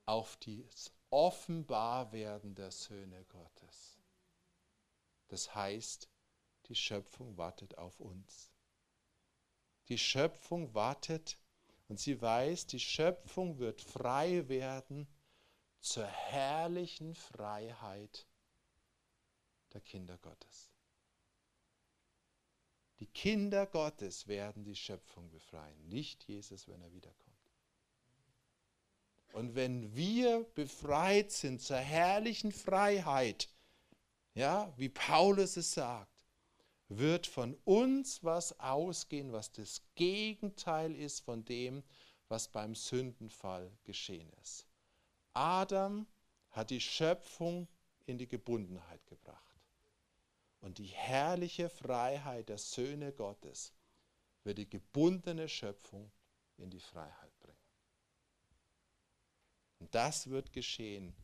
auf 0.05 0.37
das 0.37 0.93
Offenbarwerden 1.11 2.55
der 2.55 2.71
Söhne 2.71 3.25
Gottes. 3.25 3.99
Das 5.29 5.55
heißt, 5.55 6.09
die 6.67 6.75
Schöpfung 6.75 7.37
wartet 7.37 7.79
auf 7.79 8.01
uns. 8.01 8.53
Die 9.89 9.99
Schöpfung 9.99 10.73
wartet 10.75 11.37
und 11.89 11.99
sie 11.99 12.21
weiß, 12.21 12.67
die 12.67 12.81
Schöpfung 12.81 13.59
wird 13.59 13.83
frei 13.83 14.49
werden 14.49 15.09
zur 15.81 16.07
herrlichen 16.07 17.15
Freiheit 17.15 18.27
der 19.73 19.81
Kinder 19.81 20.17
Gottes. 20.19 20.71
Die 23.01 23.07
Kinder 23.07 23.67
Gottes 23.67 24.29
werden 24.29 24.63
die 24.63 24.77
Schöpfung 24.77 25.31
befreien, 25.31 25.89
nicht 25.89 26.25
Jesus, 26.25 26.69
wenn 26.69 26.83
er 26.83 26.93
wiederkommt. 26.93 27.30
Und 29.33 29.55
wenn 29.55 29.95
wir 29.95 30.45
befreit 30.55 31.31
sind 31.31 31.63
zur 31.63 31.77
herrlichen 31.77 32.53
Freiheit, 32.53 33.49
ja, 34.35 34.73
wie 34.77 34.89
Paulus 34.89 35.57
es 35.57 35.73
sagt, 35.73 36.11
wird 36.89 37.27
von 37.27 37.57
uns 37.65 38.25
was 38.25 38.59
ausgehen, 38.59 39.33
was 39.33 39.53
das 39.53 39.83
Gegenteil 39.95 40.95
ist 40.97 41.21
von 41.21 41.45
dem, 41.45 41.85
was 42.29 42.49
beim 42.49 42.75
Sündenfall 42.75 43.71
geschehen 43.85 44.31
ist. 44.43 44.67
Adam 45.33 46.07
hat 46.51 46.71
die 46.71 46.81
Schöpfung 46.81 47.69
in 48.07 48.19
die 48.19 48.29
Gebundenheit 48.29 49.07
gebracht. 49.07 49.41
Und 50.61 50.79
die 50.79 50.87
herrliche 50.87 51.69
Freiheit 51.69 52.49
der 52.49 52.59
Söhne 52.59 53.13
Gottes 53.13 53.73
wird 54.45 54.59
die 54.59 54.69
gebundene 54.69 55.49
Schöpfung 55.49 56.11
in 56.57 56.71
die 56.71 56.81
Freiheit. 56.81 57.40
Und 59.81 59.95
das 59.95 60.31
wird 60.31 60.53
geschehen, 60.53 61.15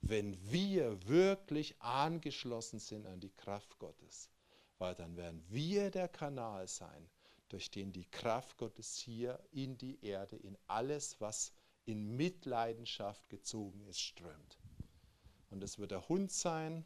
wenn 0.00 0.36
wir 0.50 1.06
wirklich 1.06 1.80
angeschlossen 1.80 2.78
sind 2.80 3.06
an 3.06 3.20
die 3.20 3.32
Kraft 3.32 3.78
Gottes, 3.78 4.30
weil 4.78 4.94
dann 4.94 5.16
werden 5.16 5.44
wir 5.48 5.90
der 5.90 6.08
Kanal 6.08 6.66
sein, 6.66 7.08
durch 7.48 7.70
den 7.70 7.92
die 7.92 8.06
Kraft 8.06 8.56
Gottes 8.56 8.96
hier 8.98 9.38
in 9.52 9.78
die 9.78 10.04
Erde, 10.04 10.36
in 10.36 10.58
alles, 10.66 11.20
was 11.20 11.52
in 11.84 12.16
Mitleidenschaft 12.16 13.28
gezogen 13.28 13.86
ist, 13.86 14.00
strömt. 14.00 14.58
Und 15.50 15.62
es 15.62 15.78
wird 15.78 15.92
der 15.92 16.08
Hund 16.08 16.32
sein, 16.32 16.84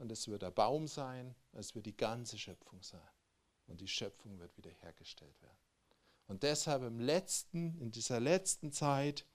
und 0.00 0.10
es 0.10 0.28
wird 0.28 0.40
der 0.40 0.50
Baum 0.50 0.88
sein, 0.88 1.34
es 1.52 1.74
wird 1.74 1.84
die 1.84 1.96
ganze 1.96 2.38
Schöpfung 2.38 2.82
sein. 2.82 3.00
Und 3.66 3.82
die 3.82 3.88
Schöpfung 3.88 4.38
wird 4.38 4.56
wiederhergestellt 4.56 5.40
werden. 5.42 5.58
Und 6.26 6.42
deshalb 6.42 6.82
im 6.84 7.00
letzten, 7.00 7.78
in 7.78 7.90
dieser 7.90 8.18
letzten 8.18 8.72
Zeit, 8.72 9.26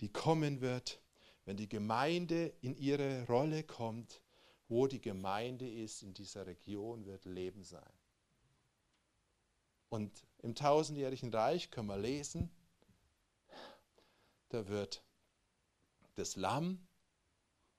die 0.00 0.12
kommen 0.12 0.60
wird, 0.60 1.00
wenn 1.44 1.56
die 1.56 1.68
Gemeinde 1.68 2.52
in 2.60 2.76
ihre 2.76 3.26
Rolle 3.26 3.64
kommt, 3.64 4.22
wo 4.68 4.86
die 4.86 5.00
Gemeinde 5.00 5.68
ist, 5.68 6.02
in 6.02 6.14
dieser 6.14 6.46
Region 6.46 7.06
wird 7.06 7.24
Leben 7.24 7.64
sein. 7.64 7.92
Und 9.88 10.26
im 10.38 10.54
tausendjährigen 10.54 11.32
Reich 11.32 11.70
können 11.70 11.88
wir 11.88 11.96
lesen, 11.96 12.50
da 14.50 14.68
wird 14.68 15.02
das 16.14 16.36
Lamm 16.36 16.86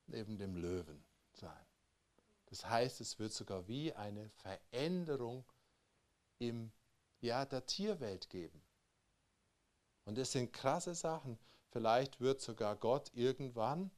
neben 0.06 0.38
dem 0.38 0.56
Löwen 0.56 1.04
sein. 1.32 1.66
Das 2.46 2.68
heißt, 2.68 3.00
es 3.00 3.18
wird 3.18 3.32
sogar 3.32 3.68
wie 3.68 3.92
eine 3.92 4.28
Veränderung 4.30 5.44
in 6.38 6.72
ja, 7.20 7.44
der 7.44 7.66
Tierwelt 7.66 8.28
geben. 8.28 8.60
Und 10.04 10.18
das 10.18 10.32
sind 10.32 10.52
krasse 10.52 10.94
Sachen. 10.94 11.38
Vielleicht 11.70 12.20
wird 12.20 12.40
sogar 12.40 12.76
Gott 12.76 13.10
irgendwann 13.14 13.90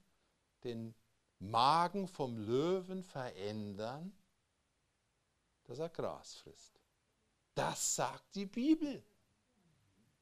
den 0.64 0.94
Magen 1.38 2.06
vom 2.06 2.38
Löwen 2.38 3.02
verändern, 3.02 4.12
dass 5.64 5.78
er 5.78 5.88
Gras 5.88 6.34
frisst. 6.34 6.80
Das 7.54 7.96
sagt 7.96 8.34
die 8.34 8.46
Bibel. 8.46 9.02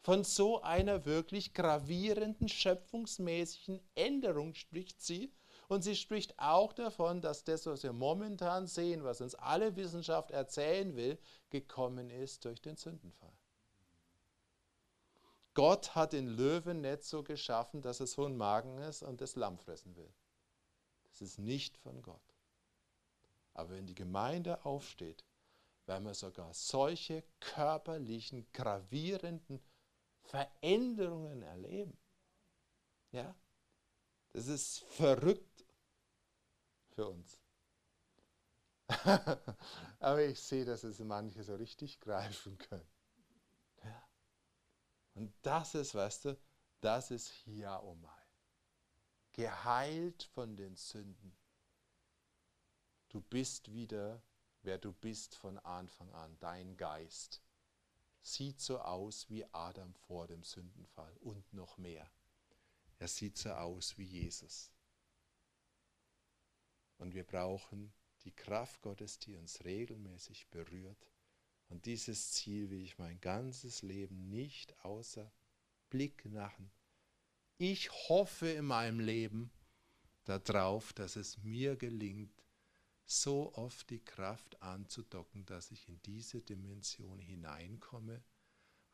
Von 0.03 0.25
so 0.25 0.63
einer 0.63 1.05
wirklich 1.05 1.53
gravierenden 1.53 2.49
schöpfungsmäßigen 2.49 3.81
Änderung 3.95 4.55
spricht 4.55 5.03
sie. 5.03 5.33
Und 5.69 5.83
sie 5.83 5.95
spricht 5.95 6.37
auch 6.39 6.73
davon, 6.73 7.21
dass 7.21 7.45
das, 7.45 7.67
was 7.67 7.85
wir 7.85 7.93
momentan 7.93 8.67
sehen, 8.67 9.05
was 9.05 9.21
uns 9.21 9.37
alle 9.37 9.77
Wissenschaft 9.77 10.33
erzählen 10.33 10.97
will, 10.97 11.17
gekommen 11.51 12.11
ist 12.11 12.45
durch 12.45 12.61
den 12.61 12.77
Sündenfall. 12.77 13.33
Gott 15.55 15.95
hat 15.95 16.13
den 16.13 16.29
Löwen 16.29 16.81
nicht 16.81 17.03
so 17.05 17.23
geschaffen, 17.23 17.83
dass 17.83 18.01
es 18.01 18.19
ein 18.19 18.37
Magen 18.37 18.79
ist 18.79 19.03
und 19.03 19.21
das 19.21 19.37
Lamm 19.37 19.59
fressen 19.59 19.97
will. 19.97 20.13
Das 21.05 21.21
ist 21.23 21.39
nicht 21.39 21.77
von 21.79 22.03
Gott. 22.03 22.37
Aber 23.55 23.71
wenn 23.71 23.87
die 23.87 23.95
Gemeinde 23.95 24.65
aufsteht, 24.65 25.25
werden 25.87 26.05
wir 26.05 26.15
sogar 26.15 26.55
solche 26.55 27.25
körperlichen, 27.41 28.47
gravierenden 28.53 29.61
Veränderungen 30.23 31.43
erleben. 31.43 31.99
Ja? 33.11 33.35
Das 34.33 34.47
ist 34.47 34.79
verrückt 34.85 35.65
für 36.91 37.09
uns. 37.09 37.39
Aber 39.99 40.25
ich 40.25 40.41
sehe, 40.41 40.65
dass 40.65 40.85
es 40.85 41.01
manche 41.01 41.43
so 41.43 41.57
richtig 41.57 42.01
greifen 42.01 42.57
können. 42.59 42.89
Und 45.15 45.35
das 45.43 45.75
ist, 45.75 45.95
weißt 45.95 46.27
du, 46.27 46.41
das 46.81 47.11
ist 47.11 47.31
Hiaomai. 47.45 48.09
Geheilt 49.33 50.25
von 50.35 50.57
den 50.57 50.77
Sünden. 50.77 51.37
Du 53.09 53.21
bist 53.21 53.73
wieder, 53.73 54.23
wer 54.63 54.79
du 54.79 54.93
bist 54.93 55.35
von 55.35 55.59
Anfang 55.59 56.13
an, 56.13 56.39
dein 56.39 56.77
Geist 56.77 57.43
sieht 58.23 58.61
so 58.61 58.81
aus 58.81 59.29
wie 59.31 59.45
Adam 59.53 59.95
vor 59.95 60.27
dem 60.27 60.43
Sündenfall 60.43 61.17
und 61.19 61.53
noch 61.53 61.79
mehr. 61.79 62.11
Er 62.99 63.09
sieht 63.09 63.39
so 63.39 63.51
aus 63.51 63.97
wie 63.97 64.05
Jesus. 64.05 64.71
Und 66.99 67.15
wir 67.15 67.25
brauchen 67.25 67.93
die 68.25 68.35
Kraft 68.35 68.83
Gottes, 68.83 69.19
die 69.19 69.35
uns 69.35 69.65
regelmäßig 69.65 70.49
berührt. 70.51 71.10
Und 71.71 71.87
dieses 71.87 72.33
Ziel 72.33 72.69
will 72.69 72.83
ich 72.83 72.99
mein 72.99 73.21
ganzes 73.21 73.83
Leben 73.83 74.29
nicht 74.29 74.79
außer 74.85 75.33
Blick 75.89 76.25
machen. 76.27 76.71
Ich 77.59 77.91
hoffe 78.09 78.49
in 78.49 78.67
meinem 78.67 79.01
Leben 79.01 79.51
darauf, 80.25 80.93
dass 80.93 81.17
es 81.17 81.39
mir 81.39 81.77
gelingt, 81.77 82.43
so 83.07 83.55
oft 83.55 83.91
die 83.91 84.05
Kraft 84.05 84.63
anzudocken, 84.63 85.45
dass 85.47 85.71
ich 85.71 85.89
in 85.89 86.01
diese 86.03 86.43
Dimension 86.43 87.19
hineinkomme, 87.19 88.23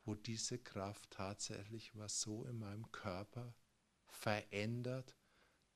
wo 0.05 0.15
diese 0.15 0.57
Kraft 0.57 1.09
tatsächlich 1.11 1.95
was 1.95 2.21
so 2.21 2.45
in 2.45 2.57
meinem 2.57 2.91
Körper 2.91 3.53
verändert, 4.07 5.15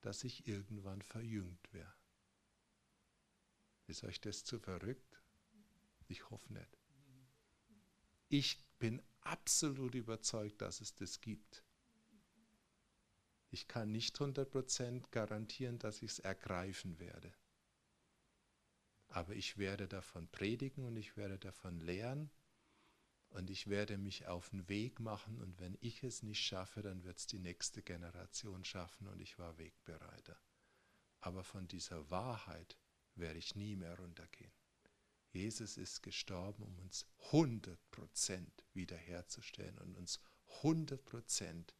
dass 0.01 0.23
ich 0.23 0.47
irgendwann 0.47 1.01
verjüngt 1.01 1.71
wäre. 1.73 1.93
Ist 3.87 4.03
euch 4.03 4.21
das 4.21 4.43
zu 4.43 4.59
verrückt? 4.59 5.21
Ich 6.07 6.29
hoffe 6.29 6.53
nicht. 6.53 6.80
Ich 8.33 8.63
bin 8.79 9.01
absolut 9.19 9.93
überzeugt, 9.93 10.61
dass 10.61 10.79
es 10.79 10.95
das 10.95 11.19
gibt. 11.19 11.65
Ich 13.49 13.67
kann 13.67 13.91
nicht 13.91 14.15
100% 14.15 15.03
garantieren, 15.11 15.79
dass 15.79 16.01
ich 16.01 16.11
es 16.11 16.19
ergreifen 16.19 16.97
werde. 16.97 17.33
Aber 19.09 19.35
ich 19.35 19.57
werde 19.57 19.89
davon 19.89 20.29
predigen 20.29 20.85
und 20.85 20.95
ich 20.95 21.17
werde 21.17 21.39
davon 21.39 21.81
lehren 21.81 22.31
und 23.31 23.49
ich 23.49 23.67
werde 23.67 23.97
mich 23.97 24.27
auf 24.27 24.49
den 24.51 24.69
Weg 24.69 25.01
machen 25.01 25.41
und 25.41 25.59
wenn 25.59 25.77
ich 25.81 26.01
es 26.01 26.23
nicht 26.23 26.39
schaffe, 26.39 26.81
dann 26.81 27.03
wird 27.03 27.17
es 27.17 27.27
die 27.27 27.39
nächste 27.39 27.81
Generation 27.83 28.63
schaffen 28.63 29.07
und 29.07 29.19
ich 29.19 29.39
war 29.39 29.57
Wegbereiter. 29.57 30.39
Aber 31.19 31.43
von 31.43 31.67
dieser 31.67 32.09
Wahrheit 32.09 32.77
werde 33.13 33.39
ich 33.39 33.55
nie 33.55 33.75
mehr 33.75 33.99
runtergehen. 33.99 34.53
Jesus 35.31 35.77
ist 35.77 36.03
gestorben, 36.03 36.63
um 36.63 36.77
uns 36.79 37.05
100% 37.31 38.47
wiederherzustellen 38.73 39.77
und 39.77 39.95
uns 39.95 40.19
100% 40.61 41.73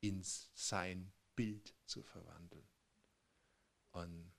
in 0.00 0.22
sein 0.22 1.12
Bild 1.34 1.74
zu 1.86 2.02
verwandeln. 2.02 2.68
Und 3.92 4.32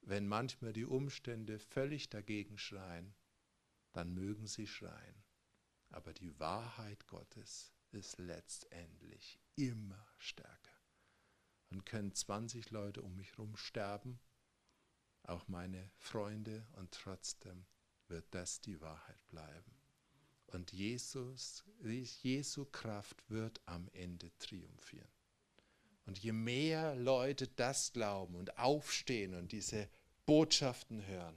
wenn 0.00 0.26
manchmal 0.26 0.72
die 0.72 0.86
Umstände 0.86 1.58
völlig 1.58 2.08
dagegen 2.08 2.56
schreien, 2.56 3.14
dann 3.92 4.14
mögen 4.14 4.46
sie 4.46 4.66
schreien. 4.66 5.24
Aber 5.90 6.14
die 6.14 6.38
Wahrheit 6.38 7.06
Gottes 7.06 7.74
ist 7.90 8.18
letztendlich 8.18 9.38
immer 9.56 10.06
stärker. 10.16 10.72
Und 11.70 11.84
können 11.84 12.14
20 12.14 12.70
Leute 12.70 13.02
um 13.02 13.14
mich 13.16 13.32
herum 13.32 13.56
sterben, 13.56 14.18
auch 15.28 15.46
meine 15.48 15.90
Freunde, 15.96 16.66
und 16.72 16.92
trotzdem 16.92 17.66
wird 18.08 18.26
das 18.30 18.60
die 18.60 18.80
Wahrheit 18.80 19.28
bleiben. 19.28 19.74
Und 20.46 20.72
Jesus, 20.72 21.64
Jesu 21.82 22.64
Kraft 22.64 23.28
wird 23.28 23.60
am 23.66 23.88
Ende 23.92 24.30
triumphieren. 24.38 25.10
Und 26.06 26.18
je 26.18 26.32
mehr 26.32 26.94
Leute 26.94 27.48
das 27.48 27.92
glauben 27.92 28.34
und 28.34 28.58
aufstehen 28.58 29.34
und 29.34 29.52
diese 29.52 29.90
Botschaften 30.24 31.06
hören, 31.06 31.36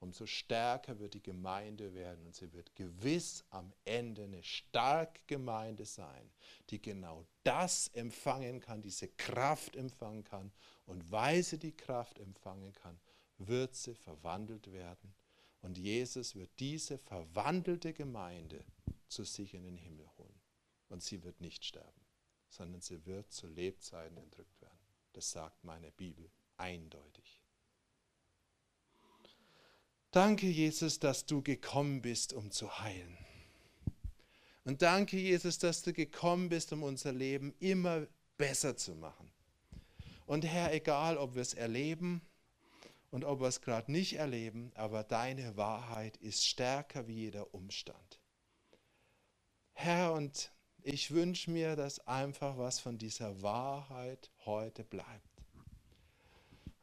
umso 0.00 0.26
stärker 0.26 0.98
wird 0.98 1.14
die 1.14 1.22
Gemeinde 1.22 1.94
werden 1.94 2.26
und 2.26 2.34
sie 2.34 2.52
wird 2.52 2.74
gewiss 2.74 3.44
am 3.50 3.72
Ende 3.84 4.24
eine 4.24 4.42
starke 4.42 5.20
Gemeinde 5.26 5.84
sein, 5.84 6.30
die 6.70 6.80
genau 6.80 7.26
das 7.44 7.88
empfangen 7.88 8.60
kann, 8.60 8.82
diese 8.82 9.08
Kraft 9.08 9.76
empfangen 9.76 10.24
kann. 10.24 10.52
Und 10.86 11.10
weil 11.10 11.42
sie 11.42 11.58
die 11.58 11.76
Kraft 11.76 12.18
empfangen 12.18 12.72
kann, 12.72 12.98
wird 13.38 13.74
sie 13.74 13.94
verwandelt 13.94 14.72
werden. 14.72 15.14
Und 15.62 15.78
Jesus 15.78 16.34
wird 16.34 16.50
diese 16.58 16.98
verwandelte 16.98 17.92
Gemeinde 17.92 18.64
zu 19.08 19.24
sich 19.24 19.54
in 19.54 19.64
den 19.64 19.76
Himmel 19.76 20.06
holen. 20.18 20.40
Und 20.88 21.02
sie 21.02 21.22
wird 21.22 21.40
nicht 21.40 21.64
sterben 21.64 22.06
sondern 22.48 22.80
sie 22.80 23.04
wird 23.06 23.32
zu 23.32 23.46
Lebzeiten 23.46 24.16
entrückt 24.16 24.60
werden. 24.60 24.78
Das 25.12 25.30
sagt 25.30 25.64
meine 25.64 25.90
Bibel 25.92 26.30
eindeutig. 26.56 27.42
Danke, 30.16 30.46
Jesus, 30.46 30.98
dass 30.98 31.26
du 31.26 31.42
gekommen 31.42 32.00
bist, 32.00 32.32
um 32.32 32.50
zu 32.50 32.80
heilen. 32.80 33.18
Und 34.64 34.80
danke, 34.80 35.18
Jesus, 35.18 35.58
dass 35.58 35.82
du 35.82 35.92
gekommen 35.92 36.48
bist, 36.48 36.72
um 36.72 36.84
unser 36.84 37.12
Leben 37.12 37.54
immer 37.60 38.06
besser 38.38 38.78
zu 38.78 38.94
machen. 38.94 39.30
Und 40.24 40.46
Herr, 40.46 40.72
egal 40.72 41.18
ob 41.18 41.34
wir 41.34 41.42
es 41.42 41.52
erleben 41.52 42.22
und 43.10 43.26
ob 43.26 43.42
wir 43.42 43.48
es 43.48 43.60
gerade 43.60 43.92
nicht 43.92 44.14
erleben, 44.14 44.72
aber 44.74 45.04
deine 45.04 45.58
Wahrheit 45.58 46.16
ist 46.16 46.46
stärker 46.46 47.06
wie 47.06 47.16
jeder 47.16 47.52
Umstand. 47.52 48.18
Herr, 49.74 50.14
und 50.14 50.50
ich 50.80 51.10
wünsche 51.10 51.50
mir, 51.50 51.76
dass 51.76 52.06
einfach 52.06 52.56
was 52.56 52.80
von 52.80 52.96
dieser 52.96 53.42
Wahrheit 53.42 54.30
heute 54.46 54.82
bleibt. 54.82 55.35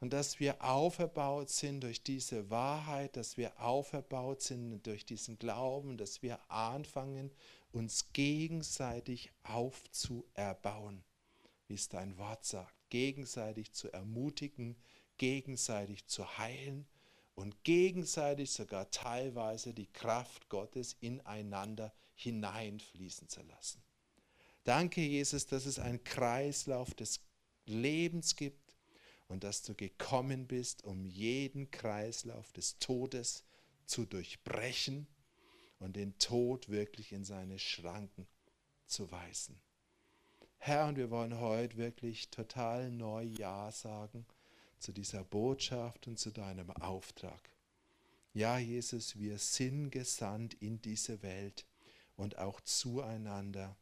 Und 0.04 0.12
dass 0.12 0.38
wir 0.38 0.62
auferbaut 0.62 1.48
sind 1.48 1.82
durch 1.82 2.02
diese 2.02 2.50
Wahrheit, 2.50 3.16
dass 3.16 3.38
wir 3.38 3.58
auferbaut 3.58 4.42
sind 4.42 4.86
durch 4.86 5.06
diesen 5.06 5.38
Glauben, 5.38 5.96
dass 5.96 6.20
wir 6.20 6.38
anfangen, 6.50 7.30
uns 7.72 8.12
gegenseitig 8.12 9.32
aufzuerbauen, 9.44 11.02
wie 11.68 11.74
es 11.76 11.88
dein 11.88 12.18
Wort 12.18 12.44
sagt, 12.44 12.74
gegenseitig 12.90 13.72
zu 13.72 13.90
ermutigen, 13.92 14.76
gegenseitig 15.16 16.06
zu 16.06 16.36
heilen 16.36 16.86
und 17.34 17.64
gegenseitig 17.64 18.50
sogar 18.50 18.90
teilweise 18.90 19.72
die 19.72 19.90
Kraft 19.90 20.50
Gottes 20.50 20.98
ineinander 21.00 21.94
hineinfließen 22.14 23.30
zu 23.30 23.40
lassen. 23.40 23.82
Danke, 24.64 25.00
Jesus, 25.00 25.46
dass 25.46 25.64
es 25.64 25.78
einen 25.78 26.04
Kreislauf 26.04 26.92
des 26.92 27.22
Lebens 27.64 28.36
gibt 28.36 28.63
und 29.28 29.44
dass 29.44 29.62
du 29.62 29.74
gekommen 29.74 30.46
bist, 30.46 30.84
um 30.84 31.04
jeden 31.04 31.70
Kreislauf 31.70 32.52
des 32.52 32.78
Todes 32.78 33.44
zu 33.86 34.06
durchbrechen 34.06 35.06
und 35.78 35.96
den 35.96 36.18
Tod 36.18 36.68
wirklich 36.68 37.12
in 37.12 37.24
seine 37.24 37.58
Schranken 37.58 38.26
zu 38.86 39.10
weisen. 39.10 39.60
Herr, 40.58 40.86
und 40.86 40.96
wir 40.96 41.10
wollen 41.10 41.38
heute 41.40 41.76
wirklich 41.76 42.30
total 42.30 42.90
neu 42.90 43.22
Ja 43.22 43.70
sagen 43.70 44.24
zu 44.78 44.92
dieser 44.92 45.24
Botschaft 45.24 46.06
und 46.06 46.18
zu 46.18 46.30
deinem 46.30 46.70
Auftrag. 46.70 47.50
Ja, 48.32 48.58
Jesus, 48.58 49.18
wir 49.18 49.38
sind 49.38 49.90
gesandt 49.90 50.54
in 50.54 50.80
diese 50.80 51.22
Welt 51.22 51.66
und 52.16 52.38
auch 52.38 52.60
zueinander, 52.60 53.76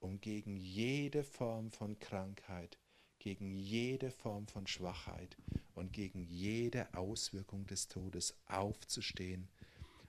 um 0.00 0.20
gegen 0.20 0.56
jede 0.56 1.24
Form 1.24 1.70
von 1.70 1.98
Krankheit, 1.98 2.78
gegen 3.26 3.56
jede 3.56 4.12
Form 4.12 4.46
von 4.46 4.68
Schwachheit 4.68 5.36
und 5.74 5.92
gegen 5.92 6.22
jede 6.22 6.94
Auswirkung 6.94 7.66
des 7.66 7.88
Todes 7.88 8.36
aufzustehen 8.46 9.48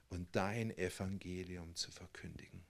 und 0.08 0.28
dein 0.36 0.70
Evangelium 0.78 1.74
zu 1.74 1.90
verkündigen. 1.90 2.62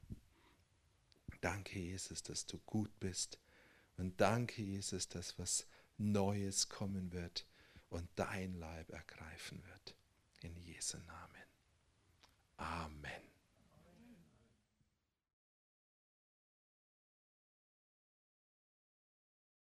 Danke, 1.42 1.78
Jesus, 1.78 2.22
dass 2.22 2.46
du 2.46 2.56
gut 2.60 2.98
bist. 2.98 3.38
Und 3.98 4.18
danke, 4.22 4.62
Jesus, 4.62 5.06
dass 5.10 5.38
was 5.38 5.66
Neues 5.98 6.70
kommen 6.70 7.12
wird 7.12 7.44
und 7.90 8.08
dein 8.16 8.54
Leib 8.54 8.88
ergreifen 8.88 9.62
wird. 9.66 9.94
In 10.40 10.56
Jesu 10.56 10.96
Namen. 10.96 11.42
Amen. 12.56 13.27